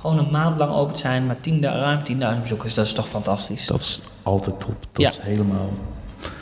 gewoon 0.01 0.19
een 0.19 0.31
maand 0.31 0.59
lang 0.59 0.73
open 0.73 0.95
te 0.95 1.01
zijn 1.01 1.27
met 1.27 1.43
10, 1.43 1.63
ruim 1.63 2.03
10.000 2.05 2.43
bezoekers. 2.43 2.75
Dat 2.75 2.87
is 2.87 2.93
toch 2.93 3.09
fantastisch? 3.09 3.67
Dat 3.67 3.81
is 3.81 4.03
altijd 4.25 4.61
top. 4.61 4.77
Dat 4.93 5.03
Ja. 5.03 5.09
is 5.09 5.19
helemaal... 5.21 5.71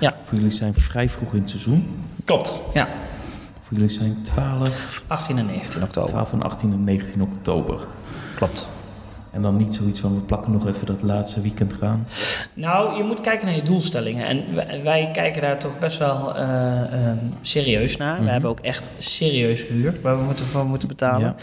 Ja. 0.00 0.16
Voor 0.22 0.34
jullie 0.38 0.52
zijn 0.52 0.74
vrij 0.74 1.08
vroeg 1.08 1.32
in 1.34 1.40
het 1.40 1.50
seizoen. 1.50 2.04
Klopt. 2.24 2.56
Ja, 2.74 2.88
Voor 3.60 3.76
jullie 3.76 3.88
zijn 3.92 4.22
12, 4.22 5.02
18 5.06 5.38
en 5.38 5.46
19 5.46 5.82
oktober. 5.82 6.10
12 6.10 6.32
en 6.32 6.42
18 6.42 6.72
en 6.72 6.84
19 6.84 7.22
oktober. 7.22 7.86
Klopt. 8.34 8.68
En 9.32 9.42
dan 9.42 9.56
niet 9.56 9.74
zoiets 9.74 10.00
van 10.00 10.14
we 10.14 10.20
plakken 10.20 10.52
nog 10.52 10.66
even 10.68 10.86
dat 10.86 11.02
laatste 11.02 11.40
weekend 11.40 11.72
eraan. 11.72 12.06
Nou, 12.54 12.96
je 12.96 13.02
moet 13.02 13.20
kijken 13.20 13.46
naar 13.46 13.56
je 13.56 13.62
doelstellingen. 13.62 14.26
En 14.26 14.42
wij, 14.54 14.80
wij 14.84 15.10
kijken 15.12 15.42
daar 15.42 15.58
toch 15.58 15.78
best 15.78 15.98
wel 15.98 16.36
eh, 16.36 16.80
ehm, 16.82 17.16
serieus 17.40 17.96
naar. 17.96 18.14
Mhm. 18.14 18.24
We 18.24 18.30
hebben 18.30 18.50
ook 18.50 18.60
echt 18.60 18.90
serieus 18.98 19.66
huur 19.66 19.94
waar 20.02 20.18
we 20.18 20.24
moeten, 20.24 20.44
voor 20.46 20.64
moeten 20.64 20.88
betalen. 20.88 21.34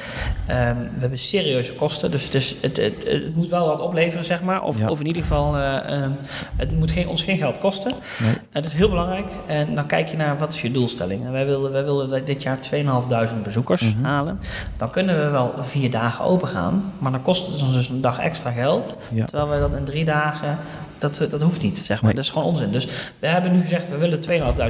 Ehm, 0.48 0.76
we 0.78 1.00
hebben 1.00 1.20
serieuze 1.20 1.74
kosten. 1.74 2.12
Dus 2.12 2.24
het, 2.24 2.34
is, 2.34 2.56
het, 2.62 2.78
het, 2.78 2.94
het 3.06 3.36
moet 3.36 3.50
wel 3.50 3.68
wat 3.68 3.80
opleveren, 3.82 4.26
zeg 4.26 4.42
maar. 4.42 4.62
Of, 4.64 4.80
Ja. 4.80 4.90
of 4.90 5.00
in 5.00 5.08
ieder 5.08 5.22
geval, 5.22 5.56
eh, 5.58 5.98
ehm, 5.98 6.10
het 6.56 6.78
moet 6.78 6.92
geen, 6.92 7.08
ons 7.08 7.22
geen 7.22 7.38
geld 7.38 7.58
kosten. 7.60 7.92
Nee. 8.24 8.34
Het 8.52 8.66
is 8.66 8.74
heel 8.74 8.90
belangrijk. 8.90 9.28
En 9.46 9.76
dan 9.76 9.86
kijk 9.86 10.08
je 10.08 10.18
naar 10.18 10.38
wat 10.38 10.54
is 10.54 10.62
je 10.62 10.72
doelstelling. 10.72 11.26
En 11.26 11.32
wij 11.32 11.46
wilden, 11.46 11.72
wij 11.72 11.84
wilden 11.84 12.26
dit 12.26 12.44
jaar 12.44 12.60
2.500 12.60 13.44
bezoekers 13.44 13.82
Mhm. 13.96 14.04
halen. 14.06 14.40
Dan 14.78 14.90
kunnen 14.90 15.24
we 15.26 15.30
wel 15.30 15.54
vier 15.62 15.92
dagen 15.92 16.26
open 16.26 16.48
gaan. 16.48 16.92
Maar 17.00 17.12
dan 17.12 17.22
kost 17.22 17.46
het 17.52 17.62
ons 17.62 17.78
dus 17.80 17.90
een 17.90 18.02
dag 18.02 18.20
extra 18.20 18.52
geld. 18.52 18.98
Ja. 19.14 19.26
Terwijl 19.26 19.50
wij 19.50 19.60
dat 19.60 19.74
in 19.74 19.84
drie 19.84 20.06
dagen, 20.06 20.58
dat, 20.98 21.26
dat 21.30 21.42
hoeft 21.42 21.62
niet, 21.62 21.78
zeg 21.78 22.02
maar. 22.02 22.06
Nee. 22.06 22.14
Dat 22.14 22.24
is 22.24 22.30
gewoon 22.30 22.48
onzin. 22.48 22.72
Dus 22.72 22.88
we 23.20 23.28
hebben 23.28 23.52
nu 23.52 23.62
gezegd, 23.62 23.90
we 23.90 23.98
willen 23.98 24.20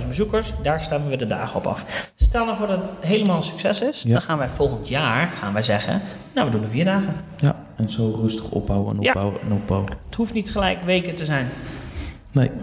2.500 0.03 0.07
bezoekers. 0.07 0.53
Daar 0.63 0.81
stemmen 0.81 1.09
we 1.09 1.17
de 1.17 1.27
dagen 1.27 1.55
op 1.55 1.65
af. 1.67 2.11
Stel 2.15 2.45
nou 2.45 2.57
voor 2.57 2.67
dat 2.67 2.81
het 2.81 2.89
helemaal 2.99 3.37
een 3.37 3.43
succes 3.43 3.81
is. 3.81 4.01
Ja. 4.01 4.11
Dan 4.11 4.21
gaan 4.21 4.37
wij 4.37 4.49
volgend 4.49 4.87
jaar 4.87 5.27
gaan 5.39 5.53
wij 5.53 5.63
zeggen, 5.63 6.01
nou 6.35 6.47
we 6.47 6.53
doen 6.53 6.63
er 6.63 6.69
vier 6.69 6.85
dagen. 6.85 7.13
Ja, 7.37 7.55
en 7.75 7.89
zo 7.89 8.17
rustig 8.21 8.49
opbouwen 8.49 8.95
en 8.95 9.01
Ja. 9.01 9.07
opbouwen 9.09 9.41
en 9.41 9.51
opbouwen. 9.51 9.89
Het 10.05 10.15
hoeft 10.15 10.33
niet 10.33 10.51
gelijk 10.51 10.81
weken 10.81 11.15
te 11.15 11.25
zijn. 11.25 11.47
Nee, 12.31 12.47
Dat 12.47 12.55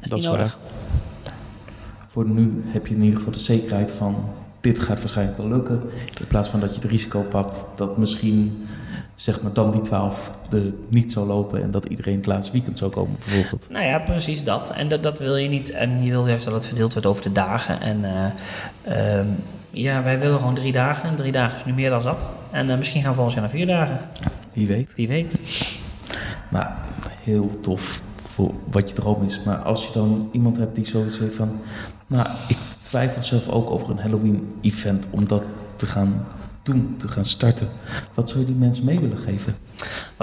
is, 0.00 0.08
dat 0.08 0.18
niet 0.18 0.22
is 0.22 0.24
nodig. 0.24 0.58
waar. 1.22 1.32
Voor 2.08 2.24
nu 2.28 2.64
heb 2.66 2.86
je 2.86 2.94
in 2.94 3.02
ieder 3.02 3.18
geval 3.18 3.32
de 3.32 3.38
zekerheid 3.38 3.90
van 3.90 4.24
dit 4.60 4.78
gaat 4.78 4.98
waarschijnlijk 5.00 5.38
wel 5.38 5.48
lukken. 5.48 5.82
In 6.20 6.26
plaats 6.26 6.48
van 6.48 6.60
dat 6.60 6.74
je 6.74 6.80
het 6.80 6.90
risico 6.90 7.20
pakt 7.20 7.66
dat 7.76 7.96
misschien 7.98 8.66
zeg 9.14 9.42
maar 9.42 9.52
dan 9.52 9.70
die 9.70 9.80
12 9.80 10.30
er 10.50 10.72
niet 10.88 11.12
zou 11.12 11.26
lopen 11.26 11.62
en 11.62 11.70
dat 11.70 11.84
iedereen 11.84 12.16
het 12.16 12.26
laatste 12.26 12.52
weekend 12.52 12.78
zou 12.78 12.90
komen 12.90 13.16
bijvoorbeeld. 13.24 13.66
Nou 13.70 13.84
ja, 13.84 13.98
precies 13.98 14.44
dat. 14.44 14.70
En 14.70 14.88
dat, 14.88 15.02
dat 15.02 15.18
wil 15.18 15.36
je 15.36 15.48
niet. 15.48 15.70
En 15.70 16.02
je 16.02 16.10
wil 16.10 16.26
juist 16.26 16.44
dat 16.44 16.54
het 16.54 16.66
verdeeld 16.66 16.92
wordt 16.92 17.08
over 17.08 17.22
de 17.22 17.32
dagen. 17.32 17.80
En 17.80 18.04
eh, 18.04 19.18
ehm, 19.18 19.26
ja, 19.70 20.02
wij 20.02 20.18
willen 20.18 20.38
gewoon 20.38 20.54
drie 20.54 20.72
dagen. 20.72 21.08
En 21.08 21.16
drie 21.16 21.32
dagen 21.32 21.58
is 21.58 21.64
nu 21.64 21.72
meer 21.72 21.90
dan 21.90 22.02
zat. 22.02 22.26
En 22.50 22.70
eh, 22.70 22.76
misschien 22.76 23.00
gaan 23.00 23.10
we 23.10 23.16
volgend 23.16 23.34
jaar 23.34 23.44
naar 23.44 23.56
vier 23.56 23.66
dagen. 23.66 23.98
Wie 24.52 24.66
weet. 24.66 24.94
Wie 24.96 25.08
weet. 25.08 25.42
Nou, 26.50 26.66
heel 27.22 27.60
tof 27.60 28.02
voor 28.32 28.54
wat 28.70 28.88
je 28.88 28.94
droom 28.94 29.22
is. 29.22 29.42
Maar 29.42 29.56
als 29.56 29.86
je 29.86 29.92
dan 29.92 30.28
iemand 30.32 30.56
hebt 30.56 30.74
die 30.74 30.86
zoiets 30.86 31.18
heeft 31.18 31.36
van... 31.36 31.60
Nou, 32.06 32.28
ik 32.48 32.58
twijfel 32.80 33.22
zelf 33.22 33.48
ook 33.48 33.70
over 33.70 33.90
een 33.90 33.98
Halloween-event 33.98 35.06
om 35.10 35.28
dat 35.28 35.42
te 35.76 35.86
gaan 35.86 36.26
doen, 36.64 36.94
te 36.98 37.08
gaan 37.08 37.24
starten. 37.24 37.68
Wat 38.14 38.28
zou 38.28 38.40
je 38.40 38.46
die 38.46 38.54
mensen 38.54 38.84
mee 38.84 39.00
willen 39.00 39.18
geven? 39.18 39.56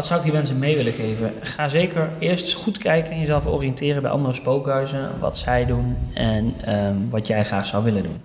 Wat 0.01 0.09
zou 0.09 0.19
ik 0.21 0.25
die 0.25 0.35
mensen 0.35 0.59
mee 0.59 0.75
willen 0.75 0.93
geven? 0.93 1.33
Ga 1.41 1.67
zeker 1.67 2.09
eerst 2.19 2.53
goed 2.53 2.77
kijken 2.77 3.11
en 3.11 3.19
jezelf 3.19 3.45
oriënteren 3.45 4.01
bij 4.01 4.11
andere 4.11 4.33
spookhuizen. 4.33 5.09
Wat 5.19 5.37
zij 5.37 5.65
doen 5.65 5.95
en 6.13 6.53
ehm, 6.65 6.95
wat 7.09 7.27
jij 7.27 7.45
graag 7.45 7.65
zou 7.65 7.83
willen 7.83 8.03
doen. 8.03 8.17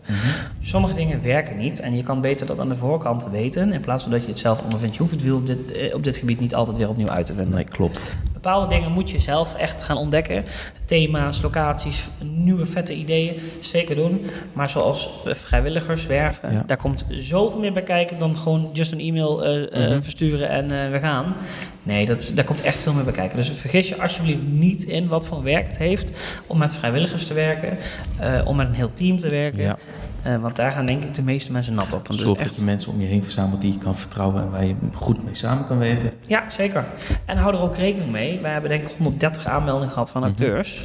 Sommige 0.60 0.94
dingen 0.94 1.22
werken 1.22 1.56
niet 1.56 1.80
en 1.80 1.96
je 1.96 2.02
kan 2.02 2.20
beter 2.20 2.46
dat 2.46 2.60
aan 2.60 2.68
de 2.68 2.76
voorkant 2.76 3.26
weten. 3.30 3.72
In 3.72 3.80
plaats 3.80 4.02
van 4.02 4.12
dat 4.12 4.22
je 4.22 4.28
het 4.28 4.38
zelf 4.38 4.62
ondervindt. 4.62 4.94
Je 4.94 5.00
hoeft 5.00 5.12
het 5.14 5.22
wiel 5.22 5.36
op 5.36 5.46
dit, 5.46 5.72
eh, 5.72 5.94
op 5.94 6.04
dit 6.04 6.16
gebied 6.16 6.40
niet 6.40 6.54
altijd 6.54 6.76
weer 6.76 6.88
opnieuw 6.88 7.08
uit 7.10 7.26
te 7.26 7.34
vinden. 7.34 7.54
Nee, 7.54 7.64
klopt. 7.64 8.10
Bepaalde 8.32 8.74
dingen 8.74 8.92
moet 8.92 9.10
je 9.10 9.18
zelf 9.18 9.54
echt 9.54 9.82
gaan 9.82 9.96
ontdekken. 9.96 10.44
Thema's, 10.84 11.42
locaties, 11.42 12.08
nieuwe 12.34 12.66
vette 12.66 12.94
ideeën. 12.94 13.34
Zeker 13.60 13.94
doen. 13.96 14.26
Maar 14.52 14.70
zoals 14.70 15.10
vrijwilligers 15.24 16.06
werven, 16.06 16.52
Ja. 16.52 16.62
daar 16.66 16.76
komt 16.76 17.04
zoveel 17.08 17.60
meer 17.60 17.72
bij 17.72 17.82
kijken 17.82 18.18
dan 18.18 18.36
gewoon 18.36 18.70
just 18.72 18.92
een 18.92 19.00
e-mail 19.00 19.44
eh, 19.44 19.62
eh, 19.84 19.90
Mhm. 19.90 20.02
versturen 20.02 20.48
en 20.48 20.90
we 20.92 20.98
gaan. 20.98 21.34
Nee, 21.82 22.06
dat, 22.06 22.30
daar 22.34 22.44
komt 22.44 22.60
echt 22.62 22.78
veel 22.78 22.92
meer 22.92 23.04
bij 23.04 23.12
kijken. 23.12 23.36
Dus 23.36 23.48
vergis 23.50 23.88
je 23.88 24.02
alsjeblieft 24.02 24.42
niet 24.42 24.82
in 24.82 25.08
wat 25.08 25.26
voor 25.26 25.42
werk 25.42 25.66
het 25.66 25.78
heeft 25.78 26.10
om 26.46 26.58
met 26.58 26.74
vrijwilligers 26.74 27.26
te 27.26 27.34
werken, 27.34 27.78
eh, 28.18 28.40
om 28.44 28.56
met 28.56 28.68
een 28.68 28.74
heel 28.74 28.92
team 28.92 29.18
te 29.18 29.28
werken. 29.28 29.62
Ja. 29.62 29.76
Eh, 30.22 30.36
want 30.36 30.56
daar 30.56 30.72
gaan 30.72 30.86
denk 30.86 31.02
ik 31.04 31.14
de 31.14 31.22
meeste 31.22 31.52
mensen 31.52 31.74
nat 31.74 31.92
op. 31.92 32.06
Want 32.08 32.20
Zorg 32.20 32.38
echt- 32.38 32.48
dat 32.48 32.58
je 32.58 32.64
mensen 32.64 32.92
om 32.92 33.00
je 33.00 33.06
heen 33.06 33.22
verzamelt 33.22 33.60
die 33.60 33.72
je 33.72 33.78
kan 33.78 33.96
vertrouwen 33.96 34.42
en 34.42 34.50
waar 34.50 34.64
je 34.64 34.74
goed 34.94 35.24
mee 35.24 35.34
samen 35.34 35.66
kan 35.66 35.78
werken. 35.78 36.10
Ja, 36.26 36.44
zeker. 36.50 36.84
En 37.24 37.36
hou 37.36 37.54
er 37.54 37.62
ook 37.62 37.76
rekening 37.76 38.10
mee. 38.12 38.38
Wij 38.42 38.52
hebben 38.52 38.70
denk 38.70 38.82
ik 38.88 38.94
130 38.98 39.46
aanmeldingen 39.46 39.92
gehad 39.92 40.10
van 40.10 40.20
Mhm. 40.20 40.30
acteurs. 40.30 40.84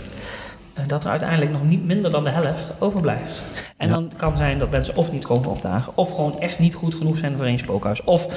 En 0.73 0.87
dat 0.87 1.03
er 1.03 1.09
uiteindelijk 1.09 1.51
nog 1.51 1.63
niet 1.63 1.85
minder 1.85 2.11
dan 2.11 2.23
de 2.23 2.29
helft 2.29 2.73
overblijft. 2.79 3.41
En 3.77 3.87
Ja. 3.87 3.93
dan 3.93 4.11
kan 4.17 4.37
zijn 4.37 4.59
dat 4.59 4.69
mensen 4.71 4.95
of 4.95 5.11
niet 5.11 5.25
komen 5.25 5.49
opdagen... 5.49 5.97
of 5.97 6.15
gewoon 6.15 6.39
echt 6.39 6.59
niet 6.59 6.75
goed 6.75 6.95
genoeg 6.95 7.17
zijn 7.17 7.37
voor 7.37 7.45
één 7.45 7.59
spookhuis. 7.59 8.03
Of 8.03 8.27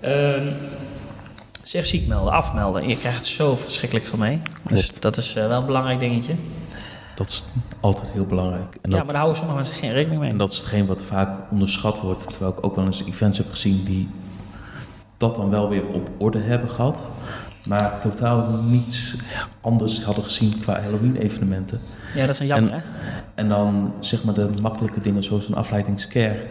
ehm, 0.00 0.46
zich 1.68 1.86
ziek 1.86 2.06
melden, 2.06 2.32
afmelden. 2.32 2.82
En 2.82 2.88
je 2.88 2.96
krijgt 2.98 3.18
het 3.18 3.26
zo 3.26 3.56
verschrikkelijk 3.56 4.06
van 4.06 4.18
mee. 4.18 4.40
Dus 4.68 4.86
Klopt. 4.86 5.02
dat 5.02 5.16
is 5.16 5.34
eh, 5.34 5.46
wel 5.46 5.58
een 5.60 5.66
belangrijk 5.66 5.98
dingetje. 6.00 6.34
Dat 7.16 7.28
is 7.28 7.44
altijd 7.80 8.10
heel 8.12 8.26
belangrijk. 8.26 8.74
En 8.82 8.90
ja, 8.90 8.96
dat, 8.96 9.04
maar 9.04 9.06
daar 9.06 9.16
houden 9.16 9.36
sommige 9.36 9.58
mensen 9.58 9.74
geen 9.76 9.92
rekening 9.92 10.20
mee. 10.20 10.30
en 10.30 10.36
dat 10.38 10.52
is 10.52 10.58
hetgeen 10.58 10.86
wat 10.86 11.02
vaak 11.02 11.50
onderschat 11.50 12.00
wordt. 12.00 12.32
Terwijl 12.32 12.52
ik 12.52 12.64
ook 12.66 12.76
wel 12.76 12.84
eens 12.84 13.04
events 13.06 13.38
heb 13.38 13.50
gezien 13.50 13.84
die 13.84 14.08
dat 15.16 15.36
dan 15.36 15.50
wel 15.50 15.68
weer 15.68 15.86
op 15.86 16.10
orde 16.18 16.38
hebben 16.38 16.70
gehad. 16.70 17.04
Maar 17.68 18.00
totaal 18.00 18.48
niets 18.50 19.14
anders 19.60 20.02
hadden 20.04 20.24
gezien 20.24 20.60
qua 20.60 20.80
Halloween-evenementen. 20.80 21.80
Ja, 22.14 22.20
dat 22.26 22.34
is 22.34 22.40
een 22.40 22.46
jammer, 22.46 22.72
En- 22.72 22.78
hè? 22.78 22.84
En 23.34 23.48
dan 23.48 23.94
zeg 24.00 24.24
maar 24.24 24.34
de 24.34 24.48
makkelijke 24.60 25.00
dingen 25.00 25.24
zoals 25.24 25.48
een 25.48 25.54
afleidingscare. 25.54 26.46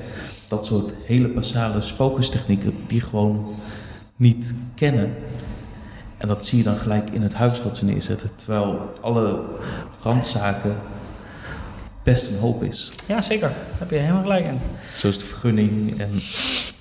dat 0.48 0.66
soort 0.66 0.92
hele 1.06 1.28
basale 1.28 1.82
spokestechnieken 1.82 2.74
die 2.88 3.02
gewoon 3.02 3.56
niet 4.24 4.56
kennen. 4.76 5.16
En 6.18 6.28
dat 6.28 6.46
zie 6.46 6.58
je 6.58 6.64
dan 6.64 6.78
gelijk 6.78 7.10
in 7.10 7.22
het 7.22 7.34
huis 7.34 7.64
wat 7.64 7.78
ze 7.78 7.86
neerzetten. 7.86 8.30
Terwijl 8.36 8.96
alle 9.02 9.42
randzaken 10.02 10.76
best 12.04 12.30
een 12.30 12.38
hoop 12.38 12.64
is. 12.64 12.92
Ja, 13.06 13.22
zeker. 13.22 13.48
Daar 13.48 13.80
heb 13.80 13.90
je 13.90 13.96
helemaal 13.96 14.22
gelijk 14.22 14.46
in. 14.46 14.60
Zoals 14.98 15.18
de 15.18 15.26
vergunning 15.26 16.00
en 16.00 16.22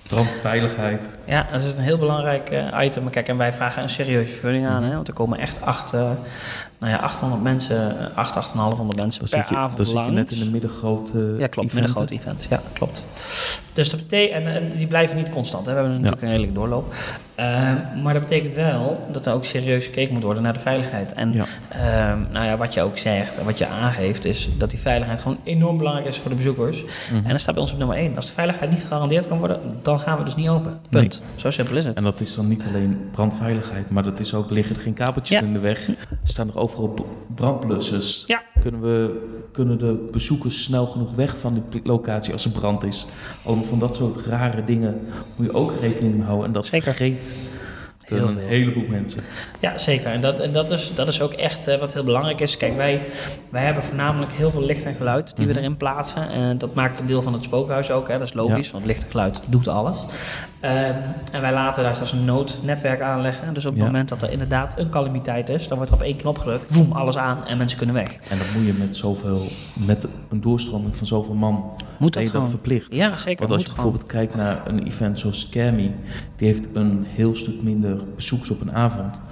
brandveiligheid. 0.06 1.18
Ja, 1.24 1.46
dat 1.52 1.62
is 1.62 1.72
een 1.72 1.82
heel 1.82 1.98
belangrijk 1.98 2.50
eh, 2.50 2.84
item. 2.84 3.10
Kijk, 3.10 3.28
en 3.28 3.36
wij 3.36 3.52
vragen 3.52 3.82
een 3.82 3.88
serieuze 3.88 4.32
vergunning 4.32 4.66
aan. 4.66 4.82
Hè, 4.82 4.94
want 4.94 5.08
er 5.08 5.14
komen 5.14 5.38
echt 5.38 5.62
acht, 5.62 5.92
eh, 5.92 6.10
nou 6.82 6.94
ja, 6.94 6.98
800 7.00 7.42
mensen, 7.42 7.98
eh, 8.00 8.16
8, 8.16 8.36
8,500 8.36 9.00
mensen 9.00 9.20
Dan 9.20 9.30
per 9.30 9.38
zit 9.38 9.48
je, 9.48 9.56
avond 9.56 9.76
dan 9.76 9.86
zit 9.86 9.94
je 9.94 10.00
langs. 10.00 10.14
net 10.14 10.30
in 10.30 10.40
een 10.46 10.50
middengrote 10.50 11.34
Ja, 11.38 11.46
klopt. 11.46 11.74
Event. 12.10 12.46
Ja, 12.50 12.60
klopt. 12.72 13.04
Dus 13.74 13.90
dat 13.90 14.00
betekent, 14.00 14.44
en, 14.46 14.54
en 14.54 14.70
die 14.76 14.86
blijven 14.86 15.16
niet 15.16 15.30
constant. 15.30 15.66
Hè. 15.66 15.72
We 15.72 15.78
hebben 15.78 15.94
natuurlijk 15.96 16.22
een 16.22 16.28
redelijke 16.28 16.54
doorloop. 16.54 16.94
Ehm, 17.34 17.76
maar 18.02 18.12
dat 18.12 18.22
betekent 18.22 18.54
wel 18.54 19.06
dat 19.12 19.26
er 19.26 19.32
ook 19.32 19.44
serieus 19.44 19.84
gekeken 19.84 20.12
moet 20.14 20.22
worden 20.22 20.42
naar 20.42 20.52
de 20.52 20.58
veiligheid. 20.58 21.12
En 21.12 21.32
Ja. 21.32 21.44
ehm, 21.68 22.18
nou 22.32 22.46
ja, 22.46 22.56
wat 22.56 22.74
je 22.74 22.82
ook 22.82 22.98
zegt 22.98 23.38
en 23.38 23.44
wat 23.44 23.58
je 23.58 23.66
aangeeft, 23.66 24.24
is 24.24 24.48
dat 24.58 24.70
die 24.70 24.78
veiligheid 24.78 25.20
gewoon 25.20 25.38
enorm 25.44 25.78
belangrijk 25.78 26.08
is 26.08 26.18
voor 26.18 26.30
de 26.30 26.36
bezoekers. 26.36 26.84
Mhm. 27.12 27.24
En 27.24 27.30
dat 27.30 27.40
staat 27.40 27.54
bij 27.54 27.62
ons 27.62 27.72
op 27.72 27.78
nummer 27.78 27.96
1. 27.96 28.16
Als 28.16 28.26
de 28.26 28.32
veiligheid 28.32 28.70
niet 28.70 28.80
gegarandeerd 28.80 29.28
kan 29.28 29.38
worden, 29.38 29.60
dan 29.82 30.00
gaan 30.00 30.18
we 30.18 30.24
dus 30.24 30.36
niet 30.36 30.48
open. 30.48 30.80
Punt. 30.90 31.22
Zo 31.36 31.50
simpel 31.50 31.76
is 31.76 31.84
het. 31.84 31.96
En 31.96 32.04
dat 32.04 32.20
is 32.20 32.34
dan 32.34 32.48
niet 32.48 32.64
alleen 32.68 33.08
brandveiligheid, 33.12 33.90
maar 33.90 34.02
dat 34.02 34.20
is 34.20 34.34
ook 34.34 34.50
liggen 34.50 34.76
er 34.76 34.82
geen 34.82 34.94
kabeltjes 34.94 35.38
Ja. 35.40 35.46
in 35.46 35.52
de 35.52 35.58
weg. 35.58 35.88
Staan 36.24 36.48
er 36.48 36.58
overal 36.76 36.88
b- 36.94 37.34
brandblussers. 37.34 38.24
Ja. 38.26 38.42
Kunnen, 38.60 38.80
we, 38.80 39.26
kunnen 39.52 39.78
de 39.78 40.08
bezoekers 40.12 40.62
snel 40.62 40.86
genoeg 40.86 41.14
weg 41.14 41.36
van 41.38 41.64
die 41.70 41.80
locatie 41.84 42.32
als 42.32 42.44
er 42.44 42.50
brand 42.50 42.82
is? 42.84 43.06
Allemaal 43.44 43.64
van 43.64 43.78
dat 43.78 43.94
soort 43.94 44.26
rare 44.26 44.64
dingen 44.64 45.00
moet 45.36 45.46
je 45.46 45.54
ook 45.54 45.72
rekening 45.80 46.14
mee 46.14 46.24
houden. 46.24 46.46
En 46.46 46.52
dat 46.52 46.66
Zeker. 46.66 46.94
vergeet 46.94 47.32
Heel 48.02 48.28
een 48.28 48.38
heleboel 48.38 48.84
mensen. 48.88 49.20
Ja, 49.60 49.78
zeker. 49.78 50.06
En 50.06 50.20
dat, 50.20 50.38
en 50.40 50.52
dat, 50.52 50.70
is, 50.70 50.92
dat 50.94 51.08
is 51.08 51.20
ook 51.20 51.32
echt 51.32 51.66
eh, 51.66 51.78
wat 51.78 51.92
heel 51.92 52.04
belangrijk 52.04 52.40
is. 52.40 52.56
Kijk, 52.56 52.76
wij, 52.76 53.02
wij 53.50 53.64
hebben 53.64 53.82
voornamelijk 53.82 54.32
heel 54.32 54.50
veel 54.50 54.62
licht 54.64 54.84
en 54.84 54.94
geluid 54.94 55.36
die 55.36 55.44
Mhm. 55.46 55.54
we 55.54 55.60
erin 55.60 55.76
plaatsen. 55.76 56.30
En 56.30 56.58
dat 56.58 56.74
maakt 56.74 56.98
een 56.98 57.06
deel 57.06 57.22
van 57.22 57.32
het 57.32 57.42
spookhuis 57.42 57.90
ook. 57.90 58.08
Hè. 58.08 58.18
Dat 58.18 58.26
is 58.28 58.32
logisch, 58.34 58.70
want 58.70 58.86
licht 58.86 59.02
en 59.04 59.10
geluid 59.10 59.42
doet 59.46 59.68
alles. 59.68 59.98
Ehm, 60.62 60.94
en 61.32 61.40
wij 61.40 61.52
laten 61.52 61.84
daar 61.84 61.94
zelfs 61.94 62.12
een 62.12 62.24
noodnetwerk 62.24 63.00
aanleggen. 63.00 63.54
Dus 63.54 63.64
op 63.64 63.70
het 63.70 63.80
Ja. 63.80 63.86
moment 63.86 64.08
dat 64.08 64.22
er 64.22 64.30
inderdaad 64.30 64.78
een 64.78 64.88
calamiteit 64.88 65.48
is, 65.48 65.68
dan 65.68 65.76
wordt 65.76 65.92
er 65.92 65.98
op 65.98 66.04
één 66.04 66.16
knop 66.16 66.38
gedrukt, 66.38 66.64
voem, 66.68 66.92
alles 66.92 67.16
aan 67.16 67.46
en 67.46 67.56
mensen 67.58 67.76
kunnen 67.78 67.94
weg. 67.96 68.12
En 68.28 68.38
dat 68.38 68.46
moet 68.56 68.66
je 68.66 68.74
met 68.78 68.96
zoveel, 68.96 69.46
met 69.86 70.08
een 70.30 70.40
doorstroming 70.40 70.96
van 70.96 71.06
zoveel 71.06 71.34
man, 71.34 71.76
Moet 71.98 72.12
dat 72.12 72.22
je 72.22 72.28
dat 72.28 72.36
gewoon? 72.36 72.50
verplicht. 72.50 72.94
Ja, 72.94 73.16
zeker. 73.16 73.38
Want 73.38 73.50
als 73.50 73.62
je 73.62 73.68
gewoon. 73.70 73.84
bijvoorbeeld 73.84 74.06
kijkt 74.06 74.34
naar 74.34 74.62
een 74.66 74.86
event 74.86 75.18
zoals 75.18 75.40
Scammy, 75.40 75.94
die 76.36 76.48
heeft 76.48 76.68
een 76.74 77.04
heel 77.08 77.36
stuk 77.36 77.62
minder 77.62 78.00
bezoekers 78.16 78.50
op 78.50 78.60
een 78.60 78.72
avond. 78.72 79.22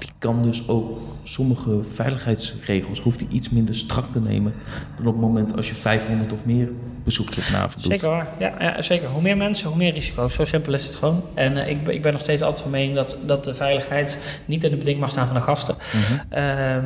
Die 0.00 0.10
kan 0.18 0.42
dus 0.42 0.68
ook 0.68 0.98
sommige 1.22 1.80
veiligheidsregels, 1.94 3.00
hoeft 3.00 3.18
die 3.18 3.28
iets 3.30 3.50
minder 3.50 3.74
strak 3.74 4.10
te 4.12 4.20
nemen 4.20 4.54
dan 4.96 5.06
op 5.06 5.12
het 5.12 5.22
moment 5.22 5.56
als 5.56 5.68
je 5.68 5.74
500 5.74 6.32
of 6.32 6.44
meer 6.44 6.68
bezoekers 7.04 7.38
op 7.38 7.54
avond 7.54 7.82
doet. 7.82 7.92
Zeker 7.92 8.08
waar. 8.08 8.28
Ja, 8.38 8.54
ja, 8.58 8.82
zeker. 8.82 9.08
Hoe 9.08 9.22
meer 9.22 9.36
mensen, 9.36 9.68
hoe 9.68 9.76
meer 9.76 9.92
risico's. 9.92 10.34
Zo 10.34 10.44
simpel 10.44 10.72
is 10.74 10.84
het 10.84 10.94
gewoon. 10.94 11.22
En 11.34 11.56
eh, 11.64 11.70
ik, 11.70 11.84
ben- 11.84 11.94
ik 11.94 12.02
ben 12.02 12.12
nog 12.12 12.20
steeds 12.22 12.42
altijd 12.42 12.62
van 12.62 12.70
mening 12.70 12.94
dat, 12.94 13.16
dat 13.26 13.44
de 13.44 13.54
veiligheid 13.54 14.18
niet 14.44 14.64
in 14.64 14.70
de 14.70 14.76
beding 14.76 15.00
mag 15.00 15.10
staan 15.10 15.26
van 15.26 15.36
de 15.36 15.42
gasten. 15.42 15.74
Ehm, 16.28 16.84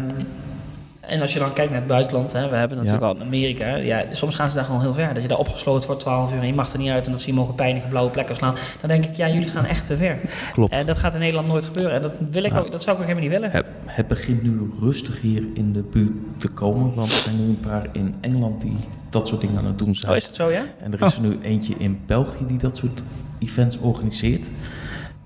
en 1.09 1.21
als 1.21 1.33
je 1.33 1.38
dan 1.38 1.53
kijkt 1.53 1.71
naar 1.71 1.79
het 1.81 1.88
buitenland, 1.88 2.33
hè, 2.33 2.49
we 2.49 2.57
hebben 2.57 2.77
natuurlijk 2.77 3.05
al 3.05 3.14
in 3.14 3.23
Amerika. 3.23 3.77
Ja, 3.77 4.05
soms 4.12 4.35
gaan 4.35 4.49
ze 4.51 4.57
daar 4.57 4.64
gewoon 4.64 4.81
heel 4.81 4.93
ver. 4.93 5.14
Dat 5.14 5.23
je 5.23 5.29
daar 5.29 5.38
opgesloten 5.38 5.87
wordt 5.87 6.03
12 6.03 6.33
uur 6.33 6.40
en 6.40 6.47
je 6.47 6.55
mag 6.55 6.73
er 6.73 6.79
niet 6.79 6.90
uit 6.90 7.07
en 7.07 7.12
dat 7.12 7.21
ze 7.21 7.27
je 7.27 7.33
mogen 7.35 7.55
pijnige 7.55 7.88
blauwe 7.88 8.11
plekken 8.11 8.37
slaan. 8.37 8.55
Dan 8.81 8.88
denk 8.90 9.05
ik, 9.05 9.17
ja, 9.17 9.29
jullie 9.29 9.49
gaan 9.49 9.64
echt 9.64 9.87
te 9.87 9.97
ver. 9.97 10.19
Klopt. 10.53 10.73
En 10.73 10.87
dat 10.87 10.99
gaat 10.99 11.14
in 11.14 11.21
Nederland 11.21 11.49
nooit 11.49 11.67
gebeuren. 11.67 11.93
En 11.95 12.03
dat, 12.03 12.12
wil 12.31 12.45
ik 12.45 12.53
Ja. 12.53 12.59
ook, 12.59 12.73
dat 12.73 12.83
zou 12.83 12.97
ik 12.97 13.03
ook 13.03 13.09
helemaal 13.09 13.29
niet 13.31 13.40
willen. 13.40 13.51
Het, 13.51 13.67
het 13.87 14.09
begint 14.09 14.43
nu 14.43 14.71
rustig 14.81 15.21
hier 15.21 15.43
in 15.55 15.73
de 15.73 15.83
buurt 15.83 16.12
te 16.37 16.49
komen, 16.49 16.95
want 16.95 17.11
er 17.11 17.17
zijn 17.19 17.37
nu 17.37 17.43
een 17.49 17.61
paar 17.61 17.87
in 17.93 18.14
Engeland 18.21 18.61
die 18.61 18.77
dat 19.11 19.29
soort 19.29 19.40
dingen 19.40 19.59
aan 19.59 19.67
het 19.67 19.79
doen 19.79 19.95
zijn. 19.95 20.11
Oh, 20.11 20.17
is 20.17 20.27
dat 20.27 20.35
zo, 20.35 20.51
ja? 20.51 20.62
En 20.83 20.93
er 20.93 21.03
is 21.03 21.14
er 21.14 21.21
nu 21.21 21.38
eentje 21.43 21.75
in 21.79 22.01
België 22.07 22.47
die 22.47 22.59
dat 22.59 22.77
soort 22.77 23.05
events 23.38 23.79
organiseert. 23.79 24.51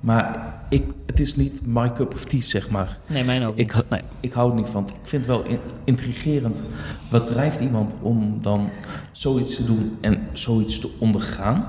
Maar 0.01 0.55
ik, 0.69 0.83
het 1.07 1.21
is 1.21 1.37
niet 1.37 1.67
my 1.67 1.93
cup 1.93 2.15
of 2.15 2.25
tea, 2.25 2.41
zeg 2.41 2.71
maar. 2.71 2.99
Nee, 3.07 3.25
mijn 3.25 3.43
ook 3.45 3.57
Ik, 3.57 3.75
niet. 3.75 3.89
Nee. 3.91 4.01
ik 4.21 4.33
hou 4.33 4.51
er 4.51 4.57
niet 4.57 4.67
van. 4.69 4.83
Ik 4.85 5.09
vind 5.09 5.27
het 5.27 5.37
wel 5.37 5.45
in- 5.45 5.59
intrigerend. 5.85 6.63
Wat 7.11 7.27
drijft 7.27 7.61
iemand 7.61 7.95
om 8.03 8.39
dan 8.43 8.69
zoiets 9.13 9.57
te 9.57 9.65
doen 9.65 9.97
en 10.01 10.29
zoiets 10.33 10.79
te 10.79 10.91
ondergaan? 10.99 11.67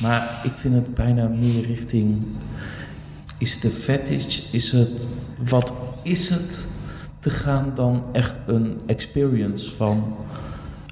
Maar 0.00 0.40
ik 0.44 0.52
vind 0.54 0.74
het 0.74 0.94
bijna 0.94 1.28
meer 1.28 1.66
richting... 1.66 2.22
Is 3.38 3.54
het 3.54 3.64
een 3.64 3.70
fetish? 3.70 4.52
Is 4.52 4.72
het... 4.72 5.08
Wat 5.48 5.72
is 6.02 6.28
het 6.28 6.68
te 7.18 7.30
gaan 7.30 7.72
dan 7.74 8.02
echt 8.12 8.38
een 8.46 8.80
experience 8.86 9.76
van... 9.76 10.14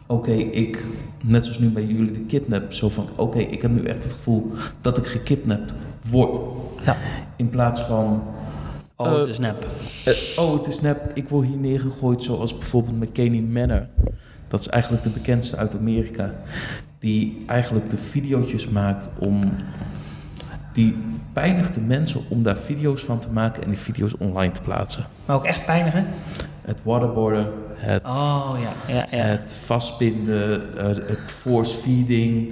Oké, 0.06 0.32
ik... 0.32 0.84
Net 1.22 1.44
zoals 1.44 1.58
nu 1.58 1.68
bij 1.68 1.84
jullie 1.84 2.12
de 2.12 2.20
kidnap. 2.20 2.72
Zo 2.72 2.88
van, 2.88 3.08
oké, 3.16 3.38
ik 3.38 3.62
heb 3.62 3.70
nu 3.70 3.82
echt 3.82 4.04
het 4.04 4.12
gevoel 4.12 4.52
dat 4.80 4.98
ik 4.98 5.06
gekidnapt 5.06 5.74
word. 6.10 6.38
Ja. 6.84 6.96
In 7.36 7.48
plaats 7.50 7.80
van... 7.80 8.22
Oh, 8.96 9.12
het 9.12 9.24
Eh, 9.24 9.30
is 9.30 9.38
nep. 9.38 9.66
eh, 10.04 10.14
oh, 10.44 10.52
het 10.56 10.66
is 10.66 10.80
nep. 10.80 11.10
Ik 11.14 11.28
word 11.28 11.46
hier 11.46 11.56
neergegooid 11.56 12.22
zoals 12.24 12.58
bijvoorbeeld 12.58 13.00
McKinney 13.00 13.40
Manor. 13.40 13.86
Dat 14.48 14.60
is 14.60 14.68
eigenlijk 14.68 15.02
de 15.02 15.10
bekendste 15.10 15.56
uit 15.56 15.76
Amerika. 15.76 16.34
Die 16.98 17.42
eigenlijk 17.46 17.90
de 17.90 17.96
video's 17.96 18.68
maakt 18.68 19.10
om... 19.18 19.52
Die 20.72 20.96
pijnigt 21.32 21.74
de 21.74 21.80
mensen 21.80 22.20
om 22.28 22.42
daar 22.42 22.56
video's 22.56 23.02
van 23.02 23.18
te 23.18 23.28
maken 23.32 23.62
en 23.62 23.68
die 23.68 23.78
video's 23.78 24.12
online 24.18 24.52
te 24.52 24.60
plaatsen. 24.62 25.04
Maar 25.26 25.36
ook 25.36 25.44
echt 25.44 25.64
pijnigen? 25.64 26.06
Het 26.62 26.80
waterboarden, 26.82 27.46
het, 27.74 28.04
Oh, 28.04 28.50
ja. 28.86 28.94
ja, 28.94 29.06
ja. 29.10 29.22
het 29.24 29.52
vastbinden, 29.64 30.78
eh, 30.78 30.86
het 30.86 31.32
force 31.32 31.76
feeding, 31.78 32.48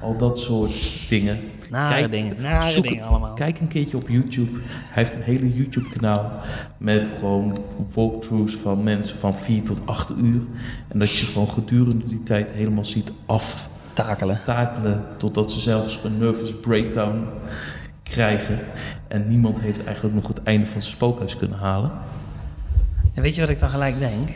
al 0.00 0.16
dat 0.16 0.38
soort 0.38 1.08
dingen. 1.08 1.38
Nare 1.72 1.94
Kijk, 1.94 2.10
dingen. 2.10 2.36
Nare 2.42 2.70
zoek 2.70 2.82
dingen 2.82 3.04
allemaal. 3.04 3.32
Kijk 3.32 3.60
een 3.60 3.68
keertje 3.68 3.96
op 3.96 4.08
YouTube. 4.08 4.50
Hij 4.62 5.02
heeft 5.02 5.14
een 5.14 5.22
hele 5.22 5.52
YouTube-kanaal 5.52 6.32
met 6.76 7.08
gewoon 7.18 7.58
walkthroughs 7.94 8.54
van 8.54 8.82
mensen 8.82 9.18
van 9.18 9.34
4 9.34 9.62
tot 9.62 9.80
8 9.84 10.10
uur. 10.10 10.40
En 10.88 10.98
dat 10.98 11.10
je 11.10 11.16
ze 11.16 11.26
gewoon 11.26 11.48
gedurende 11.48 12.04
die 12.04 12.22
tijd 12.22 12.52
helemaal 12.52 12.84
ziet 12.84 13.12
Takelen. 13.92 14.36
aftakelen 14.36 15.04
totdat 15.16 15.52
ze 15.52 15.60
zelfs 15.60 16.00
een 16.04 16.18
nervous 16.18 16.54
breakdown 16.60 17.24
krijgen. 18.02 18.58
En 19.08 19.28
niemand 19.28 19.60
heeft 19.60 19.84
eigenlijk 19.84 20.14
nog 20.14 20.28
het 20.28 20.42
einde 20.42 20.66
van 20.66 20.80
zijn 20.80 20.94
spookhuis 20.94 21.36
kunnen 21.36 21.58
halen. 21.58 21.90
En 23.14 23.22
weet 23.22 23.34
je 23.34 23.40
wat 23.40 23.50
ik 23.50 23.58
dan 23.60 23.68
gelijk 23.70 23.98
denk? 23.98 24.28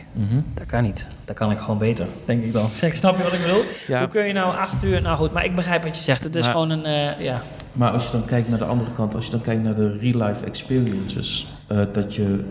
Dat 0.53 0.65
kan 0.65 0.83
niet. 0.83 1.07
Dat 1.25 1.35
kan 1.35 1.51
ik 1.51 1.57
gewoon 1.57 1.77
beter, 1.77 2.05
denk 2.25 2.43
ik 2.43 2.53
dan. 2.53 2.69
Zeg, 2.69 2.95
snap 2.95 3.17
je 3.17 3.23
wat 3.23 3.33
ik 3.33 3.41
bedoel? 3.41 3.61
Ja. 3.87 3.99
Hoe 3.99 4.07
kun 4.07 4.25
je 4.25 4.33
nou 4.33 4.55
acht 4.57 4.83
uur... 4.83 5.01
Nou 5.01 5.17
goed, 5.17 5.33
maar 5.33 5.45
ik 5.45 5.55
begrijp 5.55 5.83
wat 5.83 5.97
je 5.97 6.03
zegt. 6.03 6.23
Het 6.23 6.35
is 6.35 6.43
Maar- 6.43 6.51
gewoon 6.51 6.69
een... 6.69 6.85
eh, 6.85 7.23
ja. 7.25 7.39
Maar 7.73 7.91
als 7.91 8.05
je 8.05 8.11
dan 8.11 8.25
kijkt 8.25 8.49
naar 8.49 8.57
de 8.57 8.65
andere 8.65 8.91
kant, 8.91 9.15
als 9.15 9.25
je 9.25 9.31
dan 9.31 9.41
kijkt 9.41 9.63
naar 9.63 9.75
de 9.75 9.97
real-life 9.97 10.45
experiences, 10.45 11.47
eh, 11.67 11.79
dat 11.93 12.15
je 12.15 12.43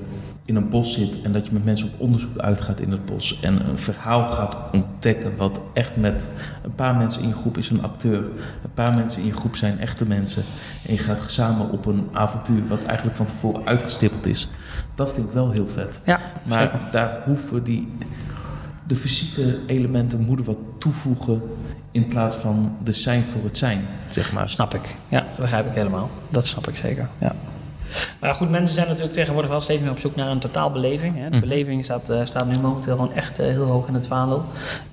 in 0.45 0.57
een 0.57 0.69
bos 0.69 0.93
zit 0.95 1.23
en 1.23 1.33
dat 1.33 1.47
je 1.47 1.53
met 1.53 1.65
mensen 1.65 1.87
op 1.87 2.01
onderzoek 2.01 2.39
uitgaat 2.39 2.81
in 2.81 2.91
het 2.91 3.05
bos 3.05 3.41
en 3.41 3.69
een 3.69 3.79
verhaal 3.79 4.27
gaat 4.27 4.57
ontdekken 4.73 5.37
wat 5.37 5.61
echt 5.75 5.97
met 5.97 6.31
een 6.63 6.75
paar 6.75 6.95
mensen 6.97 7.23
in 7.23 7.29
je 7.29 7.35
groep 7.35 7.59
is 7.59 7.71
een 7.71 7.83
acteur, 7.83 8.19
een 8.63 8.73
paar 8.75 8.93
mensen 8.95 9.21
in 9.21 9.27
je 9.27 9.33
groep 9.35 9.57
zijn 9.57 9.81
echte 9.81 10.07
mensen 10.07 10.43
en 10.87 10.93
je 10.93 10.99
gaat 10.99 11.31
samen 11.31 11.71
op 11.71 11.87
een 11.87 12.09
avontuur 12.13 12.67
wat 12.69 12.85
eigenlijk 12.85 13.17
van 13.17 13.27
tevoren 13.27 13.67
uitgestippeld 13.67 14.27
is. 14.27 14.49
Dat 14.97 15.13
vind 15.13 15.27
ik 15.27 15.33
wel 15.33 15.51
heel 15.51 15.69
vet. 15.69 16.01
Ja, 16.05 16.21
Maar 16.43 16.63
zeker. 16.63 16.81
daar 16.91 17.23
hoeven 17.25 17.65
die 17.65 17.93
de 18.87 18.97
fysieke 18.97 19.59
elementen 19.67 20.21
moeten 20.21 20.47
wat 20.47 20.59
toevoegen 20.79 21.43
in 21.91 22.07
plaats 22.07 22.35
van 22.35 22.77
de 22.85 22.93
zijn 22.93 23.25
voor 23.25 23.45
het 23.45 23.57
zijn, 23.59 23.81
zeg 24.09 24.33
maar. 24.33 24.49
Snap 24.49 24.75
ik. 24.75 24.97
Ja, 25.09 25.27
begrijp 25.39 25.67
ik 25.67 25.73
helemaal. 25.75 26.11
Dat 26.31 26.47
snap 26.47 26.69
ik 26.69 26.77
zeker. 26.77 27.09
Ja. 27.19 27.35
Maar 28.19 28.35
goed, 28.35 28.51
mensen 28.51 28.75
zijn 28.75 28.87
natuurlijk 28.87 29.15
tegenwoordig 29.15 29.51
wel 29.51 29.61
steeds 29.61 29.83
meer 29.83 29.91
op 29.91 29.99
zoek 29.99 30.17
naar 30.17 30.29
een 30.31 30.39
totaalbeleving. 30.39 31.17
Hè. 31.17 31.23
De 31.25 31.31
Mhm. 31.37 31.41
beleving 31.41 31.85
staat, 31.85 32.11
eh, 32.11 32.21
staat 32.25 32.47
nu 32.47 32.59
momenteel 32.59 32.97
gewoon 32.97 33.15
echt 33.15 33.39
eh, 33.39 33.47
heel 33.47 33.65
hoog 33.65 33.89
in 33.89 33.95
het 33.95 34.07
vaandel. 34.07 34.45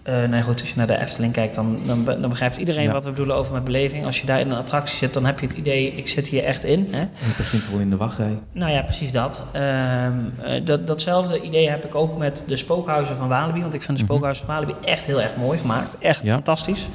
Eh 0.03 0.23
nee, 0.23 0.41
goed, 0.41 0.59
als 0.59 0.69
je 0.69 0.75
naar 0.77 0.87
de 0.87 0.97
Efteling 0.99 1.33
kijkt, 1.33 1.55
dan, 1.55 1.79
dan, 1.85 2.03
be- 2.03 2.19
dan 2.19 2.29
begrijpt 2.29 2.57
iedereen 2.57 2.83
Ja. 2.83 2.91
wat 2.91 3.03
we 3.03 3.09
bedoelen 3.09 3.35
over 3.35 3.53
met 3.53 3.63
beleving. 3.63 4.05
Als 4.05 4.19
je 4.19 4.25
daar 4.25 4.39
in 4.39 4.51
een 4.51 4.57
attractie 4.57 4.97
zit, 4.97 5.13
dan 5.13 5.25
heb 5.25 5.39
je 5.39 5.47
het 5.47 5.57
idee, 5.57 5.93
ik 5.95 6.07
zit 6.07 6.27
hier 6.27 6.43
echt 6.43 6.63
in. 6.63 6.87
Hè. 6.91 6.99
En 6.99 7.09
het 7.13 7.37
begint 7.37 7.63
gewoon 7.63 7.81
in 7.81 7.89
de 7.89 7.97
wachtrij. 7.97 8.39
Nou 8.51 8.71
ja, 8.71 8.81
precies 8.81 9.11
dat. 9.11 9.43
Ehm, 9.51 10.11
eh, 10.43 10.65
dat. 10.65 10.87
Datzelfde 10.87 11.41
idee 11.41 11.69
heb 11.69 11.85
ik 11.85 11.95
ook 11.95 12.17
met 12.17 12.43
de 12.47 12.55
spookhuizen 12.55 13.15
van 13.15 13.27
Walibi. 13.27 13.61
Want 13.61 13.73
ik 13.73 13.81
vind 13.81 13.97
de 13.97 14.03
Mhm. 14.03 14.11
spookhuizen 14.11 14.45
van 14.45 14.55
Walibi 14.55 14.73
echt 14.85 15.05
heel 15.05 15.21
erg 15.21 15.31
mooi 15.37 15.59
gemaakt. 15.59 15.97
Echt 15.97 16.25
Ja. 16.25 16.33
fantastisch. 16.33 16.87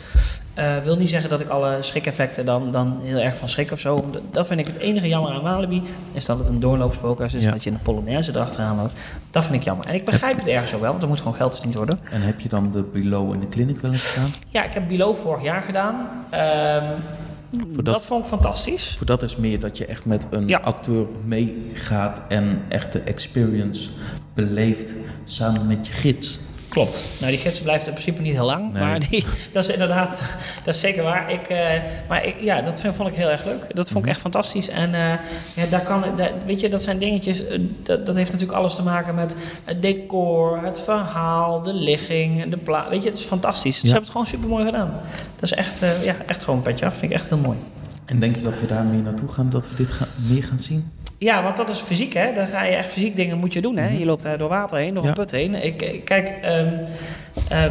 Eh, 0.58 0.76
wil 0.84 0.96
niet 0.96 1.08
zeggen 1.08 1.30
dat 1.30 1.40
ik 1.40 1.48
alle 1.48 1.76
schrikeffecten 1.80 2.44
dan, 2.44 2.72
dan 2.72 2.98
heel 3.02 3.18
erg 3.18 3.36
van 3.36 3.48
schrik 3.48 3.70
of 3.72 3.80
zo. 3.80 4.10
Dat- 4.30 4.46
vind 4.46 4.60
ik 4.60 4.66
het 4.66 4.76
enige 4.76 5.08
jammer 5.08 5.32
aan 5.32 5.42
Walibi. 5.42 5.82
Is 6.12 6.24
dat 6.24 6.38
het 6.38 6.48
een 6.48 6.60
doorloopspookhuis 6.60 7.34
is. 7.34 7.44
Ja. 7.44 7.50
Dat 7.50 7.64
je 7.64 7.70
een 7.70 7.82
Polonaise 7.82 8.30
erachteraan 8.34 8.76
loopt. 8.76 9.00
Dat 9.30 9.44
vind 9.44 9.54
ik 9.56 9.62
jammer. 9.62 9.86
En 9.86 9.94
ik 9.94 10.04
begrijp 10.04 10.36
het 10.36 10.46
ergens 10.46 10.74
ook 10.74 10.80
wel, 10.80 10.90
want 10.90 11.02
er 11.02 11.08
moet 11.08 11.18
gewoon 11.18 11.34
geld 11.34 11.52
verdiend 11.54 11.74
worden. 11.74 11.98
En 12.10 12.20
heb 12.22 12.40
je 12.40 12.48
dan 12.48 12.70
de 12.72 12.82
Below 12.92 13.32
in 13.34 13.40
de 13.40 13.48
clinic 13.48 13.78
wel 13.80 13.92
eens 13.92 14.12
gedaan? 14.12 14.32
Ja, 14.48 14.64
ik 14.64 14.72
heb 14.74 14.88
Below 14.88 15.16
vorig 15.16 15.42
jaar 15.42 15.62
gedaan. 15.62 16.08
Ehm, 16.30 16.84
Voor 17.74 17.84
dat... 17.84 17.94
dat- 17.94 18.04
vond 18.04 18.22
ik 18.24 18.30
fantastisch. 18.30 18.94
Voor 18.96 19.06
dat 19.06 19.22
is 19.22 19.36
meer 19.36 19.60
dat 19.60 19.78
je 19.78 19.86
echt 19.86 20.04
met 20.04 20.26
een 20.30 20.48
Ja. 20.48 20.58
acteur 20.58 21.06
meegaat 21.24 22.20
en 22.28 22.62
echt 22.68 22.92
de 22.92 23.00
experience 23.00 23.88
beleeft 24.34 24.94
samen 25.24 25.66
met 25.66 25.86
je 25.86 25.92
gids. 25.92 26.40
Klopt. 26.68 27.04
Nou, 27.18 27.30
die 27.32 27.40
gids 27.40 27.60
blijft 27.60 27.86
in 27.86 27.92
principe 27.92 28.22
niet 28.22 28.32
heel 28.32 28.44
lang. 28.44 28.72
Nee. 28.72 28.82
Maar 28.82 29.00
die, 29.10 29.24
dat 29.52 29.62
is 29.64 29.70
inderdaad, 29.72 30.22
dat 30.64 30.74
is 30.74 30.80
zeker 30.80 31.02
waar. 31.02 31.32
Ik, 31.32 31.48
eh, 31.48 31.70
maar 32.08 32.24
ik, 32.24 32.34
ja, 32.40 32.62
dat 32.62 32.80
vind, 32.80 32.94
vond 32.94 33.08
ik 33.08 33.14
heel 33.14 33.28
erg 33.30 33.44
leuk. 33.44 33.60
Dat 33.74 33.86
vond 33.86 33.88
ik 33.98 34.00
Mhm. 34.00 34.08
echt 34.08 34.20
fantastisch. 34.20 34.68
En 34.68 34.94
eh, 34.94 35.12
ja, 35.54 35.66
daar 35.70 35.80
kan, 35.82 36.04
daar, 36.16 36.32
weet 36.46 36.60
je, 36.60 36.68
dat 36.68 36.82
zijn 36.82 36.98
dingetjes, 36.98 37.46
eh, 37.46 37.58
dat, 37.82 38.06
dat 38.06 38.16
heeft 38.16 38.32
natuurlijk 38.32 38.58
alles 38.58 38.74
te 38.74 38.82
maken 38.82 39.14
met 39.14 39.34
het 39.64 39.82
decor, 39.82 40.62
het 40.64 40.80
verhaal, 40.80 41.62
de 41.62 41.74
ligging, 41.74 42.50
de 42.50 42.56
plaat. 42.56 42.88
Weet 42.88 43.02
je, 43.02 43.08
het 43.10 43.18
is 43.18 43.24
fantastisch. 43.24 43.74
Ze 43.76 43.86
Ja. 43.86 43.92
hebben 43.92 44.02
het 44.02 44.10
gewoon 44.12 44.26
super 44.26 44.48
mooi 44.48 44.64
gedaan. 44.64 44.90
Dat 45.34 45.42
is 45.50 45.52
echt, 45.52 45.82
eh, 45.82 46.04
ja, 46.04 46.14
echt 46.26 46.42
gewoon 46.44 46.56
een 46.58 46.64
petje 46.64 46.86
af. 46.86 46.96
Vind 46.96 47.12
ik 47.12 47.18
echt 47.18 47.28
heel 47.28 47.38
mooi. 47.38 47.58
En 48.04 48.18
denk 48.20 48.36
je 48.36 48.42
dat 48.42 48.60
we 48.60 48.66
daar 48.66 48.84
meer 48.84 49.02
naartoe 49.02 49.28
gaan, 49.28 49.50
dat 49.50 49.68
we 49.68 49.74
dit 49.76 49.90
gaan, 49.90 50.08
meer 50.16 50.44
gaan 50.44 50.58
zien? 50.58 50.90
Ja, 51.18 51.42
want 51.42 51.56
dat 51.56 51.68
is 51.68 51.80
fysiek, 51.80 52.12
hè? 52.12 52.32
Dan 52.34 52.46
ga 52.46 52.62
je 52.64 52.76
echt 52.76 52.92
fysiek 52.92 53.16
dingen 53.16 53.38
moet 53.38 53.52
je 53.52 53.60
doen, 53.60 53.76
hè? 53.76 53.88
Mhm. 53.88 53.98
Je 53.98 54.04
loopt 54.04 54.22
daar 54.22 54.38
door 54.38 54.48
water 54.48 54.78
heen, 54.78 54.94
door 54.94 55.02
Ja. 55.04 55.08
een 55.08 55.14
put 55.16 55.30
heen. 55.30 55.54
Ik, 55.64 55.82
ik- 55.82 56.04
kijk, 56.04 56.38
ehm, 56.42 56.68
eh, 57.48 57.64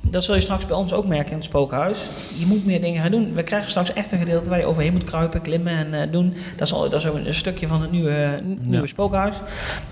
dat 0.00 0.24
zul 0.24 0.34
je 0.34 0.40
straks 0.40 0.66
bij 0.66 0.76
ons 0.76 0.92
ook 0.92 1.06
merken 1.06 1.30
in 1.30 1.36
het 1.36 1.44
spookhuis. 1.44 2.08
Je 2.38 2.46
moet 2.46 2.66
meer 2.66 2.80
dingen 2.80 3.02
gaan 3.02 3.10
doen. 3.10 3.34
We 3.34 3.42
krijgen 3.42 3.70
straks 3.70 3.92
echt 3.92 4.12
een 4.12 4.18
gedeelte 4.18 4.50
waar 4.50 4.58
je 4.58 4.64
overheen 4.66 4.92
moet 4.92 5.04
kruipen, 5.04 5.40
klimmen 5.40 5.72
en 5.72 5.94
eh, 6.02 6.12
doen. 6.12 6.34
Dat 6.56 6.66
is, 6.66 6.72
al, 6.74 6.80
dat 6.88 7.00
is 7.00 7.06
ook 7.06 7.14
een 7.14 7.34
stukje 7.34 7.66
van 7.66 7.80
het 7.82 7.90
nieuwe, 7.92 8.40
nieuwe 8.62 8.80
Ja. 8.80 8.86
spookhuis. 8.86 9.36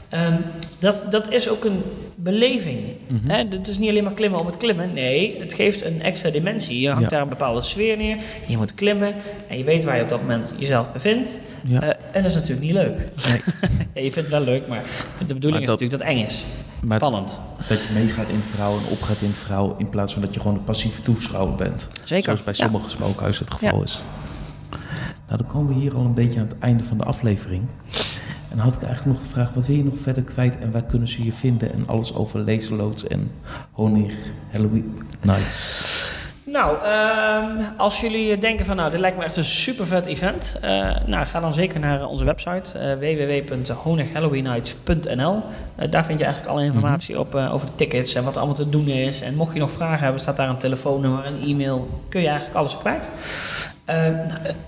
Ehm, 0.09 0.35
dat, 0.79 1.05
dat 1.11 1.33
is 1.33 1.49
ook 1.49 1.65
een 1.65 1.83
beleving. 2.15 2.81
Mhm. 3.07 3.31
Het 3.51 3.69
is 3.69 3.79
niet 3.79 3.89
alleen 3.91 4.05
maar 4.05 4.13
klimmen 4.13 4.41
om 4.41 4.47
het 4.47 4.57
klimmen. 4.57 4.93
Nee, 4.93 5.37
het 5.41 5.53
geeft 5.53 5.85
een 5.85 6.03
extra 6.03 6.31
dimensie. 6.31 6.81
Je 6.81 6.87
hangt 6.89 7.03
Ja. 7.03 7.09
daar 7.09 7.23
een 7.23 7.29
bepaalde 7.29 7.61
sfeer 7.61 7.97
neer. 7.97 8.17
Je 8.47 8.57
moet 8.57 8.75
klimmen 8.75 9.15
en 9.49 9.59
je 9.59 9.65
weet 9.65 9.85
waar 9.85 9.97
je 9.97 10.03
op 10.03 10.09
dat 10.09 10.21
moment 10.21 10.53
jezelf 10.59 10.93
bevindt. 10.93 11.41
Ja. 11.65 11.81
Eh, 11.83 11.89
en 11.89 12.23
dat 12.23 12.25
is 12.25 12.35
natuurlijk 12.35 12.67
niet 12.67 12.73
leuk. 12.75 12.97
Nee. 13.29 13.41
Ja, 13.95 14.05
je 14.05 14.13
vindt 14.13 14.29
het 14.31 14.39
wel 14.45 14.55
leuk, 14.55 14.67
maar 14.69 14.83
de 15.27 15.35
bedoeling 15.35 15.53
Maar 15.67 15.75
is 15.75 15.81
natuurlijk 15.81 15.91
dat 15.91 16.01
het 16.01 16.19
eng 16.19 16.27
is. 16.27 16.45
Maar 16.85 16.97
Spannend. 16.99 17.41
dat 17.69 17.79
je 17.83 17.89
meegaat 17.95 18.29
in 18.29 18.35
het 18.35 18.45
verhaal 18.45 18.73
en 18.77 18.91
opgaat 18.91 19.21
in 19.21 19.27
het 19.29 19.37
verhaal... 19.37 19.75
in 19.79 19.89
plaats 19.89 20.13
van 20.13 20.23
dat 20.23 20.35
je 20.35 20.41
gewoon 20.41 20.57
een 20.57 20.65
passieve 20.65 21.03
toeschouwer 21.03 21.57
bent. 21.57 21.89
Zeker. 22.05 22.25
Zoals 22.25 22.43
bij 22.43 22.55
sommige 22.55 22.91
spookhuizen 22.91 23.45
het 23.45 23.55
geval 23.55 23.83
is. 23.83 24.03
Nou, 25.27 25.39
dan 25.41 25.47
komen 25.47 25.75
we 25.75 25.81
hier 25.81 25.95
al 25.95 26.05
een 26.05 26.15
beetje 26.15 26.41
aan 26.41 26.47
het 26.49 26.59
einde 26.59 26.85
van 26.85 26.99
de 26.99 27.05
aflevering. 27.05 27.63
En 28.51 28.57
dan 28.57 28.65
had 28.65 28.75
ik 28.75 28.83
eigenlijk 28.83 29.19
nog 29.19 29.27
gevraagd, 29.27 29.55
wat 29.55 29.67
wil 29.67 29.77
je 29.77 29.85
nog 29.85 29.99
verder 29.99 30.23
kwijt... 30.23 30.59
en 30.59 30.73
waar 30.73 30.85
kunnen 30.85 31.09
ze 31.09 31.25
je 31.25 31.33
vinden 31.33 31.73
en 31.73 31.87
alles 31.87 32.15
over 32.15 32.41
laserloods 32.41 33.07
en 33.07 33.31
Honig 33.73 34.15
Halloween 34.51 34.99
Nights. 35.23 36.17
Nou, 36.53 36.77
ehm, 36.83 37.63
als 37.77 38.01
jullie 38.01 38.39
denken 38.39 38.67
van 38.67 38.77
nou, 38.77 38.91
dit 38.91 39.01
lijkt 39.01 39.17
me 39.17 39.25
echt 39.25 39.37
een 39.37 39.45
super 39.45 39.87
vet 39.87 40.07
event. 40.07 40.57
eh, 40.61 40.97
nou, 41.07 41.27
ga 41.27 41.41
dan 41.41 41.55
zeker 41.55 41.81
naar 41.81 42.07
onze 42.07 42.25
website 42.25 42.79
uh, 42.79 42.93
www.honighalloweennights.nl. 42.95 45.43
Eh, 45.77 45.91
daar 45.91 46.05
vind 46.05 46.19
je 46.19 46.25
eigenlijk 46.25 46.55
alle 46.55 46.65
informatie 46.65 47.21
op 47.21 47.35
eh, 47.35 47.55
over 47.55 47.67
de 47.67 47.75
tickets 47.75 48.15
en 48.15 48.25
wat 48.25 48.33
er 48.35 48.39
allemaal 48.39 48.57
te 48.59 48.69
doen 48.69 48.89
is. 48.89 49.21
En 49.21 49.35
mocht 49.35 49.53
je 49.53 49.59
nog 49.59 49.71
vragen 49.71 50.03
hebben, 50.03 50.21
staat 50.21 50.37
daar 50.37 50.49
een 50.49 50.59
telefoonnummer, 50.59 51.27
een 51.27 51.43
e-mail. 51.43 51.89
Kun 52.09 52.21
je 52.21 52.27
eigenlijk 52.27 52.59
alles 52.59 52.79
kwijt. 52.79 53.09
Eh, 53.89 54.07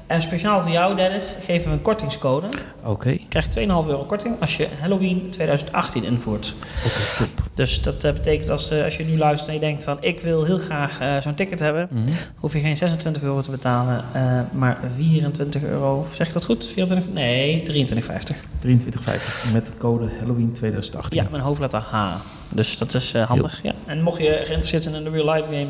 en 0.06 0.22
speciaal 0.22 0.62
voor 0.62 0.70
jou, 0.70 0.96
Dennis, 0.96 1.34
geven 1.44 1.68
we 1.70 1.76
een 1.76 1.82
kortingscode. 1.82 2.46
Oké, 2.84 3.08
Je 3.08 3.26
krijgt 3.28 3.50
2,5 3.52 3.62
euro 3.88 4.04
korting 4.04 4.34
als 4.40 4.56
je 4.56 4.68
Halloween 4.80 5.30
2018 5.30 6.04
invoert. 6.04 6.54
oké, 6.86 7.24
top. 7.24 7.48
Dus 7.54 7.82
dat 7.82 8.04
eh, 8.04 8.12
betekent 8.12 8.50
als, 8.50 8.70
eh, 8.70 8.84
als 8.84 8.96
je 8.96 9.04
nu 9.04 9.16
luistert 9.18 9.48
en 9.48 9.54
je 9.54 9.60
denkt 9.60 9.84
van 9.84 9.96
ik 10.00 10.20
wil 10.20 10.44
heel 10.44 10.58
graag 10.58 10.98
zo'n 11.22 11.34
ticket 11.34 11.58
hebben, 11.60 11.88
Mhm. 11.90 12.04
hoef 12.36 12.52
je 12.52 12.60
geen 12.60 12.76
26 12.76 13.22
euro 13.22 13.40
te 13.40 13.50
betalen, 13.50 14.04
maar 14.52 14.78
24 14.96 15.62
euro. 15.62 16.06
Zeg 16.12 16.26
ik 16.26 16.32
dat 16.32 16.44
goed? 16.44 16.66
24? 16.66 17.12
Nee, 17.12 17.62
23,50. 17.62 18.36
23,50 18.58 19.52
met 19.52 19.66
de 19.66 19.72
code 19.78 20.10
Halloween 20.18 20.52
2018. 20.52 21.22
Ja, 21.22 21.28
met 21.30 21.40
een 21.40 21.46
hoofdletter 21.46 21.80
H. 21.80 22.14
Dus 22.52 22.78
dat 22.78 22.94
is 22.94 23.14
eh, 23.14 23.28
handig. 23.28 23.62
Ja. 23.62 23.72
En 23.86 24.02
mocht 24.02 24.18
je 24.18 24.30
geïnteresseerd 24.30 24.82
zijn 24.82 24.94
in 24.94 25.04
de 25.04 25.10
real 25.10 25.34
life 25.34 25.48
game, 25.48 25.68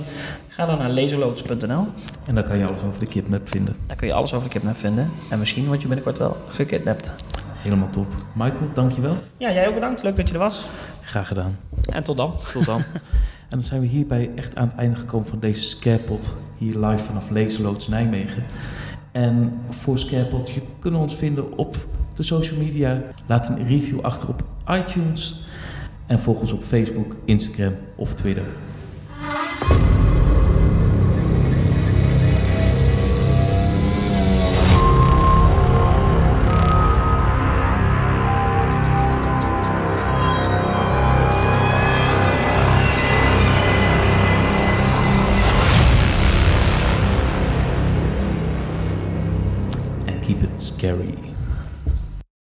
ga 0.49 0.67
dan 0.67 0.79
naar 0.79 0.91
laserloads.nl. 0.91 1.87
En 2.27 2.35
dan 2.35 2.45
kan 2.45 2.59
je 2.59 2.67
alles 2.67 2.83
over 2.83 3.01
de 3.01 3.07
kidnap 3.07 3.49
vinden. 3.49 3.77
Daar 3.87 3.97
kun 3.97 4.07
je 4.07 4.13
alles 4.13 4.33
over 4.33 4.49
de 4.49 4.55
kidnap 4.55 4.77
vinden. 4.77 5.11
En 5.31 5.39
misschien 5.39 5.67
word 5.67 5.81
je 5.81 5.87
binnenkort 5.87 6.19
wel 6.19 6.37
gekidnapt. 6.49 7.13
Helemaal 7.63 7.91
top. 7.91 8.07
Michael, 8.35 8.71
dankjewel. 8.75 9.15
Ja, 9.37 9.53
jij 9.53 9.69
ook 9.69 9.75
bedankt. 9.75 10.03
Leuk 10.03 10.17
dat 10.17 10.29
je 10.29 10.35
er 10.35 10.41
was. 10.41 10.67
Graag 11.03 11.29
gedaan. 11.29 11.59
En 11.91 12.03
tot 12.03 12.17
dan. 12.17 12.35
Tot 12.53 12.65
dan. 12.65 12.79
en 13.51 13.59
dan 13.59 13.63
zijn 13.63 13.81
we 13.81 13.87
hierbij 13.87 14.31
echt 14.35 14.57
aan 14.57 14.69
het 14.69 14.77
einde 14.77 14.97
gekomen 14.97 15.27
van 15.27 15.41
deze 15.41 15.63
Scarepot. 15.63 16.37
Hier 16.59 16.79
live 16.79 17.05
vanaf 17.05 17.31
Laserloods 17.31 17.89
Nijmegen. 17.89 18.45
En 19.13 19.61
voor 19.71 19.99
Scarepot, 19.99 20.51
je 20.51 20.63
kunt 20.79 20.95
ons 20.95 21.15
vinden 21.15 21.59
op 21.59 21.77
de 22.15 22.23
social 22.23 22.59
media. 22.59 23.03
Laat 23.27 23.49
een 23.49 23.67
review 23.67 24.01
achter 24.01 24.29
op 24.29 24.45
iTunes. 24.69 25.43
En 26.11 26.19
volg 26.19 26.41
ons 26.41 26.53
op 26.53 26.63
Facebook, 26.63 27.17
Instagram 27.25 27.75
of 27.97 28.15
Twitter. 28.15 28.45